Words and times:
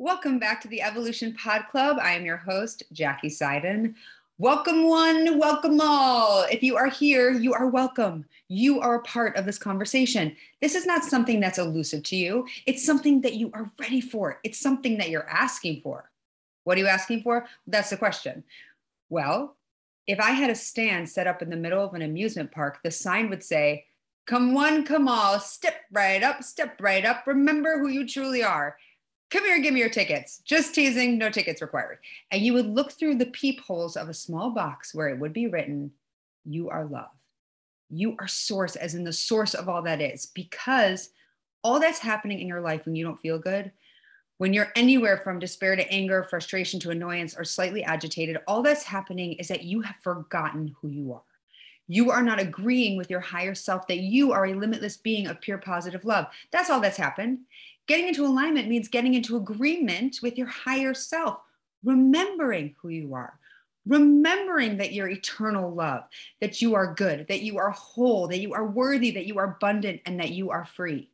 Welcome 0.00 0.40
back 0.40 0.60
to 0.62 0.66
the 0.68 0.82
Evolution 0.82 1.34
Pod 1.34 1.66
Club. 1.70 1.98
I 2.02 2.14
am 2.14 2.24
your 2.24 2.38
host, 2.38 2.82
Jackie 2.92 3.28
Seiden. 3.28 3.94
Welcome, 4.38 4.88
one, 4.88 5.38
welcome 5.38 5.80
all. 5.80 6.44
If 6.50 6.64
you 6.64 6.76
are 6.76 6.88
here, 6.88 7.30
you 7.30 7.54
are 7.54 7.68
welcome. 7.68 8.24
You 8.48 8.80
are 8.80 8.96
a 8.96 9.02
part 9.02 9.36
of 9.36 9.46
this 9.46 9.56
conversation. 9.56 10.34
This 10.60 10.74
is 10.74 10.84
not 10.84 11.04
something 11.04 11.38
that's 11.38 11.58
elusive 11.58 12.02
to 12.04 12.16
you, 12.16 12.44
it's 12.66 12.84
something 12.84 13.20
that 13.20 13.34
you 13.34 13.52
are 13.54 13.70
ready 13.78 14.00
for, 14.00 14.40
it's 14.42 14.58
something 14.58 14.98
that 14.98 15.10
you're 15.10 15.30
asking 15.30 15.82
for. 15.82 16.10
What 16.64 16.76
are 16.76 16.80
you 16.80 16.88
asking 16.88 17.22
for? 17.22 17.46
That's 17.68 17.90
the 17.90 17.96
question. 17.96 18.42
Well, 19.10 19.54
if 20.08 20.18
I 20.18 20.32
had 20.32 20.50
a 20.50 20.56
stand 20.56 21.08
set 21.08 21.28
up 21.28 21.40
in 21.40 21.50
the 21.50 21.56
middle 21.56 21.84
of 21.84 21.94
an 21.94 22.02
amusement 22.02 22.50
park, 22.50 22.80
the 22.82 22.90
sign 22.90 23.30
would 23.30 23.44
say, 23.44 23.84
Come 24.26 24.54
one, 24.54 24.84
come 24.84 25.06
all, 25.06 25.38
step 25.38 25.82
right 25.92 26.22
up, 26.24 26.42
step 26.42 26.80
right 26.80 27.04
up. 27.04 27.28
Remember 27.28 27.78
who 27.78 27.86
you 27.86 28.08
truly 28.08 28.42
are 28.42 28.76
come 29.30 29.44
here 29.44 29.54
and 29.54 29.62
give 29.62 29.74
me 29.74 29.80
your 29.80 29.88
tickets. 29.88 30.40
Just 30.44 30.74
teasing, 30.74 31.18
no 31.18 31.30
tickets 31.30 31.62
required. 31.62 31.98
And 32.30 32.42
you 32.42 32.52
would 32.54 32.66
look 32.66 32.92
through 32.92 33.16
the 33.16 33.26
peepholes 33.26 33.96
of 33.96 34.08
a 34.08 34.14
small 34.14 34.50
box 34.50 34.94
where 34.94 35.08
it 35.08 35.18
would 35.18 35.32
be 35.32 35.46
written, 35.46 35.92
You 36.44 36.70
are 36.70 36.84
love. 36.84 37.10
You 37.90 38.16
are 38.18 38.28
source, 38.28 38.76
as 38.76 38.94
in 38.94 39.04
the 39.04 39.12
source 39.12 39.54
of 39.54 39.68
all 39.68 39.82
that 39.82 40.00
is, 40.00 40.26
because 40.26 41.10
all 41.62 41.80
that's 41.80 41.98
happening 41.98 42.40
in 42.40 42.48
your 42.48 42.60
life 42.60 42.84
when 42.84 42.94
you 42.94 43.04
don't 43.04 43.20
feel 43.20 43.38
good, 43.38 43.72
when 44.38 44.52
you're 44.52 44.72
anywhere 44.74 45.18
from 45.18 45.38
despair 45.38 45.76
to 45.76 45.88
anger, 45.90 46.24
frustration 46.24 46.80
to 46.80 46.90
annoyance, 46.90 47.36
or 47.36 47.44
slightly 47.44 47.84
agitated, 47.84 48.38
all 48.46 48.62
that's 48.62 48.82
happening 48.82 49.34
is 49.34 49.48
that 49.48 49.62
you 49.62 49.80
have 49.82 49.96
forgotten 50.02 50.74
who 50.80 50.88
you 50.88 51.12
are. 51.12 51.22
You 51.86 52.10
are 52.10 52.22
not 52.22 52.40
agreeing 52.40 52.96
with 52.96 53.10
your 53.10 53.20
higher 53.20 53.54
self 53.54 53.86
that 53.88 53.98
you 53.98 54.32
are 54.32 54.46
a 54.46 54.54
limitless 54.54 54.96
being 54.96 55.26
of 55.26 55.40
pure 55.40 55.58
positive 55.58 56.04
love. 56.04 56.26
That's 56.50 56.70
all 56.70 56.80
that's 56.80 56.96
happened. 56.96 57.40
Getting 57.86 58.08
into 58.08 58.24
alignment 58.24 58.68
means 58.68 58.88
getting 58.88 59.14
into 59.14 59.36
agreement 59.36 60.20
with 60.22 60.38
your 60.38 60.46
higher 60.46 60.94
self, 60.94 61.40
remembering 61.82 62.74
who 62.80 62.88
you 62.88 63.14
are, 63.14 63.38
remembering 63.86 64.78
that 64.78 64.92
you're 64.94 65.08
eternal 65.08 65.74
love, 65.74 66.04
that 66.40 66.62
you 66.62 66.74
are 66.74 66.94
good, 66.94 67.26
that 67.28 67.42
you 67.42 67.58
are 67.58 67.70
whole, 67.70 68.26
that 68.28 68.40
you 68.40 68.54
are 68.54 68.66
worthy, 68.66 69.10
that 69.10 69.26
you 69.26 69.38
are 69.38 69.56
abundant, 69.56 70.00
and 70.06 70.18
that 70.18 70.30
you 70.30 70.50
are 70.50 70.64
free. 70.64 71.10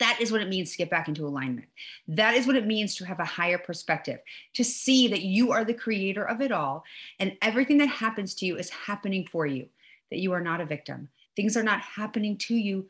That 0.00 0.20
is 0.20 0.32
what 0.32 0.40
it 0.40 0.48
means 0.48 0.72
to 0.72 0.78
get 0.78 0.90
back 0.90 1.06
into 1.06 1.26
alignment. 1.26 1.68
That 2.08 2.34
is 2.34 2.48
what 2.48 2.56
it 2.56 2.66
means 2.66 2.96
to 2.96 3.04
have 3.04 3.20
a 3.20 3.24
higher 3.24 3.58
perspective, 3.58 4.18
to 4.54 4.64
see 4.64 5.06
that 5.08 5.22
you 5.22 5.52
are 5.52 5.64
the 5.64 5.74
creator 5.74 6.24
of 6.24 6.40
it 6.40 6.50
all, 6.50 6.82
and 7.20 7.36
everything 7.40 7.78
that 7.78 7.88
happens 7.88 8.34
to 8.36 8.46
you 8.46 8.56
is 8.56 8.70
happening 8.70 9.28
for 9.30 9.46
you, 9.46 9.68
that 10.10 10.18
you 10.18 10.32
are 10.32 10.40
not 10.40 10.60
a 10.60 10.66
victim. 10.66 11.08
Things 11.36 11.56
are 11.56 11.62
not 11.62 11.82
happening 11.82 12.36
to 12.38 12.56
you 12.56 12.86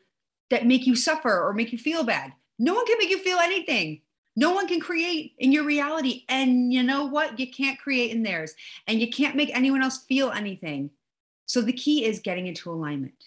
that 0.49 0.65
make 0.65 0.87
you 0.87 0.95
suffer 0.95 1.39
or 1.39 1.53
make 1.53 1.71
you 1.71 1.77
feel 1.77 2.03
bad. 2.03 2.33
No 2.59 2.73
one 2.73 2.85
can 2.85 2.97
make 2.99 3.09
you 3.09 3.19
feel 3.19 3.37
anything. 3.37 4.01
No 4.35 4.51
one 4.51 4.67
can 4.67 4.79
create 4.79 5.33
in 5.37 5.51
your 5.51 5.63
reality. 5.63 6.25
And 6.27 6.73
you 6.73 6.81
know 6.83 7.05
what? 7.05 7.39
You 7.39 7.51
can't 7.51 7.79
create 7.79 8.11
in 8.11 8.23
theirs. 8.23 8.55
And 8.87 8.99
you 8.99 9.09
can't 9.09 9.35
make 9.35 9.55
anyone 9.55 9.83
else 9.83 9.99
feel 9.99 10.31
anything. 10.31 10.89
So 11.45 11.61
the 11.61 11.73
key 11.73 12.05
is 12.05 12.19
getting 12.19 12.47
into 12.47 12.71
alignment. 12.71 13.23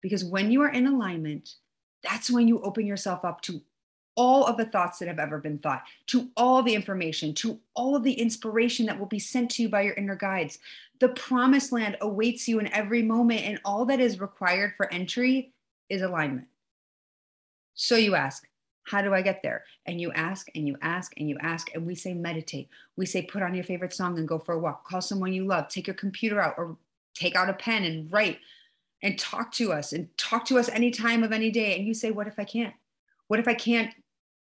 Because 0.00 0.24
when 0.24 0.50
you 0.50 0.62
are 0.62 0.70
in 0.70 0.86
alignment, 0.86 1.54
that's 2.02 2.30
when 2.30 2.46
you 2.46 2.60
open 2.60 2.86
yourself 2.86 3.24
up 3.24 3.40
to 3.42 3.60
all 4.14 4.44
of 4.46 4.56
the 4.56 4.64
thoughts 4.64 4.98
that 4.98 5.06
have 5.06 5.20
ever 5.20 5.38
been 5.38 5.58
thought, 5.58 5.84
to 6.08 6.28
all 6.36 6.60
the 6.62 6.74
information, 6.74 7.32
to 7.32 7.60
all 7.74 7.94
of 7.94 8.02
the 8.02 8.12
inspiration 8.12 8.86
that 8.86 8.98
will 8.98 9.06
be 9.06 9.18
sent 9.18 9.48
to 9.48 9.62
you 9.62 9.68
by 9.68 9.80
your 9.80 9.94
inner 9.94 10.16
guides. 10.16 10.58
The 10.98 11.10
promised 11.10 11.70
land 11.70 11.96
awaits 12.00 12.48
you 12.48 12.58
in 12.58 12.72
every 12.72 13.02
moment, 13.02 13.42
and 13.42 13.60
all 13.64 13.84
that 13.86 14.00
is 14.00 14.20
required 14.20 14.74
for 14.76 14.92
entry 14.92 15.52
is 15.88 16.02
alignment. 16.02 16.48
So 17.80 17.94
you 17.94 18.16
ask, 18.16 18.44
how 18.82 19.02
do 19.02 19.14
I 19.14 19.22
get 19.22 19.40
there? 19.40 19.62
And 19.86 20.00
you 20.00 20.10
ask 20.12 20.48
and 20.56 20.66
you 20.66 20.76
ask 20.82 21.12
and 21.16 21.28
you 21.28 21.38
ask, 21.40 21.72
and 21.74 21.86
we 21.86 21.94
say 21.94 22.12
meditate. 22.12 22.68
We 22.96 23.06
say 23.06 23.22
put 23.22 23.40
on 23.40 23.54
your 23.54 23.62
favorite 23.62 23.94
song 23.94 24.18
and 24.18 24.26
go 24.26 24.36
for 24.36 24.54
a 24.54 24.58
walk. 24.58 24.84
Call 24.88 25.00
someone 25.00 25.32
you 25.32 25.46
love. 25.46 25.68
Take 25.68 25.86
your 25.86 25.94
computer 25.94 26.40
out 26.40 26.54
or 26.58 26.76
take 27.14 27.36
out 27.36 27.48
a 27.48 27.52
pen 27.52 27.84
and 27.84 28.12
write 28.12 28.40
and 29.00 29.16
talk 29.16 29.52
to 29.52 29.72
us 29.72 29.92
and 29.92 30.08
talk 30.18 30.44
to 30.46 30.58
us 30.58 30.68
any 30.70 30.90
time 30.90 31.22
of 31.22 31.30
any 31.30 31.52
day. 31.52 31.76
And 31.76 31.86
you 31.86 31.94
say, 31.94 32.10
what 32.10 32.26
if 32.26 32.36
I 32.36 32.44
can't? 32.44 32.74
What 33.28 33.38
if 33.38 33.46
I 33.46 33.54
can't 33.54 33.94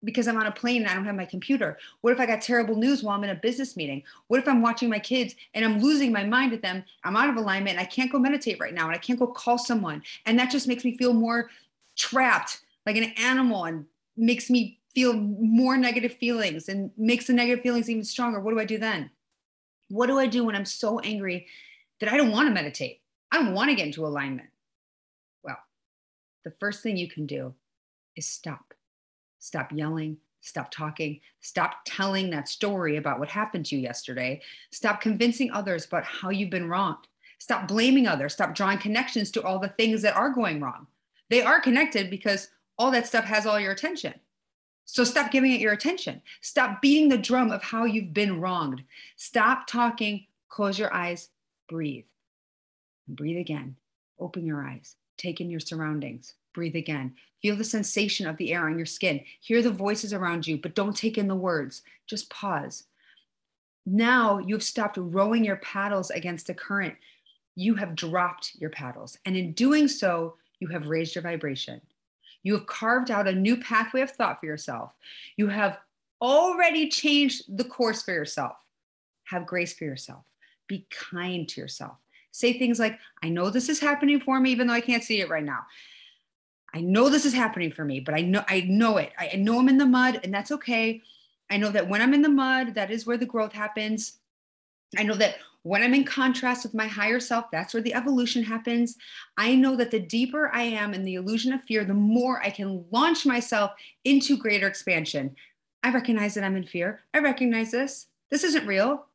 because 0.02 0.26
I'm 0.26 0.36
on 0.36 0.46
a 0.46 0.52
plane 0.52 0.82
and 0.82 0.90
I 0.90 0.94
don't 0.94 1.04
have 1.04 1.14
my 1.14 1.24
computer? 1.24 1.78
What 2.00 2.12
if 2.12 2.18
I 2.18 2.26
got 2.26 2.40
terrible 2.40 2.74
news 2.74 3.04
while 3.04 3.16
I'm 3.16 3.22
in 3.22 3.30
a 3.30 3.36
business 3.36 3.76
meeting? 3.76 4.02
What 4.26 4.40
if 4.40 4.48
I'm 4.48 4.60
watching 4.60 4.88
my 4.88 4.98
kids 4.98 5.36
and 5.54 5.64
I'm 5.64 5.80
losing 5.80 6.10
my 6.10 6.24
mind 6.24 6.52
at 6.52 6.62
them? 6.62 6.82
I'm 7.04 7.14
out 7.14 7.30
of 7.30 7.36
alignment 7.36 7.76
and 7.76 7.80
I 7.80 7.88
can't 7.88 8.10
go 8.10 8.18
meditate 8.18 8.58
right 8.58 8.74
now 8.74 8.86
and 8.86 8.94
I 8.96 8.98
can't 8.98 9.20
go 9.20 9.28
call 9.28 9.56
someone. 9.56 10.02
And 10.26 10.36
that 10.40 10.50
just 10.50 10.66
makes 10.66 10.84
me 10.84 10.96
feel 10.96 11.12
more 11.12 11.48
trapped 11.96 12.62
like 12.90 13.02
an 13.02 13.12
animal 13.16 13.64
and 13.64 13.86
makes 14.16 14.50
me 14.50 14.80
feel 14.94 15.12
more 15.14 15.76
negative 15.76 16.14
feelings 16.14 16.68
and 16.68 16.90
makes 16.96 17.26
the 17.26 17.32
negative 17.32 17.62
feelings 17.62 17.88
even 17.88 18.02
stronger. 18.02 18.40
What 18.40 18.52
do 18.52 18.60
I 18.60 18.64
do 18.64 18.78
then? 18.78 19.10
What 19.88 20.06
do 20.06 20.18
I 20.18 20.26
do 20.26 20.44
when 20.44 20.56
I'm 20.56 20.64
so 20.64 20.98
angry 21.00 21.46
that 22.00 22.12
I 22.12 22.16
don't 22.16 22.32
want 22.32 22.48
to 22.48 22.54
meditate? 22.54 23.00
I 23.30 23.36
don't 23.36 23.54
want 23.54 23.70
to 23.70 23.76
get 23.76 23.86
into 23.86 24.06
alignment. 24.06 24.48
Well, 25.44 25.58
the 26.44 26.50
first 26.50 26.82
thing 26.82 26.96
you 26.96 27.08
can 27.08 27.26
do 27.26 27.54
is 28.16 28.26
stop. 28.26 28.74
Stop 29.38 29.70
yelling, 29.72 30.18
stop 30.40 30.70
talking, 30.70 31.20
stop 31.40 31.76
telling 31.86 32.30
that 32.30 32.48
story 32.48 32.96
about 32.96 33.20
what 33.20 33.28
happened 33.28 33.66
to 33.66 33.76
you 33.76 33.82
yesterday. 33.82 34.42
Stop 34.72 35.00
convincing 35.00 35.50
others 35.52 35.86
about 35.86 36.04
how 36.04 36.30
you've 36.30 36.50
been 36.50 36.68
wronged. 36.68 37.06
Stop 37.38 37.68
blaming 37.68 38.06
others. 38.06 38.34
Stop 38.34 38.54
drawing 38.54 38.78
connections 38.78 39.30
to 39.30 39.42
all 39.42 39.58
the 39.58 39.68
things 39.68 40.02
that 40.02 40.16
are 40.16 40.30
going 40.30 40.60
wrong. 40.60 40.86
They 41.30 41.42
are 41.42 41.60
connected 41.60 42.10
because 42.10 42.48
all 42.80 42.90
that 42.90 43.06
stuff 43.06 43.26
has 43.26 43.44
all 43.44 43.60
your 43.60 43.72
attention. 43.72 44.14
So 44.86 45.04
stop 45.04 45.30
giving 45.30 45.52
it 45.52 45.60
your 45.60 45.74
attention. 45.74 46.22
Stop 46.40 46.80
beating 46.80 47.10
the 47.10 47.18
drum 47.18 47.52
of 47.52 47.62
how 47.62 47.84
you've 47.84 48.14
been 48.14 48.40
wronged. 48.40 48.82
Stop 49.16 49.66
talking, 49.66 50.24
close 50.48 50.78
your 50.78 50.92
eyes, 50.92 51.28
breathe. 51.68 52.06
And 53.06 53.18
breathe 53.18 53.36
again. 53.36 53.76
Open 54.18 54.46
your 54.46 54.66
eyes. 54.66 54.96
Take 55.18 55.42
in 55.42 55.50
your 55.50 55.60
surroundings. 55.60 56.32
Breathe 56.54 56.74
again. 56.74 57.14
Feel 57.42 57.54
the 57.54 57.64
sensation 57.64 58.26
of 58.26 58.38
the 58.38 58.50
air 58.54 58.66
on 58.66 58.78
your 58.78 58.86
skin. 58.86 59.20
Hear 59.42 59.60
the 59.60 59.70
voices 59.70 60.14
around 60.14 60.46
you, 60.46 60.56
but 60.56 60.74
don't 60.74 60.96
take 60.96 61.18
in 61.18 61.28
the 61.28 61.36
words. 61.36 61.82
Just 62.06 62.30
pause. 62.30 62.84
Now 63.84 64.38
you've 64.38 64.62
stopped 64.62 64.96
rowing 64.96 65.44
your 65.44 65.56
paddles 65.56 66.08
against 66.10 66.46
the 66.46 66.54
current. 66.54 66.94
You 67.56 67.74
have 67.74 67.94
dropped 67.94 68.52
your 68.58 68.70
paddles. 68.70 69.18
And 69.26 69.36
in 69.36 69.52
doing 69.52 69.86
so, 69.86 70.36
you 70.60 70.68
have 70.68 70.88
raised 70.88 71.14
your 71.14 71.22
vibration. 71.22 71.82
You 72.42 72.54
have 72.54 72.66
carved 72.66 73.10
out 73.10 73.28
a 73.28 73.32
new 73.32 73.56
pathway 73.56 74.00
of 74.00 74.10
thought 74.10 74.40
for 74.40 74.46
yourself. 74.46 74.94
You 75.36 75.48
have 75.48 75.78
already 76.20 76.88
changed 76.88 77.44
the 77.56 77.64
course 77.64 78.02
for 78.02 78.12
yourself. 78.12 78.56
Have 79.24 79.46
grace 79.46 79.72
for 79.72 79.84
yourself. 79.84 80.24
Be 80.66 80.86
kind 80.90 81.48
to 81.48 81.60
yourself. 81.60 81.96
Say 82.32 82.58
things 82.58 82.78
like, 82.78 82.98
I 83.22 83.28
know 83.28 83.50
this 83.50 83.68
is 83.68 83.80
happening 83.80 84.20
for 84.20 84.38
me, 84.38 84.50
even 84.50 84.66
though 84.66 84.74
I 84.74 84.80
can't 84.80 85.02
see 85.02 85.20
it 85.20 85.28
right 85.28 85.44
now. 85.44 85.60
I 86.72 86.80
know 86.80 87.08
this 87.08 87.26
is 87.26 87.34
happening 87.34 87.72
for 87.72 87.84
me, 87.84 87.98
but 87.98 88.14
I 88.14 88.20
know 88.20 88.44
I 88.48 88.60
know 88.60 88.96
it. 88.96 89.12
I 89.18 89.34
know 89.36 89.58
I'm 89.58 89.68
in 89.68 89.78
the 89.78 89.86
mud, 89.86 90.20
and 90.22 90.32
that's 90.32 90.52
okay. 90.52 91.02
I 91.50 91.56
know 91.56 91.70
that 91.70 91.88
when 91.88 92.00
I'm 92.00 92.14
in 92.14 92.22
the 92.22 92.28
mud, 92.28 92.74
that 92.74 92.92
is 92.92 93.06
where 93.06 93.16
the 93.16 93.26
growth 93.26 93.52
happens. 93.52 94.18
I 94.96 95.02
know 95.02 95.14
that 95.14 95.36
when 95.62 95.82
I'm 95.82 95.94
in 95.94 96.04
contrast 96.04 96.64
with 96.64 96.74
my 96.74 96.86
higher 96.86 97.20
self, 97.20 97.50
that's 97.50 97.74
where 97.74 97.82
the 97.82 97.94
evolution 97.94 98.42
happens. 98.42 98.96
I 99.36 99.54
know 99.54 99.76
that 99.76 99.90
the 99.90 100.00
deeper 100.00 100.50
I 100.54 100.62
am 100.62 100.94
in 100.94 101.04
the 101.04 101.16
illusion 101.16 101.52
of 101.52 101.62
fear, 101.64 101.84
the 101.84 101.92
more 101.94 102.42
I 102.42 102.50
can 102.50 102.84
launch 102.90 103.26
myself 103.26 103.72
into 104.04 104.38
greater 104.38 104.66
expansion. 104.66 105.36
I 105.82 105.92
recognize 105.92 106.34
that 106.34 106.44
I'm 106.44 106.56
in 106.56 106.64
fear. 106.64 107.00
I 107.12 107.18
recognize 107.18 107.70
this. 107.70 108.06
This 108.30 108.44
isn't 108.44 108.66
real. 108.66 109.06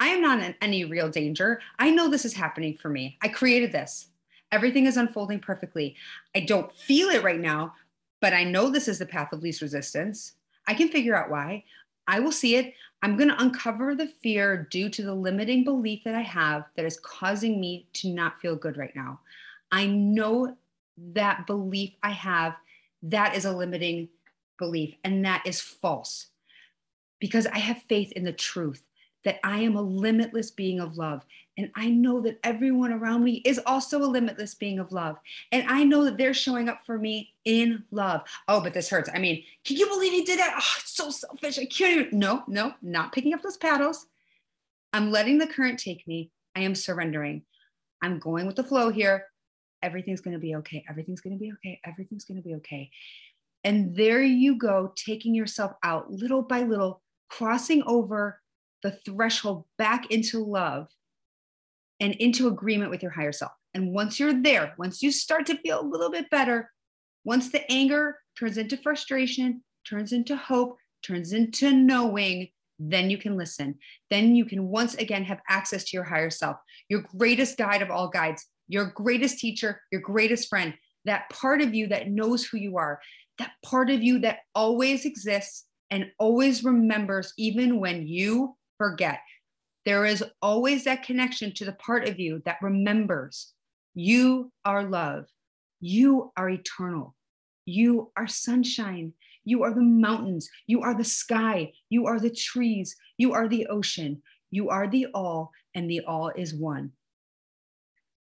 I 0.00 0.08
am 0.08 0.22
not 0.22 0.40
in 0.40 0.54
any 0.60 0.84
real 0.84 1.08
danger. 1.08 1.60
I 1.78 1.90
know 1.90 2.08
this 2.08 2.24
is 2.24 2.34
happening 2.34 2.76
for 2.76 2.88
me. 2.88 3.18
I 3.22 3.28
created 3.28 3.72
this. 3.72 4.08
Everything 4.52 4.86
is 4.86 4.96
unfolding 4.96 5.40
perfectly. 5.40 5.96
I 6.34 6.40
don't 6.40 6.72
feel 6.72 7.08
it 7.08 7.24
right 7.24 7.40
now, 7.40 7.74
but 8.20 8.32
I 8.32 8.44
know 8.44 8.70
this 8.70 8.88
is 8.88 8.98
the 8.98 9.06
path 9.06 9.32
of 9.32 9.42
least 9.42 9.62
resistance. 9.62 10.34
I 10.66 10.74
can 10.74 10.88
figure 10.88 11.16
out 11.16 11.30
why. 11.30 11.64
I 12.08 12.18
will 12.20 12.32
see 12.32 12.56
it. 12.56 12.74
I'm 13.02 13.16
going 13.16 13.28
to 13.28 13.40
uncover 13.40 13.94
the 13.94 14.08
fear 14.08 14.66
due 14.70 14.88
to 14.88 15.02
the 15.02 15.14
limiting 15.14 15.62
belief 15.62 16.02
that 16.04 16.16
I 16.16 16.22
have 16.22 16.64
that 16.74 16.84
is 16.84 16.98
causing 16.98 17.60
me 17.60 17.86
to 17.92 18.08
not 18.08 18.40
feel 18.40 18.56
good 18.56 18.76
right 18.76 18.94
now. 18.96 19.20
I 19.70 19.86
know 19.86 20.56
that 21.12 21.46
belief 21.46 21.92
I 22.02 22.10
have 22.10 22.56
that 23.04 23.36
is 23.36 23.44
a 23.44 23.52
limiting 23.52 24.08
belief 24.58 24.94
and 25.04 25.24
that 25.24 25.46
is 25.46 25.60
false 25.60 26.26
because 27.20 27.46
I 27.46 27.58
have 27.58 27.82
faith 27.82 28.10
in 28.12 28.24
the 28.24 28.32
truth 28.32 28.82
that 29.24 29.38
I 29.44 29.58
am 29.58 29.76
a 29.76 29.82
limitless 29.82 30.50
being 30.50 30.80
of 30.80 30.96
love. 30.96 31.24
And 31.58 31.72
I 31.74 31.90
know 31.90 32.20
that 32.20 32.38
everyone 32.44 32.92
around 32.92 33.24
me 33.24 33.42
is 33.44 33.60
also 33.66 33.98
a 33.98 34.06
limitless 34.06 34.54
being 34.54 34.78
of 34.78 34.92
love. 34.92 35.16
And 35.50 35.68
I 35.68 35.82
know 35.82 36.04
that 36.04 36.16
they're 36.16 36.32
showing 36.32 36.68
up 36.68 36.86
for 36.86 36.98
me 36.98 37.34
in 37.44 37.82
love. 37.90 38.22
Oh, 38.46 38.60
but 38.60 38.72
this 38.72 38.88
hurts. 38.88 39.10
I 39.12 39.18
mean, 39.18 39.42
can 39.64 39.76
you 39.76 39.88
believe 39.88 40.12
he 40.12 40.24
did 40.24 40.38
that? 40.38 40.54
Oh, 40.56 40.74
it's 40.78 40.92
so 40.92 41.10
selfish. 41.10 41.58
I 41.58 41.64
can't 41.64 42.06
even. 42.06 42.18
No, 42.18 42.44
no, 42.46 42.74
not 42.80 43.12
picking 43.12 43.34
up 43.34 43.42
those 43.42 43.56
paddles. 43.56 44.06
I'm 44.92 45.10
letting 45.10 45.38
the 45.38 45.48
current 45.48 45.80
take 45.80 46.06
me. 46.06 46.30
I 46.54 46.60
am 46.60 46.76
surrendering. 46.76 47.42
I'm 48.02 48.20
going 48.20 48.46
with 48.46 48.56
the 48.56 48.64
flow 48.64 48.90
here. 48.90 49.26
Everything's 49.82 50.20
going 50.20 50.34
to 50.34 50.40
be 50.40 50.54
okay. 50.56 50.84
Everything's 50.88 51.20
going 51.20 51.36
to 51.36 51.40
be 51.40 51.52
okay. 51.54 51.80
Everything's 51.84 52.24
going 52.24 52.40
to 52.40 52.48
be 52.48 52.54
okay. 52.54 52.88
And 53.64 53.96
there 53.96 54.22
you 54.22 54.56
go, 54.56 54.92
taking 54.94 55.34
yourself 55.34 55.72
out 55.82 56.10
little 56.10 56.42
by 56.42 56.62
little, 56.62 57.02
crossing 57.28 57.82
over 57.82 58.40
the 58.84 58.92
threshold 59.04 59.64
back 59.76 60.10
into 60.12 60.44
love 60.44 60.88
and 62.00 62.14
into 62.14 62.48
agreement 62.48 62.90
with 62.90 63.02
your 63.02 63.12
higher 63.12 63.32
self. 63.32 63.52
And 63.74 63.92
once 63.92 64.18
you're 64.18 64.42
there, 64.42 64.74
once 64.78 65.02
you 65.02 65.10
start 65.10 65.46
to 65.46 65.58
feel 65.58 65.80
a 65.80 65.86
little 65.86 66.10
bit 66.10 66.30
better, 66.30 66.70
once 67.24 67.50
the 67.50 67.70
anger 67.70 68.18
turns 68.38 68.56
into 68.56 68.76
frustration, 68.76 69.62
turns 69.88 70.12
into 70.12 70.36
hope, 70.36 70.76
turns 71.02 71.32
into 71.32 71.72
knowing, 71.72 72.48
then 72.78 73.10
you 73.10 73.18
can 73.18 73.36
listen. 73.36 73.78
Then 74.10 74.36
you 74.36 74.44
can 74.44 74.68
once 74.68 74.94
again 74.94 75.24
have 75.24 75.40
access 75.48 75.84
to 75.84 75.96
your 75.96 76.04
higher 76.04 76.30
self, 76.30 76.56
your 76.88 77.02
greatest 77.16 77.58
guide 77.58 77.82
of 77.82 77.90
all 77.90 78.08
guides, 78.08 78.46
your 78.68 78.86
greatest 78.86 79.38
teacher, 79.38 79.80
your 79.90 80.00
greatest 80.00 80.48
friend, 80.48 80.74
that 81.04 81.28
part 81.30 81.60
of 81.60 81.74
you 81.74 81.88
that 81.88 82.10
knows 82.10 82.44
who 82.44 82.58
you 82.58 82.76
are, 82.76 83.00
that 83.38 83.52
part 83.64 83.90
of 83.90 84.02
you 84.02 84.20
that 84.20 84.40
always 84.54 85.04
exists 85.04 85.64
and 85.90 86.10
always 86.18 86.64
remembers, 86.64 87.32
even 87.38 87.80
when 87.80 88.06
you 88.06 88.56
forget. 88.76 89.20
There 89.88 90.04
is 90.04 90.22
always 90.42 90.84
that 90.84 91.02
connection 91.02 91.54
to 91.54 91.64
the 91.64 91.72
part 91.72 92.06
of 92.06 92.20
you 92.20 92.42
that 92.44 92.60
remembers 92.60 93.54
you 93.94 94.52
are 94.62 94.84
love, 94.84 95.24
you 95.80 96.30
are 96.36 96.50
eternal, 96.50 97.16
you 97.64 98.12
are 98.14 98.28
sunshine, 98.28 99.14
you 99.46 99.62
are 99.62 99.72
the 99.72 99.80
mountains, 99.80 100.50
you 100.66 100.82
are 100.82 100.94
the 100.94 101.04
sky, 101.04 101.72
you 101.88 102.04
are 102.04 102.20
the 102.20 102.28
trees, 102.28 102.96
you 103.16 103.32
are 103.32 103.48
the 103.48 103.66
ocean, 103.68 104.20
you 104.50 104.68
are 104.68 104.86
the 104.86 105.06
all, 105.14 105.52
and 105.74 105.88
the 105.88 106.02
all 106.06 106.32
is 106.36 106.54
one. 106.54 106.92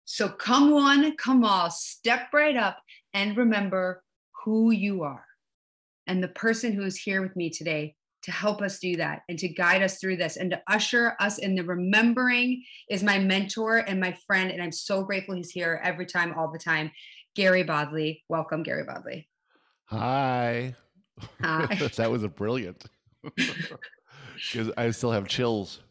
So 0.06 0.30
come 0.30 0.72
one, 0.72 1.18
come 1.18 1.44
all, 1.44 1.70
step 1.70 2.30
right 2.34 2.56
up 2.56 2.78
and 3.14 3.36
remember 3.36 4.06
who 4.46 4.72
you 4.72 5.04
are. 5.04 5.26
And 6.08 6.24
the 6.24 6.30
person 6.30 6.72
who 6.72 6.84
is 6.84 6.96
here 6.96 7.22
with 7.22 7.36
me 7.36 7.50
today 7.50 7.97
to 8.24 8.32
help 8.32 8.62
us 8.62 8.80
do 8.80 8.96
that 8.98 9.22
and 9.30 9.38
to 9.40 9.48
guide 9.48 9.82
us 9.82 10.00
through 10.00 10.18
this 10.18 10.38
and 10.38 10.52
to 10.52 10.62
usher 10.68 11.16
us 11.20 11.38
in 11.38 11.56
the 11.56 11.64
remembering 11.64 12.64
is 12.90 13.04
my 13.04 13.20
mentor 13.20 13.78
and 13.78 14.00
my 14.00 14.18
friend. 14.26 14.52
And 14.52 14.62
I'm 14.62 14.72
so 14.72 15.04
grateful 15.04 15.36
he's 15.36 15.52
here 15.52 15.80
every 15.84 16.06
time, 16.06 16.34
all 16.38 16.52
the 16.52 16.60
time. 16.60 16.92
Gary 17.36 17.64
Bodley. 17.64 18.24
Welcome, 18.30 18.64
Gary 18.64 18.84
Bodley. 18.84 19.30
Hi. 19.86 20.76
Hi. 21.42 21.66
that 21.96 22.12
was 22.12 22.24
a 22.24 22.30
brilliant. 22.30 22.86
Because 24.52 24.72
I 24.78 24.92
still 24.92 25.12
have 25.12 25.28
chills. 25.28 25.82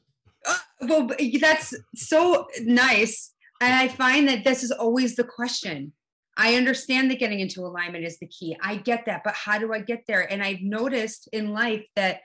Uh, 0.47 0.57
well, 0.83 1.11
that's 1.41 1.75
so 1.97 2.47
nice. 2.61 3.33
And 3.61 3.75
I 3.75 3.89
find 3.89 4.29
that 4.29 4.45
this 4.45 4.63
is 4.63 4.71
always 4.71 5.17
the 5.17 5.25
question. 5.25 5.93
I 6.37 6.57
understand 6.57 7.11
that 7.11 7.19
getting 7.19 7.41
into 7.41 7.63
alignment 7.63 8.05
is 8.05 8.19
the 8.19 8.27
key. 8.27 8.57
I 8.61 8.77
get 8.77 9.07
that, 9.07 9.23
but 9.25 9.35
how 9.35 9.59
do 9.59 9.73
I 9.73 9.81
get 9.81 10.05
there? 10.07 10.31
And 10.31 10.43
I've 10.43 10.61
noticed 10.61 11.29
in 11.33 11.53
life 11.53 11.85
that 11.97 12.21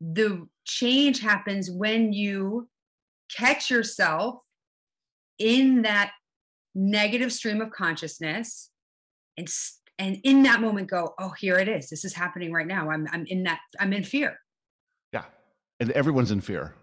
the 0.00 0.46
change 0.64 1.20
happens 1.20 1.70
when 1.70 2.12
you 2.12 2.68
catch 3.34 3.70
yourself 3.70 4.36
in 5.38 5.82
that 5.82 6.12
negative 6.74 7.32
stream 7.32 7.60
of 7.60 7.70
consciousness 7.70 8.70
and 9.36 9.48
and 9.98 10.18
in 10.24 10.42
that 10.42 10.60
moment 10.60 10.88
go 10.88 11.14
oh 11.18 11.30
here 11.38 11.58
it 11.58 11.68
is. 11.68 11.90
This 11.90 12.04
is 12.04 12.14
happening 12.14 12.52
right 12.52 12.66
now. 12.66 12.90
I'm 12.90 13.06
i'm 13.12 13.26
in 13.26 13.42
that 13.44 13.60
i'm 13.78 13.92
in 13.92 14.02
fear. 14.02 14.38
Yeah. 15.12 15.24
And 15.78 15.90
everyone's 15.92 16.30
in 16.30 16.40
fear 16.40 16.74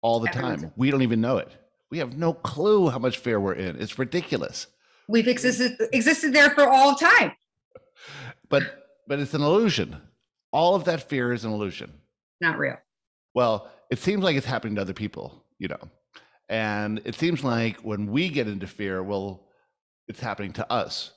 all 0.00 0.20
the 0.20 0.28
everyone's 0.28 0.62
time. 0.62 0.72
we 0.76 0.90
don't 0.90 1.02
even 1.02 1.20
know 1.20 1.38
it. 1.38 1.50
We 1.90 1.98
have 1.98 2.16
no 2.16 2.32
clue 2.32 2.88
how 2.88 2.98
much 2.98 3.18
fear 3.18 3.40
we're 3.40 3.54
in. 3.54 3.80
It's 3.80 3.98
ridiculous 3.98 4.68
we've 5.08 5.28
existed 5.28 5.76
existed 5.92 6.32
there 6.32 6.50
for 6.50 6.68
all 6.68 6.94
time. 6.94 7.32
But 8.48 8.62
but 9.06 9.18
it's 9.18 9.34
an 9.34 9.42
illusion. 9.42 9.96
All 10.52 10.74
of 10.74 10.84
that 10.84 11.08
fear 11.08 11.32
is 11.32 11.44
an 11.44 11.52
illusion. 11.52 11.92
Not 12.40 12.58
real. 12.58 12.76
Well 13.34 13.70
it 13.90 13.98
seems 13.98 14.22
like 14.22 14.36
it's 14.36 14.46
happening 14.46 14.76
to 14.76 14.80
other 14.82 14.92
people 14.92 15.44
you 15.58 15.68
know. 15.68 15.90
And 16.48 17.00
it 17.04 17.14
seems 17.14 17.42
like 17.42 17.80
when 17.80 18.10
we 18.10 18.28
get 18.28 18.48
into 18.48 18.66
fear 18.66 19.02
well 19.02 19.48
it's 20.08 20.20
happening 20.20 20.52
to 20.54 20.72
us. 20.72 21.12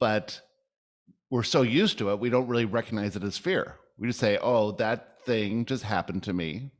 But 0.00 0.40
we're 1.30 1.42
so 1.42 1.62
used 1.62 1.98
to 1.98 2.10
it 2.10 2.20
we 2.20 2.30
don't 2.30 2.48
really 2.48 2.64
recognize 2.64 3.16
it 3.16 3.22
as 3.22 3.38
fear. 3.38 3.76
We 3.98 4.08
just 4.08 4.20
say 4.20 4.38
oh 4.40 4.72
that 4.72 5.24
thing 5.24 5.64
just 5.64 5.84
happened 5.84 6.24
to 6.24 6.32
me. 6.32 6.70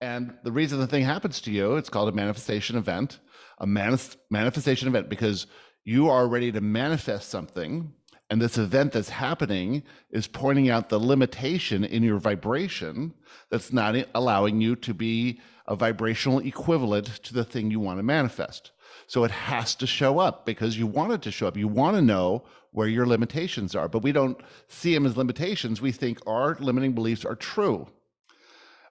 And 0.00 0.34
the 0.42 0.52
reason 0.52 0.80
the 0.80 0.86
thing 0.86 1.04
happens 1.04 1.40
to 1.42 1.50
you 1.50 1.76
it's 1.76 1.90
called 1.90 2.08
a 2.08 2.12
manifestation 2.12 2.76
event 2.76 3.20
a 3.58 3.66
manif- 3.66 4.16
manifestation 4.30 4.88
event 4.88 5.08
because 5.08 5.46
you 5.84 6.08
are 6.08 6.26
ready 6.26 6.50
to 6.52 6.60
manifest 6.60 7.28
something 7.28 7.92
and 8.30 8.40
this 8.40 8.56
event 8.58 8.92
that's 8.92 9.10
happening 9.10 9.82
is 10.10 10.26
pointing 10.26 10.70
out 10.70 10.88
the 10.88 10.98
limitation 10.98 11.84
in 11.84 12.02
your 12.02 12.18
vibration 12.18 13.14
that's 13.50 13.72
not 13.72 13.94
allowing 14.14 14.60
you 14.60 14.76
to 14.76 14.94
be 14.94 15.40
a 15.66 15.76
vibrational 15.76 16.40
equivalent 16.40 17.06
to 17.22 17.34
the 17.34 17.44
thing 17.44 17.70
you 17.70 17.80
want 17.80 17.98
to 17.98 18.02
manifest. 18.02 18.72
So 19.06 19.24
it 19.24 19.30
has 19.30 19.74
to 19.76 19.86
show 19.86 20.18
up 20.18 20.46
because 20.46 20.78
you 20.78 20.86
want 20.86 21.12
it 21.12 21.22
to 21.22 21.30
show 21.30 21.46
up. 21.46 21.56
You 21.56 21.68
want 21.68 21.96
to 21.96 22.02
know 22.02 22.44
where 22.72 22.88
your 22.88 23.06
limitations 23.06 23.74
are, 23.74 23.88
but 23.88 24.02
we 24.02 24.12
don't 24.12 24.40
see 24.68 24.94
them 24.94 25.06
as 25.06 25.16
limitations. 25.16 25.80
We 25.80 25.92
think 25.92 26.18
our 26.26 26.56
limiting 26.58 26.92
beliefs 26.92 27.24
are 27.24 27.36
true. 27.36 27.86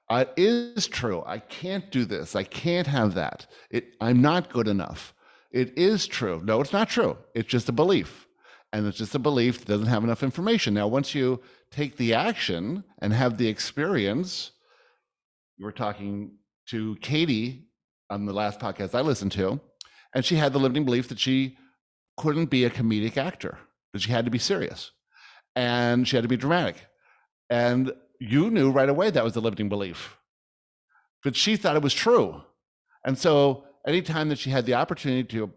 Uh, 0.10 0.25
it 0.38 0.75
is 0.78 0.88
true. 0.88 1.24
I 1.25 1.40
can't 1.40 1.90
do 1.90 2.06
this. 2.06 2.36
I 2.36 2.44
can't 2.44 2.88
have 2.88 3.16
that. 3.16 3.48
It, 3.72 3.95
I'm 4.00 4.22
not 4.22 4.54
good 4.54 4.68
enough. 4.68 5.12
It 5.54 5.78
is 5.78 6.08
true. 6.08 6.42
No, 6.44 6.60
it's 6.62 6.74
not 6.74 6.90
true. 6.90 7.18
It's 7.36 7.48
just 7.48 7.70
a 7.70 7.72
belief. 7.72 8.28
And 8.74 8.88
it's 8.88 8.98
just 8.98 9.16
a 9.16 9.20
belief 9.20 9.60
that 9.60 9.68
doesn't 9.68 9.88
have 9.88 10.04
enough 10.04 10.24
information. 10.24 10.74
Now, 10.74 10.88
once 10.88 11.14
you 11.14 11.42
take 11.70 11.96
the 11.96 12.16
action 12.16 12.84
and 13.00 13.14
have 13.14 13.38
the 13.38 13.48
experience, 13.48 14.52
you 15.58 15.66
were 15.66 15.72
talking 15.72 16.38
to 16.70 16.96
Katie 17.02 17.68
on 18.10 18.26
the 18.26 18.34
last 18.34 18.60
podcast 18.60 18.96
I 18.96 19.02
listened 19.02 19.32
to, 19.34 19.60
and 20.16 20.26
she 20.26 20.36
had 20.36 20.54
the 20.54 20.60
limiting 20.60 20.86
belief 20.86 21.08
that 21.10 21.20
she 21.20 21.58
couldn't 22.18 22.48
be 22.48 22.66
a 22.66 22.70
comedic 22.70 23.16
actor, 23.18 23.60
that 23.94 24.02
she 24.02 24.12
had 24.12 24.26
to 24.26 24.32
be 24.32 24.40
serious 24.40 24.92
and 25.56 26.08
she 26.08 26.16
had 26.16 26.24
to 26.24 26.30
be 26.30 26.38
dramatic. 26.38 26.76
And 27.50 27.92
you 28.20 28.50
knew 28.50 28.72
right 28.72 28.90
away 28.90 29.10
that 29.10 29.24
was 29.24 29.34
the 29.34 29.42
limiting 29.42 29.70
belief. 29.70 30.18
But 31.24 31.36
she 31.36 31.56
thought 31.56 31.76
it 31.76 31.84
was 31.84 31.94
true. 31.94 32.42
And 33.06 33.18
so 33.18 33.66
anytime 33.88 34.30
that 34.30 34.39
she 34.39 34.50
had 34.50 34.65
the 34.65 34.75
opportunity 34.75 35.24
to 35.24 35.51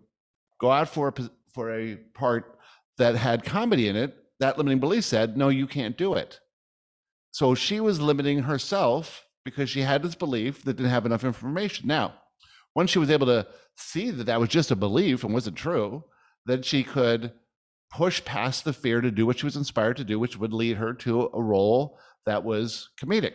go 0.60 0.70
out 0.70 0.88
for 0.88 1.08
a, 1.08 1.30
for 1.52 1.72
a 1.72 1.96
part 2.14 2.58
that 2.98 3.14
had 3.16 3.44
comedy 3.44 3.88
in 3.88 3.96
it, 3.96 4.16
that 4.40 4.58
limiting 4.58 4.80
belief 4.80 5.04
said, 5.04 5.36
no, 5.36 5.48
you 5.48 5.66
can't 5.66 5.96
do 5.96 6.14
it. 6.14 6.40
So 7.30 7.54
she 7.54 7.80
was 7.80 8.00
limiting 8.00 8.42
herself 8.42 9.24
because 9.44 9.70
she 9.70 9.82
had 9.82 10.02
this 10.02 10.14
belief 10.14 10.64
that 10.64 10.74
didn't 10.74 10.90
have 10.90 11.06
enough 11.06 11.24
information. 11.24 11.86
Now, 11.86 12.14
once 12.74 12.90
she 12.90 12.98
was 12.98 13.10
able 13.10 13.26
to 13.26 13.46
see 13.76 14.10
that 14.10 14.24
that 14.24 14.40
was 14.40 14.48
just 14.48 14.70
a 14.70 14.76
belief 14.76 15.24
and 15.24 15.32
wasn't 15.32 15.56
true, 15.56 16.04
then 16.46 16.62
she 16.62 16.82
could 16.82 17.32
push 17.90 18.24
past 18.24 18.64
the 18.64 18.72
fear 18.72 19.00
to 19.00 19.10
do 19.10 19.26
what 19.26 19.38
she 19.38 19.46
was 19.46 19.56
inspired 19.56 19.96
to 19.98 20.04
do, 20.04 20.18
which 20.18 20.36
would 20.36 20.52
lead 20.52 20.76
her 20.76 20.92
to 20.92 21.30
a 21.32 21.42
role 21.42 21.98
that 22.26 22.44
was 22.44 22.90
comedic. 23.00 23.34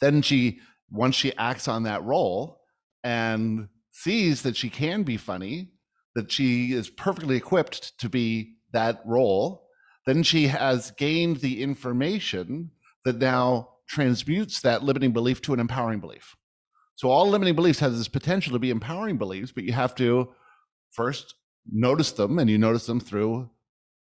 Then 0.00 0.22
she, 0.22 0.60
once 0.90 1.16
she 1.16 1.36
acts 1.36 1.68
on 1.68 1.82
that 1.82 2.04
role 2.04 2.60
and 3.04 3.68
sees 4.02 4.42
that 4.42 4.56
she 4.56 4.70
can 4.70 5.02
be 5.02 5.16
funny, 5.16 5.72
that 6.14 6.32
she 6.32 6.72
is 6.72 6.88
perfectly 6.90 7.36
equipped 7.36 7.98
to 7.98 8.08
be 8.08 8.56
that 8.72 9.00
role, 9.04 9.66
then 10.06 10.22
she 10.22 10.46
has 10.46 10.90
gained 10.92 11.36
the 11.38 11.62
information 11.62 12.70
that 13.04 13.18
now 13.18 13.68
transmutes 13.88 14.60
that 14.60 14.82
limiting 14.82 15.12
belief 15.12 15.42
to 15.42 15.52
an 15.52 15.60
empowering 15.60 16.00
belief. 16.00 16.36
So 16.96 17.10
all 17.10 17.28
limiting 17.28 17.54
beliefs 17.54 17.80
have 17.80 17.96
this 17.96 18.08
potential 18.08 18.52
to 18.52 18.58
be 18.58 18.70
empowering 18.70 19.18
beliefs, 19.18 19.52
but 19.52 19.64
you 19.64 19.72
have 19.72 19.94
to 19.96 20.28
first 20.92 21.34
notice 21.70 22.12
them, 22.12 22.38
and 22.38 22.48
you 22.48 22.58
notice 22.58 22.86
them 22.86 23.00
through 23.00 23.50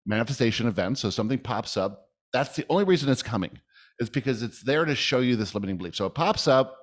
manifestation 0.06 0.66
events. 0.66 1.00
So 1.00 1.10
something 1.10 1.38
pops 1.38 1.76
up. 1.76 2.06
That's 2.32 2.56
the 2.56 2.66
only 2.68 2.84
reason 2.84 3.10
it's 3.10 3.22
coming, 3.22 3.58
is 3.98 4.10
because 4.10 4.42
it's 4.42 4.62
there 4.62 4.84
to 4.84 4.94
show 4.94 5.20
you 5.20 5.36
this 5.36 5.54
limiting 5.54 5.76
belief. 5.76 5.96
So 5.96 6.06
it 6.06 6.14
pops 6.14 6.48
up, 6.48 6.76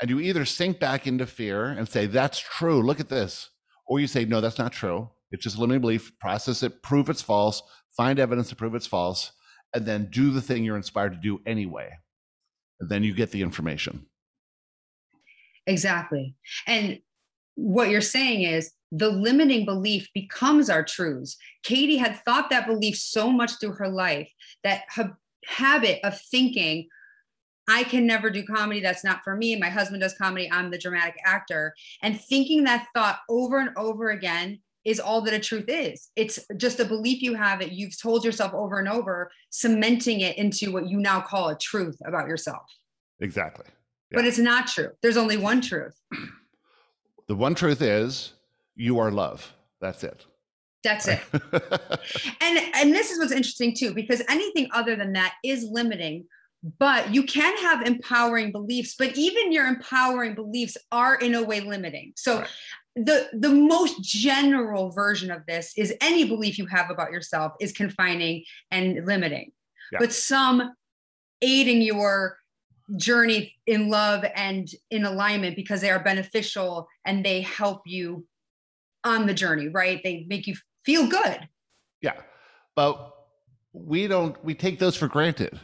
and 0.00 0.10
you 0.10 0.20
either 0.20 0.44
sink 0.44 0.80
back 0.80 1.06
into 1.06 1.26
fear 1.26 1.66
and 1.66 1.88
say, 1.88 2.06
That's 2.06 2.38
true, 2.38 2.82
look 2.82 3.00
at 3.00 3.08
this. 3.08 3.50
Or 3.86 4.00
you 4.00 4.06
say, 4.06 4.24
No, 4.24 4.40
that's 4.40 4.58
not 4.58 4.72
true. 4.72 5.10
It's 5.30 5.44
just 5.44 5.58
limiting 5.58 5.80
belief, 5.80 6.12
process 6.20 6.62
it, 6.62 6.82
prove 6.82 7.08
it's 7.08 7.22
false, 7.22 7.62
find 7.96 8.18
evidence 8.18 8.48
to 8.50 8.56
prove 8.56 8.74
it's 8.74 8.86
false, 8.86 9.32
and 9.74 9.86
then 9.86 10.08
do 10.10 10.30
the 10.30 10.42
thing 10.42 10.64
you're 10.64 10.76
inspired 10.76 11.12
to 11.12 11.18
do 11.18 11.40
anyway 11.46 11.90
then 12.88 13.02
you 13.02 13.14
get 13.14 13.30
the 13.30 13.42
information. 13.42 14.06
Exactly. 15.66 16.34
And 16.66 16.98
what 17.54 17.90
you're 17.90 18.00
saying 18.00 18.42
is 18.42 18.72
the 18.90 19.10
limiting 19.10 19.64
belief 19.64 20.08
becomes 20.14 20.68
our 20.68 20.82
truths. 20.82 21.36
Katie 21.62 21.96
had 21.96 22.20
thought 22.24 22.50
that 22.50 22.66
belief 22.66 22.96
so 22.96 23.30
much 23.30 23.52
through 23.60 23.74
her 23.74 23.88
life 23.88 24.30
that 24.64 24.82
her 24.96 25.16
habit 25.46 26.00
of 26.04 26.20
thinking, 26.30 26.88
I 27.68 27.84
can 27.84 28.06
never 28.06 28.30
do 28.30 28.44
comedy. 28.44 28.80
That's 28.80 29.04
not 29.04 29.22
for 29.22 29.36
me. 29.36 29.56
My 29.56 29.68
husband 29.68 30.02
does 30.02 30.14
comedy. 30.14 30.50
I'm 30.50 30.70
the 30.70 30.78
dramatic 30.78 31.16
actor. 31.24 31.74
And 32.02 32.20
thinking 32.20 32.64
that 32.64 32.88
thought 32.94 33.20
over 33.28 33.58
and 33.58 33.70
over 33.76 34.10
again 34.10 34.60
is 34.84 34.98
all 34.98 35.20
that 35.22 35.34
a 35.34 35.38
truth 35.38 35.66
is. 35.68 36.10
It's 36.16 36.40
just 36.56 36.80
a 36.80 36.84
belief 36.84 37.22
you 37.22 37.34
have 37.34 37.60
that 37.60 37.72
you've 37.72 38.00
told 38.00 38.24
yourself 38.24 38.52
over 38.52 38.78
and 38.78 38.88
over, 38.88 39.30
cementing 39.50 40.20
it 40.20 40.36
into 40.36 40.72
what 40.72 40.88
you 40.88 40.98
now 40.98 41.20
call 41.20 41.50
a 41.50 41.58
truth 41.58 41.96
about 42.04 42.26
yourself. 42.26 42.64
Exactly. 43.20 43.66
Yeah. 44.10 44.18
But 44.18 44.24
it's 44.26 44.38
not 44.38 44.66
true. 44.66 44.90
There's 45.00 45.16
only 45.16 45.36
one 45.36 45.60
truth. 45.60 45.94
The 47.28 47.36
one 47.36 47.54
truth 47.54 47.80
is 47.80 48.34
you 48.74 48.98
are 48.98 49.10
love. 49.10 49.54
That's 49.80 50.04
it. 50.04 50.26
That's 50.84 51.08
it. 51.08 51.20
and 51.32 52.58
and 52.74 52.92
this 52.92 53.10
is 53.10 53.18
what's 53.18 53.32
interesting 53.32 53.74
too 53.74 53.94
because 53.94 54.22
anything 54.28 54.68
other 54.74 54.96
than 54.96 55.12
that 55.14 55.34
is 55.44 55.64
limiting 55.64 56.26
but 56.78 57.12
you 57.12 57.24
can 57.24 57.56
have 57.58 57.86
empowering 57.86 58.52
beliefs 58.52 58.94
but 58.96 59.16
even 59.16 59.52
your 59.52 59.66
empowering 59.66 60.34
beliefs 60.34 60.76
are 60.90 61.16
in 61.16 61.34
a 61.34 61.42
way 61.42 61.60
limiting. 61.60 62.12
So 62.16 62.40
right. 62.40 62.48
the 62.94 63.28
the 63.32 63.48
most 63.48 64.02
general 64.02 64.90
version 64.90 65.30
of 65.30 65.44
this 65.46 65.72
is 65.76 65.94
any 66.00 66.24
belief 66.24 66.58
you 66.58 66.66
have 66.66 66.90
about 66.90 67.10
yourself 67.10 67.52
is 67.60 67.72
confining 67.72 68.44
and 68.70 69.04
limiting. 69.06 69.52
Yeah. 69.90 69.98
but 69.98 70.12
some 70.12 70.72
aiding 71.42 71.82
your 71.82 72.38
journey 72.96 73.54
in 73.66 73.88
love 73.88 74.24
and 74.34 74.68
in 74.90 75.04
alignment 75.04 75.54
because 75.54 75.80
they 75.82 75.90
are 75.90 76.02
beneficial 76.02 76.88
and 77.04 77.24
they 77.24 77.42
help 77.42 77.82
you 77.84 78.26
on 79.04 79.26
the 79.26 79.34
journey 79.34 79.68
right? 79.68 80.00
They 80.04 80.24
make 80.28 80.46
you 80.46 80.54
feel 80.84 81.08
good. 81.08 81.48
Yeah. 82.00 82.14
But 82.76 83.14
we 83.72 84.06
don't 84.06 84.42
we 84.44 84.54
take 84.54 84.78
those 84.78 84.96
for 84.96 85.08
granted 85.08 85.58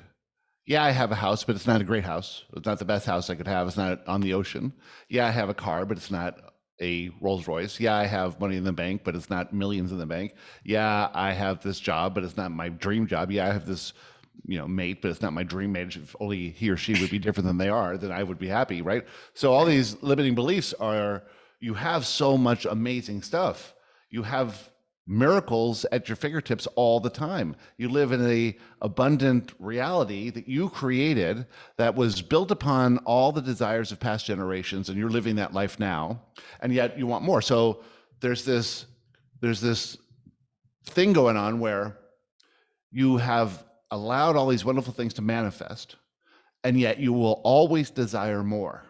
yeah, 0.69 0.85
I 0.85 0.91
have 0.91 1.11
a 1.11 1.15
house, 1.15 1.45
but 1.45 1.57
it's 1.57 1.67
not 1.67 1.81
a 1.81 1.85
great 1.85 2.05
house. 2.05 2.45
It's 2.55 2.67
not 2.67 2.79
the 2.79 2.85
best 2.85 3.07
house 3.07 3.31
I 3.31 3.37
could 3.37 3.47
have. 3.47 3.67
It's 3.67 3.79
not 3.79 4.07
on 4.07 4.21
the 4.21 4.35
ocean. 4.35 4.75
Yeah, 5.09 5.27
I 5.27 5.31
have 5.31 5.49
a 5.49 5.55
car, 5.55 5.87
but 5.87 5.97
it's 5.97 6.11
not 6.11 6.39
a 6.79 7.11
Rolls 7.23 7.49
Royce. 7.49 7.81
Yeah, 7.81 7.95
I 7.95 8.05
have 8.05 8.39
money 8.39 8.59
in 8.59 8.65
the 8.65 8.73
bank, 8.73 9.01
but 9.03 9.17
it's 9.17 9.31
not 9.31 9.55
millions 9.55 9.93
in 9.93 9.99
the 9.99 10.05
bank. 10.05 10.35
Yeah, 10.65 11.09
I 11.15 11.33
have 11.33 11.63
this 11.63 11.81
job, 11.81 12.15
but 12.15 12.23
it's 12.23 12.37
not 12.37 12.51
my 12.51 12.69
dream 12.69 13.07
job. 13.07 13.31
Yeah, 13.31 13.49
I 13.49 13.53
have 13.55 13.65
this, 13.65 13.95
you 14.47 14.59
know, 14.59 14.69
mate, 14.69 15.01
but 15.01 15.11
it's 15.11 15.23
not 15.23 15.33
my 15.33 15.43
dream 15.43 15.73
mate. 15.73 15.97
If 15.97 16.15
only 16.21 16.51
he 16.51 16.69
or 16.69 16.77
she 16.77 17.01
would 17.01 17.11
be 17.11 17.19
different 17.19 17.47
than 17.47 17.57
they 17.57 17.71
are, 17.71 17.97
then 17.97 18.13
I 18.13 18.23
would 18.23 18.39
be 18.39 18.49
happy, 18.49 18.83
right? 18.83 19.07
So 19.33 19.55
all 19.55 19.65
these 19.65 19.97
limiting 20.03 20.35
beliefs 20.35 20.75
are 20.75 21.23
you 21.61 21.73
have 21.73 22.05
so 22.05 22.37
much 22.37 22.67
amazing 22.67 23.23
stuff. 23.23 23.73
You 24.11 24.23
have 24.23 24.69
miracles 25.09 25.87
at 25.91 26.07
your 26.09 26.17
fingertips 26.17 26.67
all 26.77 27.01
the 27.01 27.11
time. 27.11 27.57
You 27.79 27.89
live 27.89 28.13
in 28.13 28.25
a 28.31 28.57
abundant 28.83 29.55
reality 29.59 30.29
that 30.31 30.47
you 30.47 30.69
created 30.69 31.47
that 31.79 31.95
was 31.95 32.21
built 32.21 32.51
upon 32.51 32.99
all 32.99 33.33
the 33.33 33.41
desires 33.41 33.91
of 33.91 33.99
past 33.99 34.27
generations 34.27 34.91
and 34.91 34.99
you're 34.99 35.09
living 35.09 35.37
that 35.37 35.55
life 35.55 35.81
now 35.81 36.21
and 36.61 36.73
yet 36.73 36.99
you 36.99 37.07
want 37.07 37.25
more. 37.25 37.41
So 37.41 37.81
there's 38.21 38.45
this 38.45 38.85
there's 39.41 39.63
this 39.63 39.97
thing 40.85 41.15
going 41.15 41.37
on 41.37 41.59
where 41.59 41.97
you 42.91 43.17
have 43.17 43.65
allowed 43.91 44.37
all 44.37 44.49
these 44.49 44.65
wonderful 44.65 44.93
things 44.93 45.15
to 45.15 45.23
manifest 45.23 45.97
and 46.65 46.79
yet 46.79 46.99
you 46.99 47.15
will 47.15 47.41
always 47.45 47.91
desire 47.91 48.45
more 48.45 48.83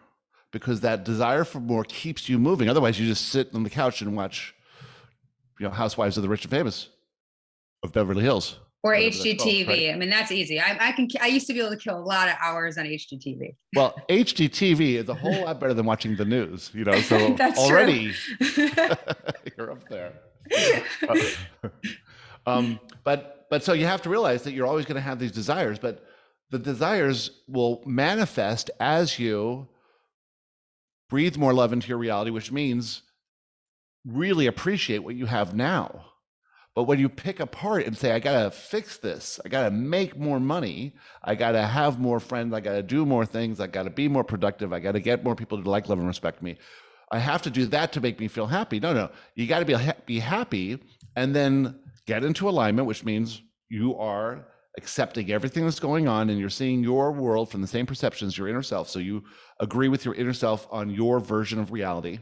because 0.51 0.81
that 0.81 1.05
desire 1.05 1.45
for 1.45 1.61
more 1.61 1.85
keeps 1.85 2.29
you 2.29 2.39
moving. 2.41 2.69
Otherwise 2.69 2.99
you 2.99 3.07
just 3.07 3.29
sit 3.29 3.55
on 3.55 3.63
the 3.63 3.71
couch 3.71 4.01
and 4.01 4.17
watch 4.17 4.55
you 5.59 5.67
know 5.67 5.71
Housewives 5.71 6.17
of 6.17 6.23
the 6.23 6.29
Rich 6.29 6.45
and 6.45 6.51
Famous 6.51 6.89
of 7.83 7.93
Beverly 7.93 8.23
Hills 8.23 8.57
or 8.83 8.95
HGTV. 8.95 9.69
Right? 9.69 9.95
I 9.95 9.97
mean, 9.97 10.11
that's 10.11 10.31
easy. 10.31 10.61
I, 10.61 10.89
I, 10.89 10.93
can. 10.93 11.09
I 11.21 11.27
used 11.27 11.47
to 11.49 11.53
be 11.53 11.61
able 11.61 11.71
to 11.71 11.77
kill 11.77 11.99
a 11.99 12.01
lot 12.01 12.29
of 12.29 12.35
hours 12.41 12.79
on 12.79 12.85
HGTV. 12.85 13.57
Well, 13.75 13.95
HGTV 14.09 14.95
is 14.95 15.09
a 15.09 15.15
whole 15.15 15.45
lot 15.45 15.61
better 15.61 15.75
than 15.75 15.87
watching 15.87 16.17
the 16.17 16.25
news. 16.25 16.71
You 16.75 16.85
know, 16.85 17.01
so 17.01 17.37
already 17.57 18.13
you're 19.57 19.73
up 19.73 19.89
there. 19.89 20.13
um, 22.47 22.79
but 23.05 23.47
but 23.51 23.65
so 23.65 23.73
you 23.73 23.87
have 23.87 24.03
to 24.03 24.11
realize 24.11 24.43
that 24.43 24.53
you're 24.53 24.67
always 24.67 24.87
going 24.87 24.97
to 24.97 25.01
have 25.01 25.19
these 25.19 25.33
desires, 25.33 25.79
but 25.79 26.05
the 26.51 26.59
desires 26.59 27.43
will 27.47 27.83
manifest 27.85 28.71
as 28.81 29.19
you 29.19 29.69
breathe 31.11 31.37
more 31.37 31.53
love 31.53 31.73
into 31.73 31.89
your 31.89 31.99
reality, 31.99 32.31
which 32.31 32.53
means 32.53 33.03
really 34.09 34.47
appreciate 34.47 34.99
what 34.99 35.15
you 35.15 35.27
have 35.27 35.55
now. 35.55 36.05
But 36.75 36.85
when 36.85 37.01
you 37.01 37.09
pick 37.09 37.41
apart 37.41 37.87
and 37.87 37.99
say, 37.99 38.13
I 38.13 38.21
got 38.21 38.43
to 38.45 38.51
fix 38.53 38.99
this, 38.99 39.41
I 39.45 39.49
got 39.49 39.65
to 39.65 39.71
make 39.73 40.17
more 40.17 40.39
money, 40.39 40.95
I 41.25 41.35
got 41.35 41.53
to 41.53 41.67
have 41.67 41.99
more 41.99 42.21
friends, 42.21 42.55
I 42.55 42.61
got 42.61 42.75
to 42.75 42.85
do 42.85 43.05
more 43.05 43.27
things, 43.27 43.59
I 43.59 43.67
got 43.67 43.83
to 43.83 43.91
be 43.91 44.07
more 44.07 44.23
productive, 44.23 44.73
I 44.73 44.79
got 44.79 44.93
to 44.93 45.01
get 45.01 45.25
more 45.25 45.35
people 45.35 45.61
to 45.61 45.69
like, 45.69 45.89
love, 45.89 45.99
and 45.99 46.07
respect 46.07 46.41
me. 46.41 46.57
I 47.11 47.19
have 47.19 47.43
to 47.43 47.51
do 47.51 47.67
that 47.67 47.93
to 47.93 48.01
make 48.01 48.21
me 48.21 48.29
feel 48.29 48.47
happy. 48.47 48.79
No, 48.79 48.93
no, 48.93 49.11
you 49.35 49.47
got 49.49 49.59
to 49.59 49.65
be, 49.65 49.77
be 50.07 50.21
happy 50.21 50.79
and 51.17 51.35
then 51.35 51.81
get 52.07 52.23
into 52.23 52.49
alignment, 52.49 52.87
which 52.87 53.05
means 53.05 53.43
you 53.69 53.97
are 53.97 54.47
accepting 54.77 55.33
everything 55.33 55.65
that's 55.65 55.81
going 55.81 56.07
on 56.07 56.31
and 56.31 56.39
you're 56.39 56.49
seeing 56.49 56.85
your 56.85 57.11
world 57.11 57.51
from 57.51 57.61
the 57.61 57.67
same 57.67 57.87
perceptions, 57.87 58.39
your 58.39 58.47
inner 58.47 58.63
self. 58.63 58.89
So 58.89 59.01
you 59.01 59.25
agree 59.59 59.89
with 59.89 60.05
your 60.05 60.15
inner 60.15 60.33
self 60.33 60.69
on 60.71 60.91
your 60.91 61.19
version 61.19 61.59
of 61.59 61.73
reality. 61.73 62.21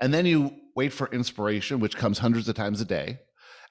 And 0.00 0.12
then 0.12 0.26
you 0.26 0.50
wait 0.74 0.92
for 0.92 1.08
inspiration, 1.08 1.80
which 1.80 1.96
comes 1.96 2.18
hundreds 2.18 2.48
of 2.48 2.54
times 2.54 2.80
a 2.80 2.84
day. 2.84 3.18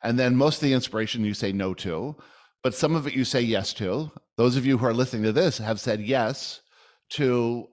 And 0.04 0.20
then 0.20 0.36
most 0.36 0.56
of 0.56 0.62
the 0.62 0.74
inspiration 0.74 1.24
you 1.24 1.34
say 1.34 1.52
no 1.52 1.74
to, 1.76 2.16
but 2.62 2.74
some 2.74 2.96
of 2.96 3.08
it 3.08 3.14
you 3.14 3.26
say 3.26 3.42
yes 3.42 3.74
to. 3.76 4.12
Those 4.38 4.58
of 4.58 4.66
you 4.66 4.78
who 4.78 4.86
are 4.86 4.94
listening 4.94 5.24
to 5.24 5.32
this 5.32 5.58
have 5.58 5.80
said 5.80 6.02
yes 6.02 6.62
to 7.12 7.68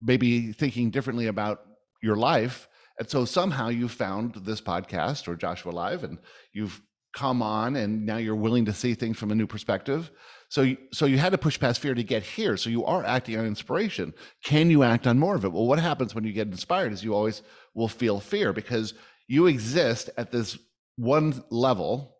maybe 0.00 0.52
thinking 0.52 0.90
differently 0.90 1.26
about 1.26 1.60
your 2.02 2.16
life. 2.16 2.68
And 2.98 3.08
so 3.08 3.24
somehow 3.24 3.68
you 3.68 3.88
found 3.88 4.34
this 4.34 4.60
podcast 4.60 5.28
or 5.28 5.36
Joshua 5.36 5.70
Live 5.70 6.04
and 6.04 6.18
you've 6.52 6.80
come 7.14 7.42
on 7.42 7.76
and 7.76 8.04
now 8.04 8.16
you're 8.16 8.34
willing 8.34 8.64
to 8.64 8.72
see 8.72 8.94
things 8.94 9.18
from 9.18 9.30
a 9.30 9.34
new 9.34 9.46
perspective. 9.46 10.10
So, 10.52 10.76
so 10.92 11.06
you 11.06 11.16
had 11.16 11.32
to 11.32 11.38
push 11.38 11.58
past 11.58 11.80
fear 11.80 11.94
to 11.94 12.02
get 12.02 12.22
here. 12.22 12.58
So 12.58 12.68
you 12.68 12.84
are 12.84 13.02
acting 13.06 13.38
on 13.38 13.46
inspiration. 13.46 14.12
Can 14.44 14.68
you 14.68 14.82
act 14.82 15.06
on 15.06 15.18
more 15.18 15.34
of 15.34 15.46
it? 15.46 15.52
Well, 15.52 15.64
what 15.64 15.78
happens 15.78 16.14
when 16.14 16.24
you 16.24 16.32
get 16.34 16.46
inspired 16.46 16.92
is 16.92 17.02
you 17.02 17.14
always 17.14 17.40
will 17.72 17.88
feel 17.88 18.20
fear 18.20 18.52
because 18.52 18.92
you 19.26 19.46
exist 19.46 20.10
at 20.18 20.30
this 20.30 20.58
one 20.96 21.42
level 21.48 22.18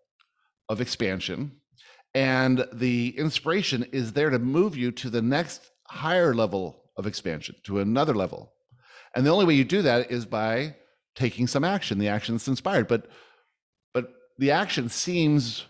of 0.71 0.81
expansion 0.81 1.61
and 2.15 2.67
the 2.73 3.15
inspiration 3.19 3.85
is 3.93 4.15
there 4.15 4.31
to 4.31 4.39
move 4.39 4.79
you 4.79 4.93
to 4.93 5.11
the 5.11 5.21
next 5.21 5.71
higher 5.89 6.33
level 6.33 6.85
of 6.97 7.07
expansion 7.07 7.55
to 7.65 7.81
another 7.81 8.15
level 8.15 8.55
and 9.15 9.27
the 9.27 9.31
only 9.31 9.45
way 9.45 9.53
you 9.53 9.65
do 9.65 9.83
that 9.83 10.11
is 10.11 10.25
by 10.25 10.75
taking 11.15 11.47
some 11.47 11.65
action 11.65 11.99
the 11.99 12.09
action 12.09 12.35
that's 12.35 12.49
inspired 12.49 12.89
but 12.89 13.09
but 13.93 14.09
the 14.39 14.51
action 14.51 14.89
seems 14.89 15.67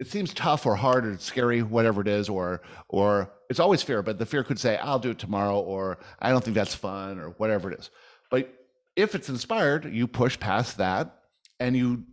it 0.00 0.08
seems 0.08 0.34
tough 0.34 0.66
or 0.66 0.74
hard 0.74 1.06
or 1.06 1.16
scary 1.18 1.62
whatever 1.62 2.00
it 2.00 2.08
is 2.08 2.28
or 2.28 2.62
or 2.88 3.30
it's 3.48 3.60
always 3.60 3.82
fear 3.82 4.02
but 4.02 4.18
the 4.18 4.26
fear 4.26 4.42
could 4.42 4.58
say 4.58 4.76
i'll 4.78 4.98
do 4.98 5.10
it 5.10 5.18
tomorrow 5.18 5.60
or 5.60 5.98
i 6.20 6.30
don't 6.30 6.42
think 6.42 6.54
that's 6.54 6.74
fun 6.74 7.20
or 7.20 7.30
whatever 7.38 7.70
it 7.70 7.78
is 7.78 7.90
but 8.30 8.54
if 8.96 9.14
it's 9.14 9.28
inspired, 9.28 9.84
you 9.92 10.06
push 10.06 10.38
past 10.38 10.78
that 10.78 11.16
and 11.58 11.76
you 11.76 12.04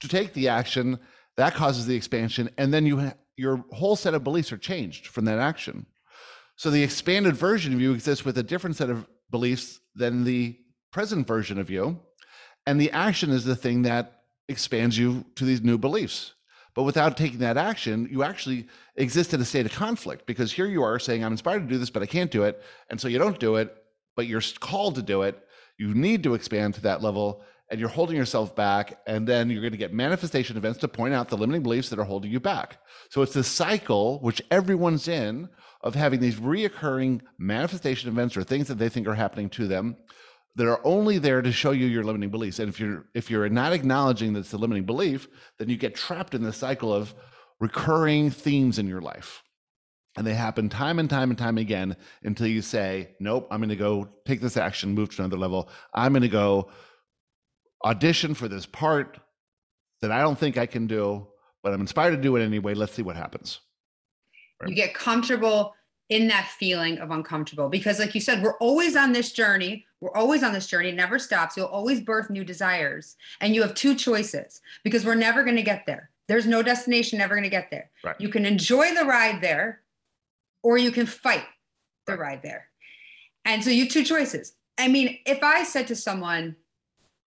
to 0.00 0.08
take 0.08 0.32
the 0.34 0.48
action 0.48 0.98
that 1.36 1.54
causes 1.54 1.86
the 1.86 1.96
expansion 1.96 2.50
and 2.58 2.72
then 2.72 2.86
you 2.86 3.12
your 3.36 3.64
whole 3.72 3.96
set 3.96 4.14
of 4.14 4.24
beliefs 4.24 4.52
are 4.52 4.58
changed 4.58 5.08
from 5.08 5.26
that 5.26 5.38
action. 5.38 5.86
So 6.56 6.70
the 6.70 6.82
expanded 6.82 7.36
version 7.36 7.74
of 7.74 7.80
you 7.80 7.92
exists 7.92 8.24
with 8.24 8.38
a 8.38 8.42
different 8.42 8.76
set 8.76 8.88
of 8.88 9.06
beliefs 9.30 9.80
than 9.94 10.24
the 10.24 10.58
present 10.90 11.26
version 11.26 11.58
of 11.58 11.68
you. 11.68 12.00
And 12.66 12.80
the 12.80 12.90
action 12.92 13.30
is 13.30 13.44
the 13.44 13.56
thing 13.56 13.82
that 13.82 14.22
expands 14.48 14.96
you 14.96 15.26
to 15.34 15.44
these 15.44 15.60
new 15.60 15.76
beliefs. 15.76 16.32
But 16.76 16.84
without 16.84 17.16
taking 17.16 17.40
that 17.40 17.56
action, 17.56 18.08
you 18.10 18.22
actually 18.22 18.68
exist 18.94 19.34
in 19.34 19.40
a 19.40 19.44
state 19.44 19.66
of 19.66 19.72
conflict 19.72 20.26
because 20.26 20.52
here 20.52 20.66
you 20.66 20.84
are 20.84 21.00
saying, 21.00 21.24
I'm 21.24 21.32
inspired 21.32 21.60
to 21.60 21.66
do 21.66 21.78
this, 21.78 21.90
but 21.90 22.02
I 22.02 22.06
can't 22.06 22.30
do 22.30 22.44
it. 22.44 22.62
And 22.90 23.00
so 23.00 23.08
you 23.08 23.18
don't 23.18 23.40
do 23.40 23.56
it, 23.56 23.74
but 24.14 24.28
you're 24.28 24.42
called 24.60 24.94
to 24.94 25.02
do 25.02 25.22
it 25.22 25.42
you 25.78 25.94
need 25.94 26.22
to 26.22 26.34
expand 26.34 26.74
to 26.74 26.80
that 26.82 27.02
level 27.02 27.42
and 27.70 27.80
you're 27.80 27.88
holding 27.88 28.16
yourself 28.16 28.54
back 28.54 29.00
and 29.06 29.26
then 29.26 29.50
you're 29.50 29.60
going 29.60 29.72
to 29.72 29.78
get 29.78 29.92
manifestation 29.92 30.56
events 30.56 30.78
to 30.78 30.88
point 30.88 31.14
out 31.14 31.28
the 31.28 31.36
limiting 31.36 31.62
beliefs 31.62 31.88
that 31.88 31.98
are 31.98 32.04
holding 32.04 32.30
you 32.30 32.40
back 32.40 32.78
so 33.10 33.22
it's 33.22 33.34
this 33.34 33.48
cycle 33.48 34.18
which 34.20 34.42
everyone's 34.50 35.08
in 35.08 35.48
of 35.82 35.94
having 35.94 36.20
these 36.20 36.36
reoccurring 36.36 37.20
manifestation 37.38 38.08
events 38.08 38.36
or 38.36 38.42
things 38.42 38.68
that 38.68 38.78
they 38.78 38.88
think 38.88 39.06
are 39.06 39.14
happening 39.14 39.48
to 39.48 39.66
them 39.66 39.96
that 40.56 40.66
are 40.66 40.80
only 40.84 41.18
there 41.18 41.42
to 41.42 41.52
show 41.52 41.70
you 41.70 41.86
your 41.86 42.02
limiting 42.02 42.30
beliefs 42.30 42.58
and 42.58 42.68
if 42.68 42.80
you're 42.80 43.04
if 43.14 43.30
you're 43.30 43.48
not 43.48 43.72
acknowledging 43.72 44.32
that 44.32 44.40
it's 44.40 44.52
a 44.52 44.58
limiting 44.58 44.84
belief 44.84 45.28
then 45.58 45.68
you 45.68 45.76
get 45.76 45.94
trapped 45.94 46.34
in 46.34 46.42
the 46.42 46.52
cycle 46.52 46.92
of 46.92 47.14
recurring 47.60 48.30
themes 48.30 48.78
in 48.78 48.88
your 48.88 49.00
life 49.00 49.42
and 50.16 50.26
they 50.26 50.34
happen 50.34 50.68
time 50.68 50.98
and 50.98 51.10
time 51.10 51.30
and 51.30 51.38
time 51.38 51.58
again 51.58 51.96
until 52.22 52.46
you 52.46 52.62
say, 52.62 53.10
Nope, 53.20 53.46
I'm 53.50 53.60
going 53.60 53.68
to 53.68 53.76
go 53.76 54.08
take 54.24 54.40
this 54.40 54.56
action, 54.56 54.94
move 54.94 55.14
to 55.14 55.22
another 55.22 55.36
level. 55.36 55.68
I'm 55.92 56.12
going 56.12 56.22
to 56.22 56.28
go 56.28 56.70
audition 57.84 58.34
for 58.34 58.48
this 58.48 58.66
part 58.66 59.18
that 60.00 60.10
I 60.10 60.20
don't 60.20 60.38
think 60.38 60.56
I 60.56 60.66
can 60.66 60.86
do, 60.86 61.26
but 61.62 61.72
I'm 61.72 61.80
inspired 61.80 62.12
to 62.12 62.16
do 62.16 62.36
it 62.36 62.44
anyway. 62.44 62.74
Let's 62.74 62.94
see 62.94 63.02
what 63.02 63.16
happens. 63.16 63.60
Right? 64.60 64.70
You 64.70 64.76
get 64.76 64.94
comfortable 64.94 65.74
in 66.08 66.28
that 66.28 66.48
feeling 66.58 66.98
of 66.98 67.10
uncomfortable 67.10 67.68
because 67.68 67.98
like 67.98 68.14
you 68.14 68.20
said 68.20 68.42
we're 68.42 68.56
always 68.58 68.96
on 68.96 69.12
this 69.12 69.32
journey. 69.32 69.84
We're 70.00 70.14
always 70.14 70.42
on 70.42 70.52
this 70.52 70.66
journey. 70.66 70.90
It 70.90 70.94
never 70.94 71.18
stops. 71.18 71.56
You'll 71.56 71.66
always 71.66 72.00
birth 72.00 72.30
new 72.30 72.44
desires 72.44 73.16
and 73.40 73.54
you 73.54 73.62
have 73.62 73.74
two 73.74 73.94
choices 73.94 74.60
because 74.84 75.04
we're 75.04 75.14
never 75.14 75.42
going 75.42 75.56
to 75.56 75.62
get 75.62 75.84
there. 75.86 76.10
There's 76.28 76.46
no 76.46 76.62
destination 76.62 77.18
never 77.18 77.34
going 77.34 77.44
to 77.44 77.50
get 77.50 77.70
there. 77.70 77.90
Right. 78.04 78.16
you 78.20 78.28
can 78.28 78.46
enjoy 78.46 78.94
the 78.94 79.04
ride 79.04 79.40
there 79.40 79.80
or 80.62 80.78
you 80.78 80.92
can 80.92 81.06
fight 81.06 81.44
the 82.06 82.16
ride 82.16 82.42
there. 82.42 82.68
And 83.44 83.64
so 83.64 83.70
you 83.70 83.84
have 83.84 83.92
two 83.92 84.04
choices. 84.04 84.54
I 84.78 84.88
mean 84.88 85.18
if 85.26 85.42
i 85.42 85.64
said 85.64 85.86
to 85.88 85.96
someone 85.96 86.56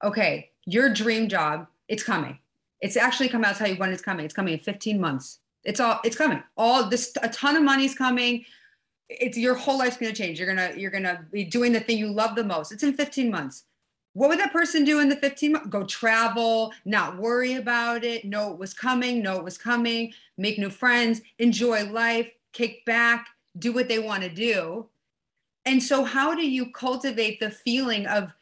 okay 0.03 0.51
your 0.65 0.93
dream 0.93 1.27
job 1.27 1.67
it's 1.89 2.03
coming. 2.03 2.37
It's 2.81 2.95
actually 2.95 3.27
coming. 3.27 3.45
I'll 3.45 3.55
tell 3.55 3.67
you 3.67 3.75
when 3.75 3.91
it's 3.91 4.01
coming. 4.01 4.23
It's 4.23 4.33
coming 4.33 4.53
in 4.53 4.59
15 4.59 5.01
months. 5.01 5.39
It's 5.65 5.81
all 5.81 5.99
it's 6.05 6.15
coming. 6.15 6.41
All 6.55 6.89
this 6.89 7.11
a 7.21 7.27
ton 7.27 7.57
of 7.57 7.63
money's 7.63 7.93
coming 7.93 8.45
it's 9.09 9.37
your 9.37 9.55
whole 9.55 9.79
life's 9.79 9.97
going 9.97 10.13
to 10.13 10.17
change. 10.17 10.39
You're 10.39 10.53
going 10.53 10.73
to 10.73 10.79
you're 10.79 10.91
going 10.91 11.03
to 11.03 11.25
be 11.31 11.43
doing 11.43 11.73
the 11.73 11.79
thing 11.79 11.97
you 11.97 12.11
love 12.11 12.35
the 12.35 12.43
most. 12.43 12.71
It's 12.71 12.83
in 12.83 12.93
15 12.93 13.29
months. 13.29 13.65
What 14.13 14.29
would 14.29 14.39
that 14.39 14.53
person 14.53 14.83
do 14.83 14.99
in 14.99 15.09
the 15.09 15.15
15 15.15 15.51
months 15.51 15.67
go 15.69 15.83
travel 15.83 16.73
not 16.85 17.17
worry 17.17 17.53
about 17.53 18.03
it 18.03 18.25
know 18.25 18.51
it 18.51 18.57
was 18.57 18.73
coming 18.73 19.21
know 19.21 19.37
it 19.37 19.43
was 19.43 19.57
coming 19.57 20.13
make 20.37 20.57
new 20.57 20.71
friends 20.71 21.21
enjoy 21.37 21.85
life 21.85 22.31
kick 22.51 22.83
back 22.85 23.27
do 23.57 23.73
what 23.73 23.87
they 23.87 23.99
want 23.99 24.23
to 24.23 24.29
do. 24.29 24.87
And 25.65 25.81
so 25.81 26.03
how 26.03 26.33
do 26.35 26.47
you 26.49 26.71
cultivate 26.71 27.39
the 27.39 27.49
feeling 27.49 28.07
of 28.07 28.33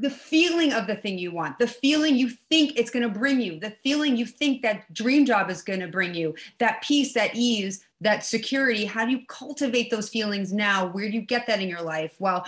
the 0.00 0.10
feeling 0.10 0.72
of 0.72 0.86
the 0.86 0.94
thing 0.94 1.18
you 1.18 1.32
want, 1.32 1.58
the 1.58 1.66
feeling 1.66 2.16
you 2.16 2.30
think 2.30 2.72
it's 2.76 2.90
going 2.90 3.02
to 3.02 3.08
bring 3.08 3.40
you, 3.40 3.58
the 3.58 3.70
feeling 3.70 4.16
you 4.16 4.26
think 4.26 4.62
that 4.62 4.92
dream 4.92 5.26
job 5.26 5.50
is 5.50 5.62
going 5.62 5.80
to 5.80 5.88
bring 5.88 6.14
you, 6.14 6.34
that 6.58 6.82
peace, 6.82 7.14
that 7.14 7.34
ease, 7.34 7.84
that 8.00 8.24
security. 8.24 8.84
How 8.84 9.04
do 9.04 9.10
you 9.10 9.22
cultivate 9.26 9.90
those 9.90 10.08
feelings 10.08 10.52
now? 10.52 10.86
Where 10.86 11.08
do 11.08 11.14
you 11.14 11.22
get 11.22 11.46
that 11.46 11.60
in 11.60 11.68
your 11.68 11.82
life? 11.82 12.14
Well, 12.18 12.46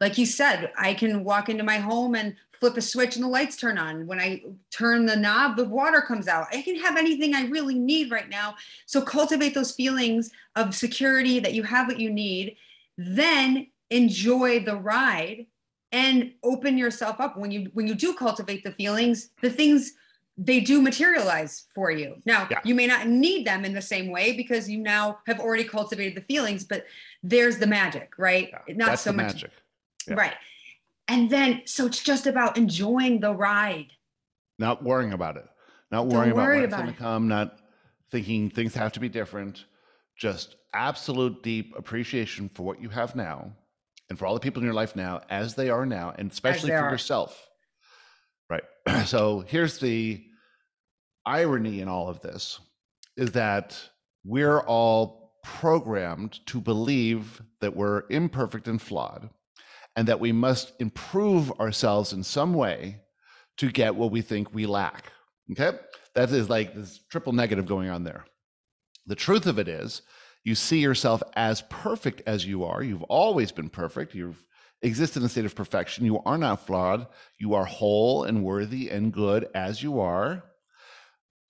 like 0.00 0.18
you 0.18 0.26
said, 0.26 0.72
I 0.78 0.94
can 0.94 1.24
walk 1.24 1.48
into 1.48 1.64
my 1.64 1.78
home 1.78 2.14
and 2.14 2.36
flip 2.52 2.76
a 2.76 2.82
switch 2.82 3.16
and 3.16 3.24
the 3.24 3.28
lights 3.28 3.56
turn 3.56 3.78
on. 3.78 4.06
When 4.06 4.20
I 4.20 4.42
turn 4.70 5.06
the 5.06 5.16
knob, 5.16 5.56
the 5.56 5.64
water 5.64 6.02
comes 6.02 6.28
out. 6.28 6.46
I 6.52 6.60
can 6.60 6.76
have 6.76 6.98
anything 6.98 7.34
I 7.34 7.46
really 7.46 7.78
need 7.78 8.10
right 8.10 8.28
now. 8.28 8.56
So 8.84 9.00
cultivate 9.00 9.54
those 9.54 9.72
feelings 9.72 10.30
of 10.56 10.74
security 10.74 11.40
that 11.40 11.54
you 11.54 11.62
have 11.62 11.86
what 11.86 11.98
you 11.98 12.10
need. 12.10 12.56
Then 12.98 13.68
enjoy 13.88 14.60
the 14.60 14.76
ride 14.76 15.46
and 15.92 16.32
open 16.42 16.78
yourself 16.78 17.20
up 17.20 17.36
when 17.36 17.50
you 17.50 17.70
when 17.74 17.86
you 17.86 17.94
do 17.94 18.14
cultivate 18.14 18.62
the 18.64 18.72
feelings 18.72 19.30
the 19.42 19.50
things 19.50 19.92
they 20.36 20.60
do 20.60 20.80
materialize 20.80 21.64
for 21.74 21.90
you 21.90 22.16
now 22.24 22.46
Yeah. 22.50 22.60
you 22.64 22.74
may 22.74 22.86
not 22.86 23.08
need 23.08 23.46
them 23.46 23.64
in 23.64 23.74
the 23.74 23.82
same 23.82 24.10
way 24.10 24.32
because 24.36 24.70
you 24.70 24.78
now 24.78 25.18
have 25.26 25.40
already 25.40 25.64
cultivated 25.64 26.16
the 26.16 26.20
feelings 26.22 26.64
but 26.64 26.84
there's 27.22 27.58
the 27.58 27.66
magic 27.66 28.12
right 28.18 28.50
Yeah, 28.68 28.74
not 28.76 28.86
that's 28.88 29.02
so 29.02 29.12
much 29.12 29.34
magic. 29.34 29.50
Yeah. 30.06 30.14
right 30.14 30.34
and 31.08 31.28
then 31.28 31.62
so 31.66 31.86
it's 31.86 32.02
just 32.02 32.26
about 32.26 32.56
enjoying 32.56 33.20
the 33.20 33.32
ride 33.34 33.92
Not 34.58 34.82
worrying 34.84 35.12
about 35.12 35.36
it. 35.36 35.46
Not 35.90 36.06
worrying 36.06 36.36
worry 36.36 36.64
about 36.64 36.70
what's 36.70 36.82
going 36.84 36.94
to 36.94 36.98
come. 37.00 37.26
Not 37.26 37.58
thinking 38.12 38.48
things 38.50 38.74
have 38.74 38.92
to 38.92 39.00
be 39.00 39.08
different. 39.08 39.64
Just 40.16 40.54
absolute 40.72 41.42
deep 41.42 41.74
appreciation 41.76 42.48
for 42.54 42.62
what 42.62 42.80
you 42.80 42.88
have 42.90 43.16
now, 43.16 43.50
and 44.10 44.18
for 44.18 44.26
all 44.26 44.34
the 44.34 44.40
people 44.40 44.60
in 44.60 44.66
your 44.66 44.74
life 44.74 44.96
now 44.96 45.22
as 45.30 45.54
they 45.54 45.70
are 45.70 45.86
now, 45.86 46.12
and 46.18 46.30
especially 46.30 46.70
for 46.70 46.76
are. 46.76 46.90
yourself. 46.90 47.48
Right. 48.50 48.64
so 49.06 49.44
here's 49.46 49.78
the 49.78 50.22
irony 51.24 51.80
in 51.80 51.88
all 51.88 52.08
of 52.08 52.20
this: 52.20 52.58
is 53.16 53.32
that 53.32 53.80
we're 54.24 54.60
all 54.60 55.32
programmed 55.42 56.44
to 56.46 56.60
believe 56.60 57.40
that 57.60 57.74
we're 57.74 58.02
imperfect 58.10 58.68
and 58.68 58.82
flawed, 58.82 59.30
and 59.96 60.08
that 60.08 60.20
we 60.20 60.32
must 60.32 60.72
improve 60.80 61.50
ourselves 61.60 62.12
in 62.12 62.22
some 62.22 62.52
way 62.52 63.00
to 63.56 63.70
get 63.70 63.94
what 63.94 64.10
we 64.10 64.20
think 64.20 64.52
we 64.52 64.66
lack. 64.66 65.12
Okay? 65.52 65.78
That 66.14 66.30
is 66.30 66.50
like 66.50 66.74
this 66.74 67.00
triple 67.10 67.32
negative 67.32 67.66
going 67.66 67.88
on 67.88 68.04
there. 68.04 68.24
The 69.06 69.14
truth 69.14 69.46
of 69.46 69.58
it 69.58 69.68
is, 69.68 70.02
you 70.44 70.54
see 70.54 70.78
yourself 70.78 71.22
as 71.34 71.62
perfect 71.68 72.22
as 72.26 72.46
you 72.46 72.64
are. 72.64 72.82
You've 72.82 73.02
always 73.04 73.52
been 73.52 73.68
perfect. 73.68 74.14
You've 74.14 74.42
existed 74.82 75.20
in 75.20 75.26
a 75.26 75.28
state 75.28 75.44
of 75.44 75.54
perfection. 75.54 76.06
You 76.06 76.20
are 76.24 76.38
not 76.38 76.66
flawed. 76.66 77.06
You 77.38 77.54
are 77.54 77.64
whole 77.64 78.24
and 78.24 78.42
worthy 78.44 78.88
and 78.88 79.12
good 79.12 79.48
as 79.54 79.82
you 79.82 80.00
are. 80.00 80.44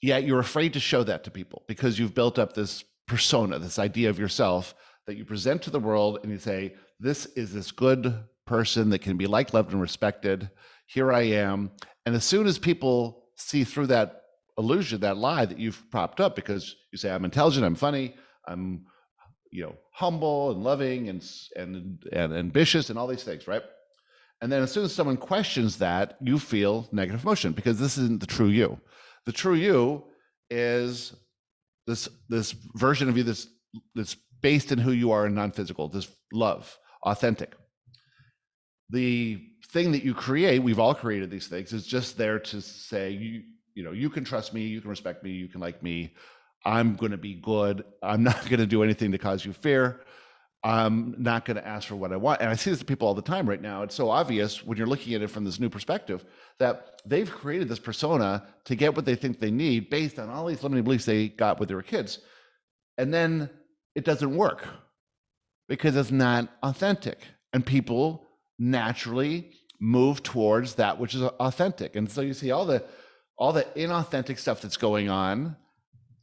Yet 0.03 0.25
you're 0.25 0.41
afraid 0.41 0.73
to 0.73 0.81
show 0.81 1.05
that 1.05 1.25
to 1.25 1.31
people 1.31 1.63
because 1.69 1.99
you've 1.99 2.15
built 2.15 2.39
up 2.39 2.53
this 2.53 2.85
persona, 3.07 3.59
this 3.59 3.79
idea 3.79 4.11
of 4.11 4.19
yourself 4.19 4.75
that 5.07 5.17
you 5.17 5.25
present 5.25 5.63
to 5.63 5.71
the 5.71 5.81
world 5.81 6.21
and 6.23 6.33
you 6.33 6.39
say, 6.39 6.75
This 6.99 7.27
is 7.27 7.53
this 7.53 7.71
good 7.71 8.15
person 8.47 8.91
that 8.91 9.01
can 9.03 9.17
be 9.17 9.27
liked, 9.27 9.55
loved, 9.55 9.73
and 9.73 9.81
respected. 9.81 10.51
Here 10.87 11.13
I 11.13 11.23
am. 11.23 11.71
And 12.07 12.15
as 12.15 12.25
soon 12.25 12.47
as 12.47 12.59
people 12.59 13.27
see 13.37 13.63
through 13.63 13.89
that 13.89 14.23
illusion, 14.59 15.01
that 15.01 15.17
lie 15.17 15.45
that 15.45 15.59
you've 15.59 15.83
propped 15.91 16.21
up, 16.21 16.35
because 16.35 16.75
you 16.93 16.99
say, 16.99 17.11
I'm 17.11 17.25
intelligent, 17.25 17.65
I'm 17.65 17.75
funny, 17.75 18.15
I'm 18.47 18.87
you 19.51 19.63
know, 19.63 19.75
humble 19.93 20.53
and 20.53 20.63
loving 20.63 21.09
and 21.09 21.29
and 21.57 22.03
and 22.13 22.33
ambitious 22.33 22.91
and 22.91 22.99
all 22.99 23.07
these 23.07 23.25
things, 23.25 23.47
right? 23.49 23.63
And 24.41 24.51
then 24.51 24.63
as 24.63 24.73
soon 24.73 24.85
as 24.85 24.95
someone 24.95 25.17
questions 25.17 25.79
that, 25.79 26.17
you 26.21 26.39
feel 26.39 26.89
negative 26.93 27.23
emotion 27.23 27.53
because 27.53 27.79
this 27.79 27.99
isn't 27.99 28.21
the 28.21 28.27
true 28.27 28.49
you. 28.49 28.81
The 29.27 29.33
true 29.33 29.55
you 29.55 30.05
is 30.49 31.15
this 31.87 32.09
this 32.29 32.53
version 32.75 33.09
of 33.09 33.17
you 33.17 33.23
that's 33.23 33.49
that's 33.95 34.17
based 34.41 34.73
in 34.73 34.79
who 34.79 34.93
you 34.93 35.13
are 35.13 35.27
and 35.27 35.35
non-physical, 35.35 35.89
this 35.89 36.09
love, 36.33 36.79
authentic. 37.05 37.55
The 38.89 39.41
thing 39.69 39.93
that 39.93 40.03
you 40.03 40.15
create, 40.15 40.63
we've 40.63 40.79
all 40.79 40.95
created 40.95 41.31
these 41.31 41.47
things, 41.47 41.73
is 41.73 41.87
just 41.87 42.17
there 42.17 42.39
to 42.39 42.61
say 42.61 43.11
you 43.11 43.43
you 43.75 43.85
know 43.85 43.93
you 43.93 44.11
can 44.11 44.25
trust 44.25 44.55
me, 44.55 44.63
you 44.63 44.81
can 44.81 44.91
respect 44.91 45.23
me, 45.23 45.31
you 45.31 45.49
can 45.49 45.61
like 45.61 45.83
me. 45.83 46.15
I'm 46.65 46.97
going 46.97 47.13
to 47.13 47.19
be 47.19 47.35
good. 47.35 47.85
I'm 48.03 48.23
not 48.23 48.43
going 48.49 48.61
to 48.61 48.67
do 48.67 48.83
anything 48.83 49.13
to 49.13 49.19
cause 49.19 49.45
you 49.45 49.53
fear. 49.53 50.01
I'm 50.63 51.15
not 51.17 51.47
going 51.47 51.57
to 51.57 51.67
ask 51.67 51.89
for 51.89 51.97
what 51.97 52.13
I 52.13 52.17
want. 52.17 52.43
And 52.43 52.51
I 52.51 52.55
see 52.55 52.71
this 52.71 52.81
to 52.81 52.85
people 52.85 53.09
all 53.09 53.15
the 53.15 53.23
time 53.23 53.49
right 53.49 53.63
now. 53.63 53.83
It's 53.83 53.95
so 53.95 54.11
obvious 54.11 54.63
when 54.63 54.77
you're 54.77 54.87
looking 54.87 55.15
at 55.15 55.23
it 55.23 55.31
from 55.31 55.45
this 55.45 55.59
new 55.59 55.71
perspective 55.71 56.25
that 56.59 57.01
they've 57.07 57.31
created 57.31 57.69
this 57.69 57.79
persona 57.79 58.47
to 58.67 58.75
get 58.75 58.95
what 58.95 59.07
they 59.07 59.15
think 59.15 59.39
they 59.39 59.51
need 59.51 59.89
based 59.89 60.19
on 60.19 60.29
all 60.29 60.47
these 60.47 60.63
limiting 60.63 60.85
beliefs 60.85 61.07
they 61.07 61.29
got 61.29 61.59
when 61.59 61.67
they 61.67 61.75
were 61.75 61.83
kids. 61.83 62.19
And 62.99 63.13
then 63.13 63.49
it 63.95 64.05
doesn't 64.05 64.37
work 64.37 64.67
because 65.67 65.97
it's 65.97 66.11
not 66.11 66.51
authentic. 66.63 67.21
And 67.55 67.65
people 67.65 68.29
naturally 68.59 69.53
move 69.81 70.23
towards 70.23 70.75
that 70.75 70.99
which 71.01 71.15
is 71.15 71.23
authentic. 71.23 71.97
And 71.97 72.11
so 72.11 72.21
you 72.21 72.35
see 72.35 72.51
all 72.51 72.67
the 72.67 72.85
all 73.39 73.55
the 73.55 73.65
inauthentic 73.75 74.39
stuff 74.39 74.61
that's 74.61 74.77
going 74.77 75.09
on, 75.09 75.57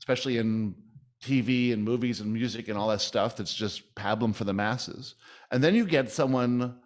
especially 0.08 0.38
in 0.38 0.74
TV 1.22 1.74
and 1.74 1.84
movies 1.84 2.22
and 2.22 2.32
music 2.32 2.70
and 2.70 2.78
all 2.78 2.88
that 2.88 3.02
stuff 3.02 3.36
that's 3.36 3.54
just 3.54 3.94
pablum 3.94 4.34
for 4.34 4.46
the 4.46 4.54
masses. 4.54 5.16
And 5.52 5.62
then 5.62 5.76
you 5.76 5.86
get 5.86 6.10
someone 6.10 6.78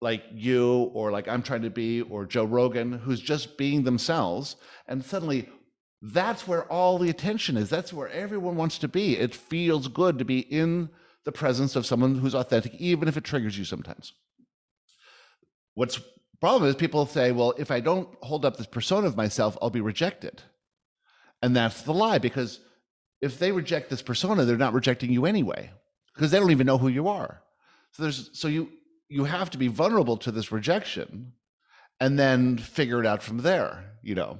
like 0.00 0.22
you 0.32 0.90
or 0.94 1.10
like 1.10 1.28
I'm 1.28 1.42
trying 1.42 1.60
to 1.62 1.70
be 1.70 2.00
or 2.00 2.24
Joe 2.24 2.46
Rogan 2.46 2.92
who's 2.92 3.20
just 3.20 3.58
being 3.58 3.84
themselves 3.84 4.56
and 4.88 5.04
suddenly 5.04 5.50
that's 6.00 6.48
where 6.48 6.64
all 6.72 6.98
the 6.98 7.10
attention 7.10 7.58
is. 7.58 7.68
That's 7.68 7.92
where 7.92 8.08
everyone 8.08 8.56
wants 8.56 8.78
to 8.78 8.88
be. 8.88 9.18
It 9.18 9.34
feels 9.34 9.88
good 9.88 10.18
to 10.18 10.24
be 10.24 10.38
in 10.40 10.88
the 11.24 11.32
presence 11.32 11.76
of 11.76 11.84
someone 11.84 12.14
who's 12.14 12.34
authentic 12.34 12.74
even 12.76 13.06
if 13.06 13.18
it 13.18 13.24
triggers 13.24 13.58
you 13.58 13.66
sometimes. 13.66 14.14
What's 15.74 16.00
problem 16.40 16.70
is 16.70 16.74
people 16.74 17.04
say, 17.04 17.32
well, 17.32 17.52
if 17.58 17.70
I 17.70 17.80
don't 17.80 18.08
hold 18.22 18.46
up 18.46 18.56
this 18.56 18.66
persona 18.66 19.08
of 19.08 19.16
myself, 19.16 19.58
I'll 19.60 19.68
be 19.68 19.82
rejected. 19.82 20.42
And 21.42 21.54
that's 21.54 21.82
the 21.82 21.92
lie 21.92 22.18
because 22.18 22.60
if 23.20 23.38
they 23.38 23.52
reject 23.52 23.90
this 23.90 24.02
persona, 24.02 24.44
they're 24.44 24.56
not 24.56 24.72
rejecting 24.72 25.12
you 25.12 25.26
anyway 25.26 25.70
because 26.14 26.30
they 26.30 26.38
don't 26.38 26.50
even 26.50 26.66
know 26.66 26.78
who 26.78 26.88
you 26.88 27.08
are. 27.08 27.42
So 27.92 28.02
there's 28.04 28.30
so 28.32 28.48
you 28.48 28.70
you 29.08 29.24
have 29.24 29.50
to 29.50 29.58
be 29.58 29.68
vulnerable 29.68 30.16
to 30.18 30.32
this 30.32 30.50
rejection 30.50 31.32
and 32.00 32.18
then 32.18 32.56
figure 32.56 33.00
it 33.00 33.06
out 33.06 33.22
from 33.22 33.38
there, 33.38 33.92
you 34.02 34.14
know. 34.14 34.38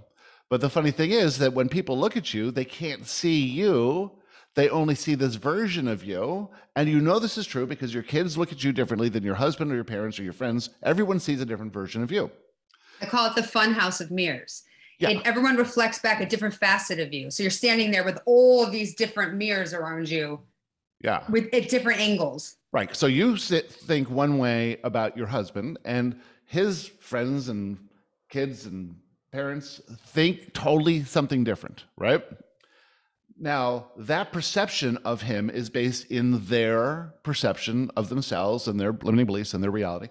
But 0.48 0.60
the 0.60 0.70
funny 0.70 0.90
thing 0.90 1.10
is 1.10 1.38
that 1.38 1.52
when 1.52 1.68
people 1.68 1.98
look 1.98 2.16
at 2.16 2.34
you, 2.34 2.50
they 2.50 2.64
can't 2.64 3.06
see 3.06 3.40
you. 3.40 4.12
They 4.54 4.68
only 4.68 4.94
see 4.94 5.14
this 5.14 5.36
version 5.36 5.88
of 5.88 6.04
you. 6.04 6.50
And 6.76 6.88
you 6.88 7.00
know 7.00 7.18
this 7.18 7.38
is 7.38 7.46
true 7.46 7.66
because 7.66 7.94
your 7.94 8.02
kids 8.02 8.36
look 8.36 8.52
at 8.52 8.62
you 8.62 8.72
differently 8.72 9.08
than 9.08 9.22
your 9.22 9.34
husband 9.34 9.72
or 9.72 9.74
your 9.74 9.84
parents 9.84 10.18
or 10.18 10.24
your 10.24 10.34
friends. 10.34 10.70
Everyone 10.82 11.20
sees 11.20 11.40
a 11.40 11.46
different 11.46 11.72
version 11.72 12.02
of 12.02 12.12
you. 12.12 12.30
I 13.00 13.06
call 13.06 13.26
it 13.26 13.34
the 13.34 13.42
fun 13.42 13.72
house 13.72 14.00
of 14.00 14.10
mirrors. 14.10 14.62
Yeah. 15.02 15.10
And 15.10 15.22
everyone 15.24 15.56
reflects 15.56 15.98
back 15.98 16.20
a 16.20 16.26
different 16.26 16.54
facet 16.54 17.00
of 17.00 17.12
you. 17.12 17.28
So 17.30 17.42
you're 17.42 17.50
standing 17.50 17.90
there 17.90 18.04
with 18.04 18.20
all 18.24 18.64
of 18.64 18.70
these 18.70 18.94
different 18.94 19.34
mirrors 19.34 19.74
around 19.74 20.08
you 20.08 20.40
Yeah. 21.00 21.24
with 21.28 21.52
at 21.52 21.68
different 21.68 21.98
angles. 22.00 22.56
Right. 22.70 22.94
So 22.94 23.08
you 23.08 23.36
sit, 23.36 23.70
think 23.72 24.08
one 24.08 24.38
way 24.38 24.78
about 24.84 25.16
your 25.16 25.26
husband, 25.26 25.78
and 25.84 26.20
his 26.46 26.86
friends 27.00 27.48
and 27.48 27.78
kids 28.30 28.66
and 28.66 28.94
parents 29.32 29.80
think 30.06 30.52
totally 30.52 31.02
something 31.02 31.42
different, 31.42 31.84
right? 31.96 32.22
Now, 33.36 33.88
that 33.96 34.30
perception 34.30 34.98
of 34.98 35.22
him 35.22 35.50
is 35.50 35.68
based 35.68 36.12
in 36.12 36.46
their 36.46 37.12
perception 37.24 37.90
of 37.96 38.08
themselves 38.08 38.68
and 38.68 38.78
their 38.78 38.92
limiting 38.92 39.26
beliefs 39.26 39.52
and 39.52 39.64
their 39.64 39.70
reality. 39.72 40.08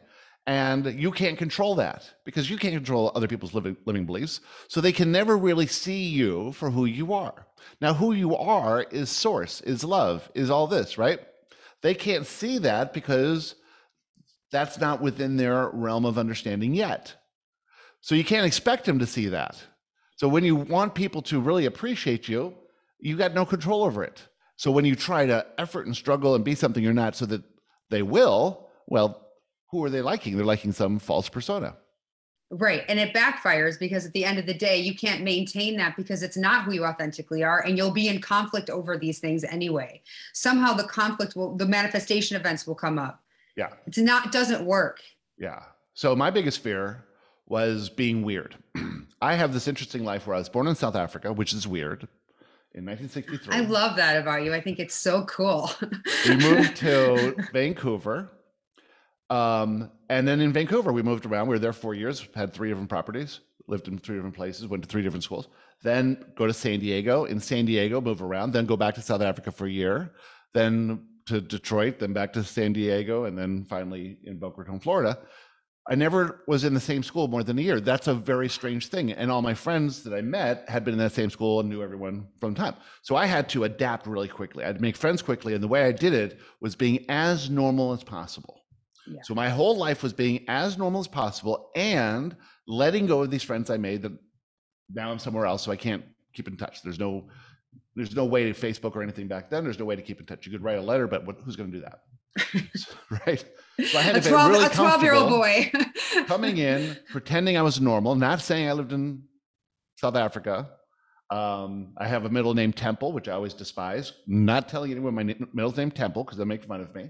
And 0.47 0.99
you 0.99 1.11
can't 1.11 1.37
control 1.37 1.75
that 1.75 2.09
because 2.25 2.49
you 2.49 2.57
can't 2.57 2.73
control 2.73 3.11
other 3.13 3.27
people's 3.27 3.53
living, 3.53 3.77
living 3.85 4.05
beliefs. 4.05 4.41
So 4.67 4.81
they 4.81 4.91
can 4.91 5.11
never 5.11 5.37
really 5.37 5.67
see 5.67 6.03
you 6.07 6.51
for 6.53 6.71
who 6.71 6.85
you 6.85 7.13
are. 7.13 7.45
Now, 7.79 7.93
who 7.93 8.13
you 8.13 8.35
are 8.35 8.81
is 8.81 9.09
source, 9.09 9.61
is 9.61 9.83
love, 9.83 10.29
is 10.33 10.49
all 10.49 10.65
this, 10.65 10.97
right? 10.97 11.19
They 11.83 11.93
can't 11.93 12.25
see 12.25 12.57
that 12.59 12.91
because 12.91 13.55
that's 14.51 14.79
not 14.79 15.01
within 15.01 15.37
their 15.37 15.69
realm 15.69 16.05
of 16.05 16.17
understanding 16.17 16.73
yet. 16.73 17.15
So 18.01 18.15
you 18.15 18.23
can't 18.23 18.45
expect 18.45 18.85
them 18.85 18.99
to 18.99 19.05
see 19.05 19.27
that. 19.27 19.61
So 20.15 20.27
when 20.27 20.43
you 20.43 20.55
want 20.55 20.95
people 20.95 21.21
to 21.23 21.39
really 21.39 21.65
appreciate 21.65 22.27
you, 22.27 22.55
you 22.99 23.15
got 23.15 23.33
no 23.33 23.45
control 23.45 23.83
over 23.83 24.03
it. 24.03 24.27
So 24.55 24.71
when 24.71 24.85
you 24.85 24.95
try 24.95 25.25
to 25.25 25.45
effort 25.57 25.85
and 25.85 25.95
struggle 25.95 26.35
and 26.35 26.43
be 26.43 26.55
something 26.55 26.83
you're 26.83 26.93
not 26.93 27.15
so 27.15 27.25
that 27.27 27.43
they 27.89 28.01
will, 28.01 28.69
well, 28.87 29.27
who 29.71 29.83
are 29.83 29.89
they 29.89 30.01
liking? 30.01 30.35
They're 30.35 30.45
liking 30.45 30.71
some 30.71 30.99
false 30.99 31.29
persona. 31.29 31.75
Right. 32.51 32.83
And 32.89 32.99
it 32.99 33.13
backfires 33.13 33.79
because 33.79 34.05
at 34.05 34.11
the 34.11 34.25
end 34.25 34.37
of 34.37 34.45
the 34.45 34.53
day, 34.53 34.77
you 34.77 34.93
can't 34.93 35.23
maintain 35.23 35.77
that 35.77 35.95
because 35.95 36.21
it's 36.21 36.35
not 36.35 36.65
who 36.65 36.73
you 36.73 36.85
authentically 36.85 37.43
are. 37.43 37.61
And 37.65 37.77
you'll 37.77 37.91
be 37.91 38.09
in 38.09 38.19
conflict 38.19 38.69
over 38.69 38.97
these 38.97 39.19
things 39.19 39.45
anyway. 39.45 40.01
Somehow 40.33 40.73
the 40.73 40.83
conflict 40.83 41.37
will, 41.37 41.55
the 41.55 41.65
manifestation 41.65 42.35
events 42.35 42.67
will 42.67 42.75
come 42.75 42.99
up. 42.99 43.23
Yeah. 43.55 43.69
It's 43.87 43.97
not, 43.97 44.25
it 44.25 44.31
doesn't 44.33 44.65
work. 44.65 44.99
Yeah. 45.37 45.63
So 45.93 46.13
my 46.13 46.29
biggest 46.29 46.61
fear 46.61 47.05
was 47.47 47.89
being 47.89 48.21
weird. 48.23 48.57
I 49.21 49.35
have 49.35 49.53
this 49.53 49.69
interesting 49.69 50.03
life 50.03 50.27
where 50.27 50.35
I 50.35 50.39
was 50.39 50.49
born 50.49 50.67
in 50.67 50.75
South 50.75 50.95
Africa, 50.95 51.31
which 51.31 51.53
is 51.53 51.65
weird 51.67 52.07
in 52.73 52.85
1963. 52.85 53.55
I 53.55 53.61
love 53.61 53.95
that 53.95 54.17
about 54.17 54.43
you. 54.43 54.53
I 54.53 54.59
think 54.59 54.79
it's 54.79 54.95
so 54.95 55.23
cool. 55.23 55.71
we 56.27 56.35
moved 56.35 56.75
to 56.77 57.35
Vancouver. 57.53 58.29
Um, 59.31 59.89
and 60.09 60.27
then 60.27 60.41
in 60.41 60.51
Vancouver, 60.51 60.91
we 60.91 61.01
moved 61.01 61.25
around. 61.25 61.47
We 61.47 61.55
were 61.55 61.59
there 61.59 61.73
four 61.73 61.95
years, 61.95 62.27
had 62.35 62.53
three 62.53 62.67
different 62.67 62.89
properties, 62.89 63.39
lived 63.67 63.87
in 63.87 63.97
three 63.97 64.17
different 64.17 64.35
places, 64.35 64.67
went 64.67 64.83
to 64.83 64.89
three 64.89 65.01
different 65.01 65.23
schools. 65.23 65.47
Then 65.83 66.25
go 66.35 66.45
to 66.45 66.53
San 66.53 66.79
Diego. 66.81 67.23
In 67.23 67.39
San 67.39 67.65
Diego, 67.65 68.01
move 68.01 68.21
around. 68.21 68.51
Then 68.51 68.65
go 68.65 68.75
back 68.75 68.93
to 68.95 69.01
South 69.01 69.21
Africa 69.21 69.51
for 69.51 69.65
a 69.65 69.71
year. 69.71 70.11
Then 70.53 71.07
to 71.27 71.39
Detroit. 71.39 71.97
Then 71.99 72.11
back 72.11 72.33
to 72.33 72.43
San 72.43 72.73
Diego. 72.73 73.23
And 73.23 73.37
then 73.37 73.63
finally 73.63 74.17
in 74.25 74.37
Boca 74.37 74.61
Raton, 74.61 74.81
Florida. 74.81 75.17
I 75.89 75.95
never 75.95 76.43
was 76.45 76.63
in 76.63 76.75
the 76.75 76.79
same 76.79 77.01
school 77.01 77.27
more 77.27 77.43
than 77.43 77.57
a 77.57 77.61
year. 77.61 77.79
That's 77.79 78.07
a 78.07 78.13
very 78.13 78.49
strange 78.49 78.89
thing. 78.89 79.13
And 79.13 79.31
all 79.31 79.41
my 79.41 79.55
friends 79.55 80.03
that 80.03 80.13
I 80.13 80.21
met 80.21 80.69
had 80.69 80.83
been 80.83 80.93
in 80.93 80.99
that 80.99 81.13
same 81.13 81.31
school 81.31 81.59
and 81.59 81.69
knew 81.69 81.81
everyone 81.81 82.27
from 82.39 82.53
time. 82.53 82.75
So 83.01 83.15
I 83.15 83.25
had 83.25 83.49
to 83.49 83.63
adapt 83.63 84.05
really 84.05 84.27
quickly. 84.27 84.63
I 84.63 84.67
had 84.67 84.75
to 84.75 84.81
make 84.81 84.95
friends 84.95 85.21
quickly. 85.23 85.53
And 85.55 85.63
the 85.63 85.67
way 85.67 85.85
I 85.85 85.91
did 85.91 86.13
it 86.13 86.39
was 86.59 86.75
being 86.75 87.05
as 87.09 87.49
normal 87.49 87.93
as 87.93 88.03
possible. 88.03 88.60
Yeah. 89.07 89.21
So 89.23 89.33
my 89.33 89.49
whole 89.49 89.75
life 89.77 90.03
was 90.03 90.13
being 90.13 90.45
as 90.47 90.77
normal 90.77 91.01
as 91.01 91.07
possible 91.07 91.71
and 91.75 92.35
letting 92.67 93.07
go 93.07 93.21
of 93.21 93.31
these 93.31 93.43
friends 93.43 93.69
I 93.69 93.77
made 93.77 94.03
that 94.03 94.11
now 94.93 95.11
I'm 95.11 95.19
somewhere 95.19 95.45
else. 95.45 95.63
So 95.63 95.71
I 95.71 95.75
can't 95.75 96.03
keep 96.33 96.47
in 96.47 96.57
touch. 96.57 96.81
There's 96.81 96.99
no, 96.99 97.27
there's 97.95 98.15
no 98.15 98.25
way 98.25 98.51
to 98.51 98.53
Facebook 98.53 98.95
or 98.95 99.03
anything 99.03 99.27
back 99.27 99.49
then. 99.49 99.63
There's 99.63 99.79
no 99.79 99.85
way 99.85 99.95
to 99.95 100.01
keep 100.01 100.19
in 100.19 100.25
touch. 100.25 100.45
You 100.45 100.51
could 100.51 100.63
write 100.63 100.77
a 100.77 100.81
letter, 100.81 101.07
but 101.07 101.25
what, 101.25 101.37
who's 101.43 101.55
going 101.55 101.71
to 101.71 101.77
do 101.77 101.83
that? 101.83 102.01
right? 103.27 103.43
So 103.85 103.97
I 103.97 104.01
had 104.01 104.17
a 104.17 104.21
12, 104.21 104.51
really 104.51 104.65
a 104.65 104.69
12 104.69 105.03
year 105.03 105.13
old 105.13 105.29
boy 105.29 105.71
coming 106.27 106.57
in, 106.57 106.97
pretending 107.09 107.57
I 107.57 107.61
was 107.61 107.81
normal, 107.81 108.15
not 108.15 108.41
saying 108.41 108.69
I 108.69 108.73
lived 108.73 108.93
in 108.93 109.23
South 109.95 110.15
Africa. 110.15 110.69
Um, 111.29 111.93
I 111.97 112.07
have 112.07 112.25
a 112.25 112.29
middle 112.29 112.53
name 112.53 112.73
Temple, 112.73 113.13
which 113.13 113.29
I 113.29 113.33
always 113.33 113.53
despise. 113.53 114.13
Not 114.27 114.67
telling 114.67 114.91
anyone 114.91 115.13
my 115.13 115.23
middle 115.23 115.71
name 115.71 115.89
Temple 115.89 116.25
because 116.25 116.37
they 116.37 116.43
make 116.43 116.65
fun 116.65 116.81
of 116.81 116.93
me. 116.93 117.09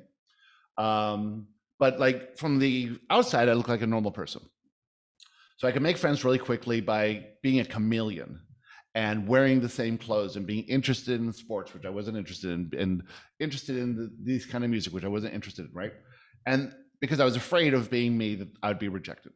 Um, 0.77 1.47
but 1.81 1.99
like 1.99 2.37
from 2.37 2.59
the 2.59 2.99
outside, 3.09 3.49
I 3.49 3.53
look 3.53 3.67
like 3.67 3.81
a 3.81 3.87
normal 3.87 4.11
person. 4.11 4.43
So 5.57 5.67
I 5.67 5.71
can 5.71 5.81
make 5.81 5.97
friends 5.97 6.23
really 6.23 6.37
quickly 6.37 6.79
by 6.79 7.25
being 7.41 7.59
a 7.59 7.65
chameleon 7.65 8.39
and 8.93 9.27
wearing 9.27 9.61
the 9.61 9.67
same 9.67 9.97
clothes 9.97 10.35
and 10.35 10.45
being 10.45 10.63
interested 10.65 11.19
in 11.19 11.33
sports, 11.33 11.73
which 11.73 11.85
I 11.85 11.89
wasn't 11.89 12.17
interested 12.17 12.51
in, 12.51 12.79
and 12.79 13.03
interested 13.39 13.77
in 13.77 13.95
the, 13.95 14.11
these 14.21 14.45
kind 14.45 14.63
of 14.63 14.69
music, 14.69 14.93
which 14.93 15.03
I 15.03 15.07
wasn't 15.07 15.33
interested 15.33 15.65
in, 15.65 15.71
right? 15.73 15.93
And 16.45 16.71
because 16.99 17.19
I 17.19 17.25
was 17.25 17.35
afraid 17.35 17.73
of 17.73 17.89
being 17.89 18.15
me, 18.15 18.35
that 18.35 18.49
I'd 18.61 18.77
be 18.77 18.87
rejected. 18.87 19.31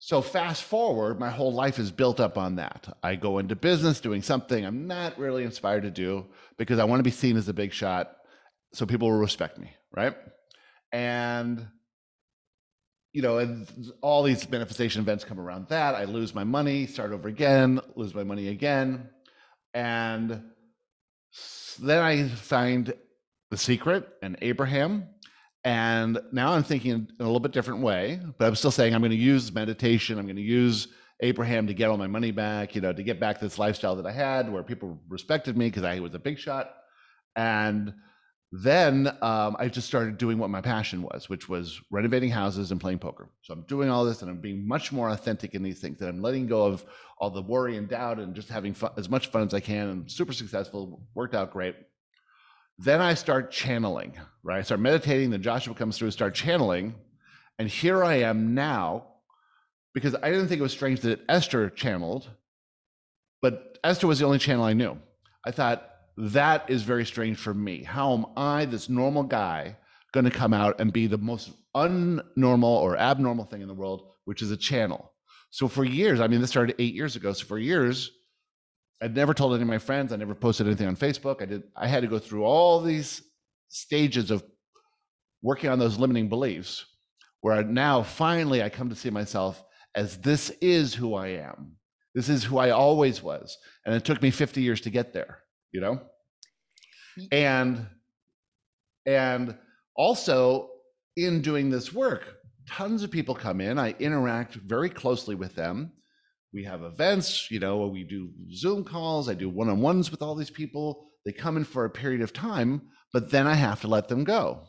So 0.00 0.20
fast 0.20 0.64
forward, 0.64 1.18
my 1.18 1.30
whole 1.30 1.54
life 1.54 1.78
is 1.78 1.90
built 1.90 2.20
up 2.20 2.36
on 2.36 2.56
that. 2.56 2.94
I 3.02 3.14
go 3.14 3.38
into 3.38 3.56
business 3.56 4.00
doing 4.00 4.20
something 4.20 4.66
I'm 4.66 4.86
not 4.86 5.18
really 5.18 5.44
inspired 5.44 5.84
to 5.84 5.90
do 5.90 6.26
because 6.58 6.78
I 6.78 6.84
want 6.84 7.00
to 7.00 7.04
be 7.04 7.10
seen 7.10 7.38
as 7.38 7.48
a 7.48 7.54
big 7.54 7.72
shot 7.72 8.16
so 8.74 8.84
people 8.84 9.08
will 9.08 9.18
respect 9.18 9.58
me, 9.58 9.72
right? 9.96 10.14
And 10.92 11.66
you 13.12 13.22
know, 13.22 13.38
and 13.38 13.68
all 14.02 14.22
these 14.22 14.48
manifestation 14.48 15.02
events 15.02 15.24
come 15.24 15.40
around 15.40 15.68
that. 15.68 15.94
I 15.94 16.04
lose 16.04 16.34
my 16.34 16.44
money, 16.44 16.86
start 16.86 17.12
over 17.12 17.28
again, 17.28 17.80
lose 17.96 18.14
my 18.14 18.22
money 18.22 18.48
again. 18.48 19.08
And 19.74 20.42
then 21.80 22.02
I 22.02 22.28
find 22.28 22.92
The 23.50 23.56
Secret 23.56 24.08
and 24.22 24.36
Abraham. 24.42 25.08
And 25.64 26.20
now 26.32 26.52
I'm 26.52 26.62
thinking 26.62 26.92
in 26.92 27.08
a 27.18 27.24
little 27.24 27.40
bit 27.40 27.52
different 27.52 27.82
way, 27.82 28.20
but 28.38 28.46
I'm 28.46 28.54
still 28.54 28.70
saying 28.70 28.94
I'm 28.94 29.00
going 29.00 29.10
to 29.10 29.16
use 29.16 29.52
meditation. 29.52 30.18
I'm 30.18 30.24
going 30.24 30.36
to 30.36 30.42
use 30.42 30.88
Abraham 31.20 31.66
to 31.66 31.74
get 31.74 31.90
all 31.90 31.98
my 31.98 32.06
money 32.06 32.30
back, 32.30 32.74
you 32.74 32.80
know, 32.80 32.92
to 32.92 33.02
get 33.02 33.20
back 33.20 33.40
this 33.40 33.58
lifestyle 33.58 33.96
that 33.96 34.06
I 34.06 34.12
had 34.12 34.50
where 34.50 34.62
people 34.62 34.98
respected 35.08 35.56
me 35.56 35.66
because 35.66 35.82
I 35.82 35.98
was 36.00 36.14
a 36.14 36.18
big 36.18 36.38
shot. 36.38 36.70
And 37.36 37.92
then 38.52 39.06
um, 39.22 39.56
I 39.60 39.68
just 39.68 39.86
started 39.86 40.18
doing 40.18 40.36
what 40.36 40.50
my 40.50 40.60
passion 40.60 41.02
was, 41.02 41.28
which 41.28 41.48
was 41.48 41.80
renovating 41.90 42.30
houses 42.30 42.72
and 42.72 42.80
playing 42.80 42.98
poker. 42.98 43.28
So 43.42 43.54
I'm 43.54 43.62
doing 43.62 43.88
all 43.88 44.04
this 44.04 44.22
and 44.22 44.30
I'm 44.30 44.40
being 44.40 44.66
much 44.66 44.90
more 44.90 45.10
authentic 45.10 45.54
in 45.54 45.62
these 45.62 45.78
things. 45.78 46.00
And 46.00 46.10
I'm 46.10 46.20
letting 46.20 46.48
go 46.48 46.64
of 46.66 46.84
all 47.18 47.30
the 47.30 47.42
worry 47.42 47.76
and 47.76 47.88
doubt 47.88 48.18
and 48.18 48.34
just 48.34 48.48
having 48.48 48.74
fun, 48.74 48.90
as 48.96 49.08
much 49.08 49.28
fun 49.28 49.46
as 49.46 49.54
I 49.54 49.60
can 49.60 49.88
and 49.88 50.10
super 50.10 50.32
successful, 50.32 51.00
worked 51.14 51.36
out 51.36 51.52
great. 51.52 51.76
Then 52.76 53.00
I 53.00 53.14
start 53.14 53.52
channeling, 53.52 54.14
right? 54.42 54.58
I 54.58 54.62
start 54.62 54.80
meditating, 54.80 55.30
then 55.30 55.42
Joshua 55.42 55.74
comes 55.74 55.96
through, 55.96 56.10
start 56.10 56.34
channeling. 56.34 56.94
And 57.60 57.68
here 57.68 58.02
I 58.02 58.14
am 58.16 58.54
now 58.54 59.06
because 59.94 60.16
I 60.16 60.30
didn't 60.30 60.48
think 60.48 60.58
it 60.58 60.62
was 60.62 60.72
strange 60.72 61.02
that 61.02 61.20
Esther 61.28 61.70
channeled, 61.70 62.28
but 63.42 63.78
Esther 63.84 64.08
was 64.08 64.18
the 64.18 64.24
only 64.24 64.38
channel 64.38 64.64
I 64.64 64.72
knew. 64.72 64.98
I 65.44 65.52
thought, 65.52 65.86
that 66.16 66.68
is 66.68 66.82
very 66.82 67.04
strange 67.04 67.38
for 67.38 67.54
me. 67.54 67.82
How 67.82 68.12
am 68.14 68.26
I, 68.36 68.64
this 68.64 68.88
normal 68.88 69.22
guy, 69.22 69.76
going 70.12 70.24
to 70.24 70.30
come 70.30 70.52
out 70.52 70.80
and 70.80 70.92
be 70.92 71.06
the 71.06 71.18
most 71.18 71.50
unnormal 71.74 72.64
or 72.64 72.96
abnormal 72.96 73.44
thing 73.44 73.62
in 73.62 73.68
the 73.68 73.74
world, 73.74 74.02
which 74.24 74.42
is 74.42 74.50
a 74.50 74.56
channel? 74.56 75.12
So 75.50 75.66
for 75.68 75.84
years, 75.84 76.20
I 76.20 76.26
mean, 76.26 76.40
this 76.40 76.50
started 76.50 76.76
eight 76.78 76.94
years 76.94 77.16
ago. 77.16 77.32
So 77.32 77.46
for 77.46 77.58
years, 77.58 78.10
I'd 79.02 79.14
never 79.14 79.34
told 79.34 79.54
any 79.54 79.62
of 79.62 79.68
my 79.68 79.78
friends. 79.78 80.12
I 80.12 80.16
never 80.16 80.34
posted 80.34 80.66
anything 80.66 80.86
on 80.86 80.96
Facebook. 80.96 81.42
I 81.42 81.46
did. 81.46 81.62
I 81.74 81.88
had 81.88 82.02
to 82.02 82.08
go 82.08 82.18
through 82.18 82.44
all 82.44 82.80
these 82.80 83.22
stages 83.68 84.30
of 84.30 84.44
working 85.42 85.70
on 85.70 85.78
those 85.78 85.98
limiting 85.98 86.28
beliefs, 86.28 86.84
where 87.40 87.62
now 87.62 88.02
finally 88.02 88.62
I 88.62 88.68
come 88.68 88.90
to 88.90 88.96
see 88.96 89.10
myself 89.10 89.64
as 89.94 90.18
this 90.18 90.50
is 90.60 90.94
who 90.94 91.14
I 91.14 91.28
am. 91.28 91.76
This 92.14 92.28
is 92.28 92.44
who 92.44 92.58
I 92.58 92.70
always 92.70 93.22
was, 93.22 93.56
and 93.86 93.94
it 93.94 94.04
took 94.04 94.20
me 94.20 94.30
50 94.30 94.60
years 94.60 94.80
to 94.82 94.90
get 94.90 95.12
there 95.12 95.38
you 95.72 95.80
know? 95.80 96.00
And 97.32 97.86
and 99.06 99.56
also 99.96 100.70
in 101.16 101.42
doing 101.42 101.70
this 101.70 101.92
work 101.92 102.36
tons 102.68 103.02
of 103.02 103.10
people 103.10 103.34
come 103.34 103.60
in. 103.60 103.78
I 103.78 103.96
interact 103.98 104.54
very 104.54 104.88
closely 104.88 105.34
with 105.34 105.56
them. 105.56 105.92
We 106.52 106.64
have 106.64 106.82
events 106.82 107.50
you 107.50 107.60
know 107.60 107.86
we 107.86 108.04
do 108.04 108.30
zoom 108.54 108.84
calls. 108.84 109.28
I 109.28 109.34
do 109.34 109.48
one-on-ones 109.48 110.10
with 110.10 110.22
all 110.22 110.34
these 110.34 110.50
people. 110.50 111.06
They 111.24 111.32
come 111.32 111.56
in 111.56 111.64
for 111.64 111.84
a 111.84 111.90
period 111.90 112.22
of 112.22 112.32
time 112.32 112.82
but 113.12 113.30
then 113.30 113.46
i 113.46 113.54
have 113.54 113.80
to 113.80 113.88
let 113.88 114.08
them 114.08 114.24
go 114.24 114.66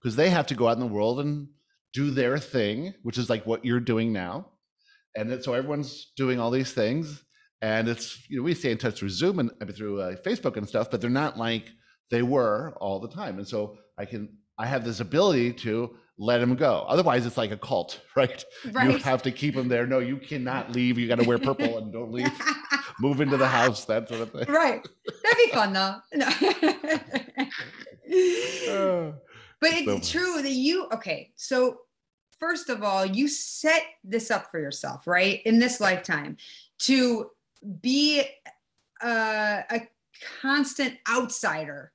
because 0.00 0.16
they 0.16 0.30
have 0.30 0.46
to 0.46 0.54
go 0.54 0.68
out 0.68 0.76
in 0.76 0.80
the 0.80 0.86
world 0.86 1.20
and 1.20 1.48
do 1.92 2.10
their 2.10 2.38
thing 2.38 2.94
which 3.02 3.18
is 3.18 3.30
like 3.30 3.46
what 3.46 3.64
you're 3.64 3.80
doing 3.80 4.12
now. 4.12 4.50
And 5.16 5.42
so 5.42 5.54
everyone's 5.54 6.12
doing 6.16 6.38
all 6.38 6.50
these 6.50 6.72
things 6.72 7.22
and 7.62 7.88
it's 7.88 8.28
you 8.28 8.36
know 8.36 8.42
we 8.42 8.54
stay 8.54 8.70
in 8.70 8.78
touch 8.78 8.98
through 8.98 9.10
Zoom 9.10 9.38
and 9.38 9.76
through 9.76 10.00
uh, 10.00 10.16
Facebook 10.16 10.56
and 10.56 10.68
stuff, 10.68 10.90
but 10.90 11.00
they're 11.00 11.10
not 11.10 11.38
like 11.38 11.68
they 12.10 12.22
were 12.22 12.76
all 12.80 13.00
the 13.00 13.08
time. 13.08 13.38
And 13.38 13.46
so 13.46 13.78
I 13.98 14.04
can 14.04 14.28
I 14.58 14.66
have 14.66 14.84
this 14.84 15.00
ability 15.00 15.52
to 15.54 15.96
let 16.18 16.38
them 16.38 16.54
go. 16.54 16.84
Otherwise, 16.88 17.26
it's 17.26 17.36
like 17.36 17.50
a 17.50 17.56
cult, 17.56 18.00
right? 18.14 18.44
right. 18.72 18.90
You 18.90 18.98
have 18.98 19.22
to 19.22 19.30
keep 19.30 19.54
them 19.54 19.68
there. 19.68 19.86
No, 19.86 19.98
you 19.98 20.16
cannot 20.16 20.72
leave. 20.72 20.98
You 20.98 21.08
got 21.08 21.18
to 21.18 21.28
wear 21.28 21.38
purple 21.38 21.78
and 21.78 21.92
don't 21.92 22.12
leave. 22.12 22.30
Move 23.00 23.20
into 23.20 23.36
the 23.36 23.48
house, 23.48 23.84
that 23.84 24.08
sort 24.08 24.22
of 24.22 24.32
thing. 24.32 24.46
Right. 24.48 24.86
That'd 25.22 25.38
be 25.38 25.50
fun 25.52 25.72
though. 25.74 25.96
No. 26.14 26.26
uh, 26.26 26.32
but 29.60 29.70
it's 29.72 30.08
so 30.08 30.18
true 30.18 30.42
that 30.42 30.52
you 30.52 30.88
okay. 30.92 31.32
So 31.36 31.80
first 32.38 32.70
of 32.70 32.82
all, 32.82 33.04
you 33.04 33.28
set 33.28 33.82
this 34.02 34.30
up 34.30 34.50
for 34.50 34.58
yourself, 34.58 35.06
right? 35.06 35.42
In 35.44 35.58
this 35.58 35.78
lifetime 35.78 36.38
to 36.80 37.30
be 37.80 38.22
uh, 39.02 39.62
a 39.70 39.88
constant 40.40 40.98
outsider 41.10 41.92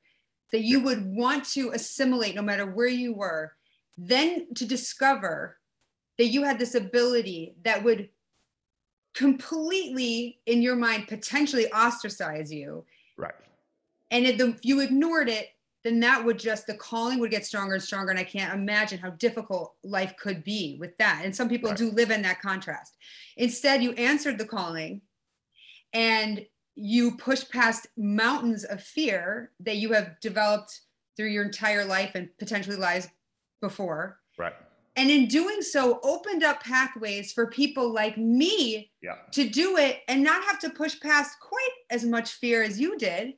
that 0.51 0.61
you 0.61 0.81
would 0.81 1.05
want 1.05 1.45
to 1.45 1.71
assimilate 1.71 2.35
no 2.35 2.41
matter 2.41 2.65
where 2.65 2.87
you 2.87 3.13
were, 3.13 3.53
then 3.97 4.53
to 4.55 4.65
discover 4.65 5.57
that 6.17 6.27
you 6.27 6.43
had 6.43 6.59
this 6.59 6.75
ability 6.75 7.55
that 7.63 7.83
would 7.83 8.09
completely, 9.13 10.39
in 10.45 10.61
your 10.61 10.75
mind, 10.75 11.07
potentially 11.07 11.71
ostracize 11.71 12.51
you. 12.51 12.85
Right. 13.17 13.33
And 14.09 14.25
if, 14.25 14.37
the, 14.37 14.49
if 14.49 14.65
you 14.65 14.81
ignored 14.81 15.29
it, 15.29 15.49
then 15.83 15.99
that 16.01 16.23
would 16.23 16.37
just 16.37 16.67
the 16.67 16.75
calling 16.75 17.19
would 17.19 17.31
get 17.31 17.45
stronger 17.45 17.73
and 17.73 17.83
stronger 17.83 18.11
and 18.11 18.19
i 18.19 18.23
can't 18.23 18.53
imagine 18.53 18.99
how 18.99 19.09
difficult 19.11 19.73
life 19.83 20.15
could 20.17 20.43
be 20.43 20.77
with 20.79 20.95
that 20.97 21.21
and 21.23 21.35
some 21.35 21.49
people 21.49 21.69
right. 21.69 21.77
do 21.77 21.89
live 21.91 22.11
in 22.11 22.21
that 22.21 22.41
contrast 22.41 22.97
instead 23.37 23.81
you 23.81 23.91
answered 23.93 24.37
the 24.37 24.45
calling 24.45 25.01
and 25.93 26.45
you 26.75 27.17
push 27.17 27.47
past 27.49 27.87
mountains 27.97 28.63
of 28.63 28.81
fear 28.81 29.51
that 29.59 29.77
you 29.77 29.93
have 29.93 30.19
developed 30.21 30.81
through 31.17 31.29
your 31.29 31.43
entire 31.43 31.85
life 31.85 32.11
and 32.15 32.29
potentially 32.39 32.77
lives 32.77 33.07
before. 33.61 34.19
Right. 34.37 34.53
And 34.95 35.09
in 35.09 35.27
doing 35.27 35.61
so, 35.61 35.99
opened 36.03 36.43
up 36.43 36.63
pathways 36.63 37.31
for 37.31 37.47
people 37.47 37.93
like 37.93 38.17
me 38.17 38.91
yeah. 39.01 39.15
to 39.31 39.47
do 39.47 39.77
it 39.77 39.99
and 40.07 40.23
not 40.23 40.43
have 40.43 40.59
to 40.59 40.69
push 40.69 40.99
past 40.99 41.39
quite 41.39 41.69
as 41.89 42.03
much 42.03 42.31
fear 42.31 42.61
as 42.61 42.79
you 42.79 42.97
did 42.97 43.35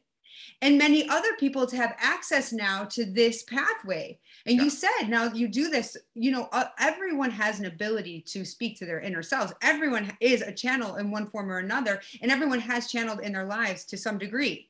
and 0.62 0.78
many 0.78 1.08
other 1.10 1.34
people 1.40 1.68
to 1.68 1.76
have 1.76 1.96
access 2.00 2.52
now 2.52 2.86
to 2.86 3.06
this 3.06 3.44
pathway 3.44 4.18
and 4.46 4.58
yeah. 4.58 4.64
you 4.64 4.70
said 4.70 5.08
now 5.08 5.32
you 5.34 5.48
do 5.48 5.70
this 5.70 5.98
you 6.14 6.32
know 6.32 6.48
uh, 6.52 6.66
everyone 6.80 7.32
has 7.32 7.60
an 7.60 7.66
ability 7.66 8.22
to 8.22 8.44
speak 8.46 8.78
to 8.78 8.86
their 8.86 9.00
inner 9.00 9.24
selves 9.24 9.54
everyone 9.62 10.16
is 10.20 10.42
a 10.42 10.52
channel 10.52 10.96
in 10.96 11.12
one 11.12 11.28
form 11.28 11.52
or 11.52 11.60
another 11.60 12.02
and 12.22 12.32
everyone 12.32 12.60
has 12.60 12.88
channeled 12.92 13.20
in 13.22 13.34
their 13.34 13.46
lives 13.46 13.86
to 13.86 13.98
some 13.98 14.18
degree 14.18 14.68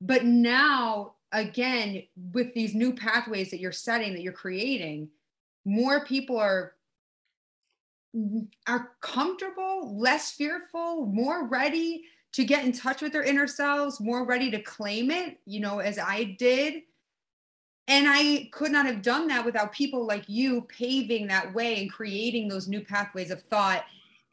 but 0.00 0.24
now 0.24 1.14
again 1.32 2.02
with 2.32 2.54
these 2.54 2.74
new 2.74 2.92
pathways 2.92 3.50
that 3.50 3.60
you're 3.60 3.72
setting 3.72 4.12
that 4.12 4.22
you're 4.22 4.32
creating 4.32 5.08
more 5.64 6.04
people 6.04 6.38
are 6.38 6.74
are 8.66 8.92
comfortable 9.00 9.98
less 9.98 10.32
fearful 10.32 11.06
more 11.06 11.46
ready 11.46 12.04
to 12.32 12.44
get 12.44 12.64
in 12.64 12.72
touch 12.72 13.02
with 13.02 13.12
their 13.12 13.22
inner 13.22 13.46
selves, 13.46 14.00
more 14.00 14.24
ready 14.24 14.50
to 14.50 14.60
claim 14.60 15.10
it, 15.10 15.38
you 15.46 15.60
know, 15.60 15.78
as 15.78 15.98
I 15.98 16.36
did. 16.38 16.82
And 17.88 18.06
I 18.06 18.50
could 18.52 18.70
not 18.70 18.84
have 18.84 19.00
done 19.00 19.28
that 19.28 19.44
without 19.44 19.72
people 19.72 20.06
like 20.06 20.24
you 20.28 20.62
paving 20.62 21.26
that 21.28 21.54
way 21.54 21.80
and 21.80 21.90
creating 21.90 22.46
those 22.46 22.68
new 22.68 22.82
pathways 22.82 23.30
of 23.30 23.42
thought. 23.42 23.84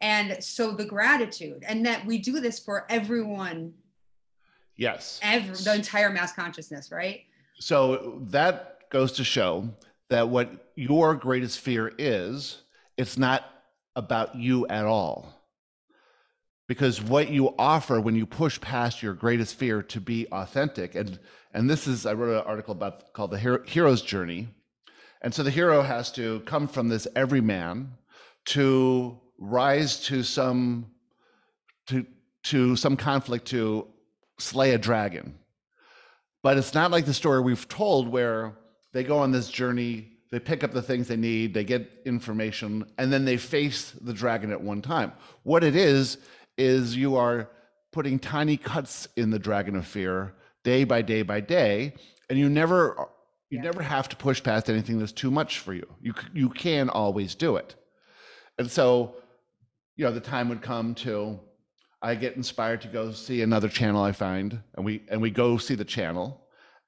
And 0.01 0.43
so 0.43 0.71
the 0.71 0.83
gratitude, 0.83 1.63
and 1.65 1.85
that 1.85 2.05
we 2.05 2.17
do 2.17 2.41
this 2.41 2.59
for 2.59 2.85
everyone. 2.89 3.73
Yes. 4.75 5.21
Every, 5.23 5.55
the 5.55 5.73
entire 5.73 6.09
mass 6.09 6.33
consciousness, 6.33 6.91
right? 6.91 7.21
So 7.57 8.19
that 8.27 8.89
goes 8.89 9.13
to 9.13 9.23
show 9.23 9.69
that 10.09 10.27
what 10.27 10.71
your 10.75 11.15
greatest 11.15 11.59
fear 11.59 11.93
is, 11.97 12.61
it's 12.97 13.17
not 13.17 13.45
about 13.95 14.35
you 14.35 14.67
at 14.67 14.85
all 14.85 15.34
because 16.67 17.01
what 17.01 17.29
you 17.29 17.53
offer 17.59 17.99
when 18.01 18.15
you 18.15 18.25
push 18.25 18.59
past 18.59 19.03
your 19.03 19.13
greatest 19.13 19.55
fear 19.55 19.83
to 19.83 20.01
be 20.01 20.27
authentic 20.31 20.95
and 20.95 21.19
and 21.53 21.69
this 21.69 21.87
is 21.87 22.05
i 22.05 22.13
wrote 22.13 22.37
an 22.37 22.47
article 22.47 22.73
about 22.73 23.13
called 23.13 23.31
the 23.31 23.39
hero, 23.39 23.63
hero's 23.65 24.01
journey. 24.01 24.47
And 25.21 25.33
so 25.33 25.41
the 25.41 25.49
hero 25.49 25.81
has 25.81 26.11
to 26.13 26.41
come 26.41 26.67
from 26.67 26.87
this 26.87 27.07
everyman 27.15 27.93
to 28.45 29.19
rise 29.39 29.99
to 30.05 30.21
some 30.21 30.91
to 31.87 32.05
to 32.43 32.75
some 32.75 32.95
conflict 32.95 33.47
to 33.47 33.87
slay 34.37 34.71
a 34.71 34.77
dragon. 34.77 35.39
But 36.43 36.57
it's 36.57 36.75
not 36.75 36.91
like 36.91 37.05
the 37.05 37.13
story 37.13 37.41
we've 37.41 37.67
told 37.67 38.07
where 38.07 38.55
they 38.93 39.03
go 39.03 39.17
on 39.17 39.31
this 39.31 39.49
journey 39.49 40.11
they 40.31 40.39
pick 40.39 40.63
up 40.63 40.73
the 40.73 40.81
things 40.81 41.07
they 41.07 41.15
need 41.15 41.53
they 41.53 41.63
get 41.63 41.89
information 42.05 42.85
and 42.97 43.11
then 43.11 43.25
they 43.25 43.37
face 43.37 43.91
the 44.01 44.13
dragon 44.13 44.51
at 44.51 44.61
one 44.61 44.81
time. 44.81 45.11
What 45.43 45.63
it 45.63 45.75
is 45.75 46.17
is 46.57 46.95
you 46.95 47.15
are 47.15 47.49
putting 47.91 48.19
tiny 48.19 48.57
cuts 48.57 49.07
in 49.15 49.29
the 49.29 49.39
dragon 49.39 49.75
of 49.75 49.85
fear 49.85 50.33
day 50.63 50.83
by 50.83 51.01
day 51.01 51.21
by 51.21 51.39
day 51.39 51.93
and 52.29 52.39
you 52.39 52.49
never 52.49 53.07
you 53.49 53.59
yeah. 53.59 53.63
never 53.63 53.81
have 53.81 54.09
to 54.09 54.15
push 54.15 54.41
past 54.41 54.69
anything 54.69 54.99
that's 54.99 55.11
too 55.11 55.29
much 55.31 55.59
for 55.59 55.73
you. 55.73 55.87
You 56.01 56.13
you 56.33 56.49
can 56.49 56.89
always 56.89 57.35
do 57.35 57.55
it. 57.57 57.75
And 58.57 58.69
so 58.69 59.15
you 59.95 60.05
know 60.05 60.11
the 60.11 60.19
time 60.19 60.49
would 60.49 60.61
come 60.61 60.93
to 60.93 61.39
i 62.01 62.15
get 62.15 62.35
inspired 62.35 62.81
to 62.81 62.87
go 62.87 63.11
see 63.11 63.41
another 63.41 63.69
channel 63.69 64.01
i 64.01 64.11
find 64.11 64.59
and 64.75 64.85
we 64.85 65.01
and 65.09 65.21
we 65.21 65.31
go 65.31 65.57
see 65.57 65.75
the 65.75 65.85
channel 65.85 66.41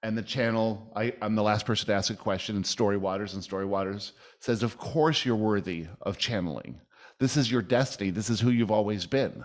and 0.04 0.18
the 0.18 0.22
channel 0.22 0.92
I, 0.96 1.14
i'm 1.22 1.36
the 1.36 1.44
last 1.44 1.66
person 1.66 1.88
to 1.88 1.94
ask 1.94 2.12
a 2.12 2.16
question 2.16 2.56
and 2.56 2.66
Story 2.66 2.98
Waters 2.98 3.34
and 3.34 3.44
Story 3.44 3.66
Waters 3.66 4.14
says 4.40 4.64
of 4.64 4.78
course 4.78 5.26
you're 5.26 5.36
worthy 5.36 5.88
of 6.02 6.18
channeling. 6.18 6.80
This 7.20 7.36
is 7.36 7.52
your 7.52 7.64
destiny. 7.64 8.12
This 8.12 8.30
is 8.30 8.40
who 8.40 8.52
you've 8.52 8.72
always 8.72 9.08
been 9.08 9.44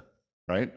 right? 0.53 0.71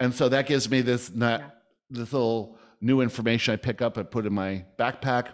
And 0.00 0.14
so 0.14 0.24
that 0.28 0.46
gives 0.46 0.66
me 0.74 0.80
this 0.80 1.14
not 1.14 1.40
yeah. 1.40 1.50
this 1.90 2.12
little 2.12 2.58
new 2.80 3.00
information 3.00 3.54
I 3.54 3.56
pick 3.56 3.82
up 3.86 3.96
and 3.96 4.10
put 4.10 4.26
in 4.26 4.32
my 4.32 4.64
backpack, 4.78 5.26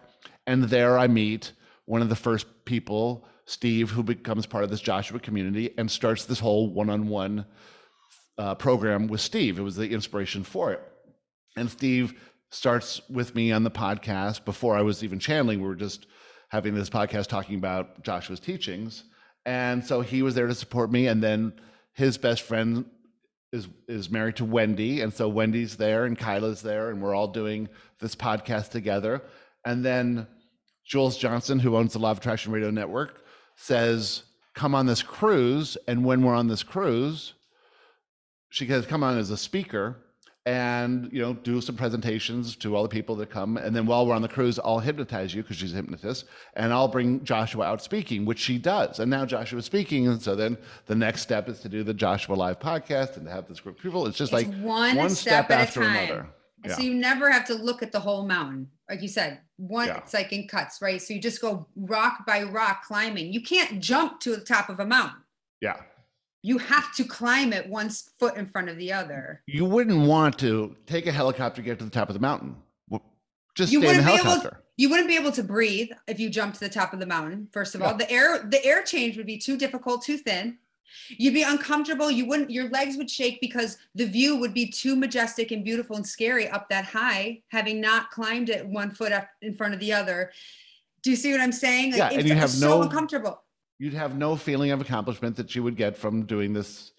and 0.46 0.64
there 0.64 0.98
I 0.98 1.06
meet 1.06 1.52
one 1.86 2.02
of 2.02 2.08
the 2.08 2.16
first 2.26 2.46
people, 2.64 3.24
Steve, 3.46 3.90
who 3.94 4.02
becomes 4.02 4.46
part 4.46 4.64
of 4.64 4.70
this 4.70 4.82
Joshua 4.82 5.18
community 5.20 5.66
and 5.78 5.90
starts 5.90 6.26
this 6.26 6.40
whole 6.40 6.64
one-on-one 6.74 7.46
uh, 8.36 8.54
program 8.56 9.06
with 9.06 9.20
Steve. 9.20 9.58
It 9.58 9.62
was 9.62 9.76
the 9.76 9.90
inspiration 9.98 10.44
for 10.44 10.72
it, 10.72 10.82
and 11.56 11.70
Steve 11.70 12.12
starts 12.50 13.00
with 13.08 13.34
me 13.34 13.52
on 13.52 13.62
the 13.62 13.70
podcast 13.70 14.44
before 14.44 14.74
I 14.76 14.82
was 14.82 15.04
even 15.04 15.18
channeling. 15.18 15.60
We 15.60 15.68
were 15.68 15.74
just 15.88 16.06
having 16.48 16.74
this 16.74 16.90
podcast 16.90 17.26
talking 17.26 17.56
about 17.56 18.02
Joshua's 18.02 18.40
teachings. 18.40 19.04
And 19.44 19.84
so 19.84 20.00
he 20.00 20.22
was 20.22 20.34
there 20.34 20.46
to 20.46 20.54
support 20.54 20.90
me. 20.90 21.08
And 21.08 21.22
then 21.22 21.52
his 21.92 22.16
best 22.16 22.42
friend 22.42 22.86
is 23.52 23.68
is 23.86 24.10
married 24.10 24.36
to 24.36 24.44
Wendy, 24.44 25.00
and 25.00 25.12
so 25.12 25.28
Wendy's 25.28 25.76
there 25.76 26.04
and 26.04 26.18
Kyla's 26.18 26.62
there, 26.62 26.90
and 26.90 27.00
we're 27.02 27.14
all 27.14 27.28
doing 27.28 27.68
this 28.00 28.14
podcast 28.14 28.70
together. 28.70 29.22
And 29.64 29.84
then 29.84 30.26
Jules 30.84 31.16
Johnson, 31.18 31.58
who 31.58 31.76
owns 31.76 31.92
the 31.92 31.98
Law 31.98 32.10
of 32.10 32.18
Attraction 32.18 32.52
Radio 32.52 32.70
Network, 32.70 33.24
says, 33.56 34.22
"Come 34.54 34.74
on 34.74 34.86
this 34.86 35.02
cruise." 35.02 35.76
And 35.86 36.04
when 36.04 36.22
we're 36.22 36.34
on 36.34 36.48
this 36.48 36.62
cruise, 36.62 37.34
she 38.50 38.66
says, 38.66 38.86
"Come 38.86 39.02
on 39.02 39.18
as 39.18 39.30
a 39.30 39.36
speaker." 39.36 39.96
And 40.48 41.12
you 41.12 41.20
know 41.20 41.34
do 41.34 41.60
some 41.60 41.76
presentations 41.76 42.56
to 42.56 42.74
all 42.74 42.82
the 42.82 42.88
people 42.88 43.14
that 43.16 43.28
come. 43.28 43.58
And 43.58 43.76
then 43.76 43.84
while 43.84 44.06
we're 44.06 44.14
on 44.14 44.22
the 44.22 44.28
cruise 44.28 44.58
i'll 44.64 44.78
hypnotize 44.78 45.34
you 45.34 45.42
because 45.42 45.58
she's 45.58 45.72
a 45.72 45.76
hypnotist 45.76 46.24
and 46.54 46.72
i'll 46.72 46.88
bring 46.88 47.22
Joshua 47.22 47.64
out 47.64 47.82
speaking 47.82 48.24
which 48.24 48.38
she 48.38 48.56
does. 48.56 48.98
And 48.98 49.10
now 49.10 49.26
Joshua's 49.26 49.66
speaking 49.66 50.08
and 50.08 50.22
so 50.22 50.34
then 50.34 50.56
the 50.86 50.94
next 50.94 51.20
step 51.20 51.50
is 51.50 51.60
to 51.60 51.68
do 51.68 51.82
the 51.82 51.92
Joshua 51.92 52.34
Live 52.34 52.58
podcast 52.58 53.18
and 53.18 53.26
to 53.26 53.30
have 53.30 53.46
this 53.46 53.60
group 53.60 53.76
of 53.76 53.82
people. 53.82 54.06
It's 54.06 54.16
just 54.16 54.32
it's 54.32 54.48
like 54.48 54.60
one, 54.60 54.96
one 54.96 55.10
step, 55.10 55.46
step 55.46 55.50
after 55.50 55.82
another. 55.82 56.28
Yeah. 56.64 56.74
so 56.74 56.82
you 56.82 56.94
never 56.94 57.30
have 57.30 57.44
to 57.46 57.54
look 57.54 57.82
at 57.82 57.92
the 57.92 58.00
whole 58.00 58.26
mountain 58.26 58.68
like 58.88 59.02
you 59.02 59.08
said. 59.08 59.40
One 59.58 59.88
yeah. 59.88 59.98
it's 59.98 60.14
like 60.14 60.32
in 60.32 60.48
cuts 60.48 60.80
right? 60.80 61.02
So 61.02 61.12
you 61.12 61.20
just 61.20 61.42
go 61.42 61.66
rock 61.76 62.26
by 62.26 62.42
rock 62.44 62.84
climbing. 62.84 63.34
You 63.34 63.42
can't 63.42 63.80
jump 63.80 64.20
to 64.20 64.30
the 64.30 64.40
top 64.40 64.70
of 64.70 64.80
a 64.80 64.86
mountain. 64.86 65.20
Yeah 65.60 65.76
you 66.48 66.56
have 66.56 66.94
to 66.94 67.04
climb 67.04 67.52
it 67.52 67.68
one 67.68 67.90
foot 67.90 68.34
in 68.38 68.46
front 68.46 68.70
of 68.70 68.78
the 68.78 68.90
other. 68.90 69.42
You 69.46 69.66
wouldn't 69.66 70.08
want 70.08 70.38
to 70.38 70.74
take 70.86 71.06
a 71.06 71.12
helicopter 71.12 71.60
get 71.60 71.78
to 71.78 71.84
the 71.84 71.90
top 71.90 72.08
of 72.08 72.14
the 72.14 72.20
mountain. 72.20 72.56
Just 73.54 73.70
you 73.70 73.82
stay 73.82 73.90
in 73.90 73.96
the 73.98 74.02
helicopter. 74.02 74.48
To, 74.48 74.56
you 74.78 74.88
wouldn't 74.88 75.08
be 75.08 75.16
able 75.16 75.32
to 75.32 75.42
breathe 75.42 75.90
if 76.06 76.18
you 76.18 76.30
jumped 76.30 76.54
to 76.54 76.60
the 76.60 76.70
top 76.70 76.94
of 76.94 77.00
the 77.00 77.06
mountain. 77.06 77.48
First 77.52 77.74
of 77.74 77.82
all, 77.82 77.94
the 77.94 78.10
air 78.10 78.38
the 78.38 78.64
air 78.64 78.82
change 78.82 79.18
would 79.18 79.26
be 79.26 79.36
too 79.36 79.58
difficult, 79.58 80.02
too 80.02 80.16
thin. 80.16 80.56
You'd 81.10 81.34
be 81.34 81.42
uncomfortable. 81.42 82.10
You 82.10 82.24
wouldn't. 82.24 82.50
Your 82.50 82.70
legs 82.70 82.96
would 82.96 83.10
shake 83.10 83.42
because 83.42 83.76
the 83.94 84.06
view 84.06 84.36
would 84.36 84.54
be 84.54 84.70
too 84.70 84.96
majestic 84.96 85.50
and 85.50 85.62
beautiful 85.62 85.96
and 85.96 86.06
scary 86.06 86.48
up 86.48 86.70
that 86.70 86.86
high, 86.86 87.42
having 87.48 87.78
not 87.78 88.10
climbed 88.10 88.48
it 88.48 88.66
one 88.66 88.90
foot 88.90 89.12
up 89.12 89.28
in 89.42 89.54
front 89.54 89.74
of 89.74 89.80
the 89.80 89.92
other. 89.92 90.32
Do 91.02 91.10
you 91.10 91.16
see 91.16 91.30
what 91.30 91.42
I'm 91.42 91.52
saying? 91.52 91.90
Like, 91.92 91.98
yeah, 91.98 92.18
and 92.18 92.26
you 92.26 92.34
have 92.34 92.48
so 92.48 92.68
no 92.68 92.82
uncomfortable 92.82 93.42
you'd 93.78 93.94
have 93.94 94.16
no 94.16 94.36
feeling 94.36 94.70
of 94.70 94.80
accomplishment 94.80 95.36
that 95.36 95.54
you 95.54 95.62
would 95.62 95.76
get 95.76 95.96
from 95.96 96.24
doing 96.24 96.52
this 96.52 96.92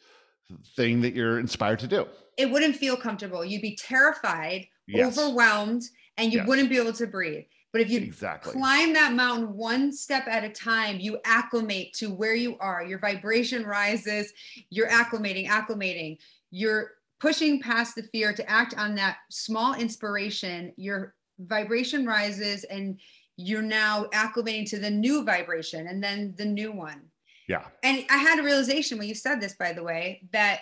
thing 0.75 1.01
that 1.01 1.13
you're 1.13 1.39
inspired 1.39 1.79
to 1.79 1.87
do. 1.87 2.07
It 2.37 2.49
wouldn't 2.49 2.75
feel 2.75 2.95
comfortable. 2.95 3.43
You'd 3.43 3.61
be 3.61 3.75
terrified, 3.75 4.67
yes. 4.87 5.17
overwhelmed, 5.17 5.83
and 6.17 6.31
you 6.31 6.39
yes. 6.39 6.47
wouldn't 6.47 6.69
be 6.69 6.77
able 6.77 6.93
to 6.93 7.07
breathe. 7.07 7.43
But 7.71 7.81
if 7.81 7.91
you 7.91 7.99
exactly. 7.99 8.53
climb 8.53 8.93
that 8.93 9.13
mountain 9.13 9.53
one 9.53 9.91
step 9.91 10.27
at 10.27 10.43
a 10.43 10.49
time, 10.49 10.99
you 10.99 11.19
acclimate 11.23 11.93
to 11.95 12.07
where 12.07 12.33
you 12.33 12.57
are. 12.59 12.83
Your 12.83 12.97
vibration 12.97 13.63
rises, 13.63 14.33
you're 14.71 14.89
acclimating, 14.89 15.47
acclimating. 15.47 16.17
You're 16.49 16.93
pushing 17.19 17.61
past 17.61 17.95
the 17.95 18.03
fear 18.03 18.33
to 18.33 18.49
act 18.49 18.73
on 18.75 18.95
that 18.95 19.17
small 19.29 19.75
inspiration. 19.75 20.73
Your 20.77 21.13
vibration 21.37 22.07
rises 22.07 22.63
and 22.63 22.99
you're 23.41 23.61
now 23.61 24.05
acclimating 24.13 24.69
to 24.69 24.79
the 24.79 24.89
new 24.89 25.23
vibration 25.23 25.87
and 25.87 26.03
then 26.03 26.33
the 26.37 26.45
new 26.45 26.71
one. 26.71 27.01
Yeah. 27.47 27.65
And 27.83 28.05
I 28.09 28.17
had 28.17 28.39
a 28.39 28.43
realization 28.43 28.97
when 28.97 29.07
you 29.07 29.15
said 29.15 29.39
this, 29.39 29.53
by 29.53 29.73
the 29.73 29.83
way, 29.83 30.27
that, 30.33 30.61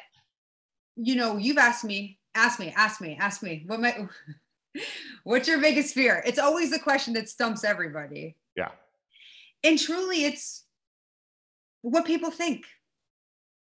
you 0.95 1.15
know, 1.15 1.37
you've 1.37 1.57
asked 1.57 1.83
me 1.83 2.19
ask 2.37 2.59
me, 2.59 2.73
ask 2.75 3.01
me, 3.01 3.17
ask 3.19 3.43
me. 3.43 3.63
What 3.67 3.81
my 3.81 4.07
what's 5.23 5.47
your 5.47 5.59
biggest 5.59 5.93
fear? 5.93 6.23
It's 6.25 6.39
always 6.39 6.71
the 6.71 6.79
question 6.79 7.13
that 7.15 7.27
stumps 7.27 7.63
everybody. 7.63 8.35
Yeah. 8.55 8.71
And 9.63 9.77
truly 9.77 10.23
it's 10.23 10.63
what 11.81 12.05
people 12.05 12.31
think. 12.31 12.65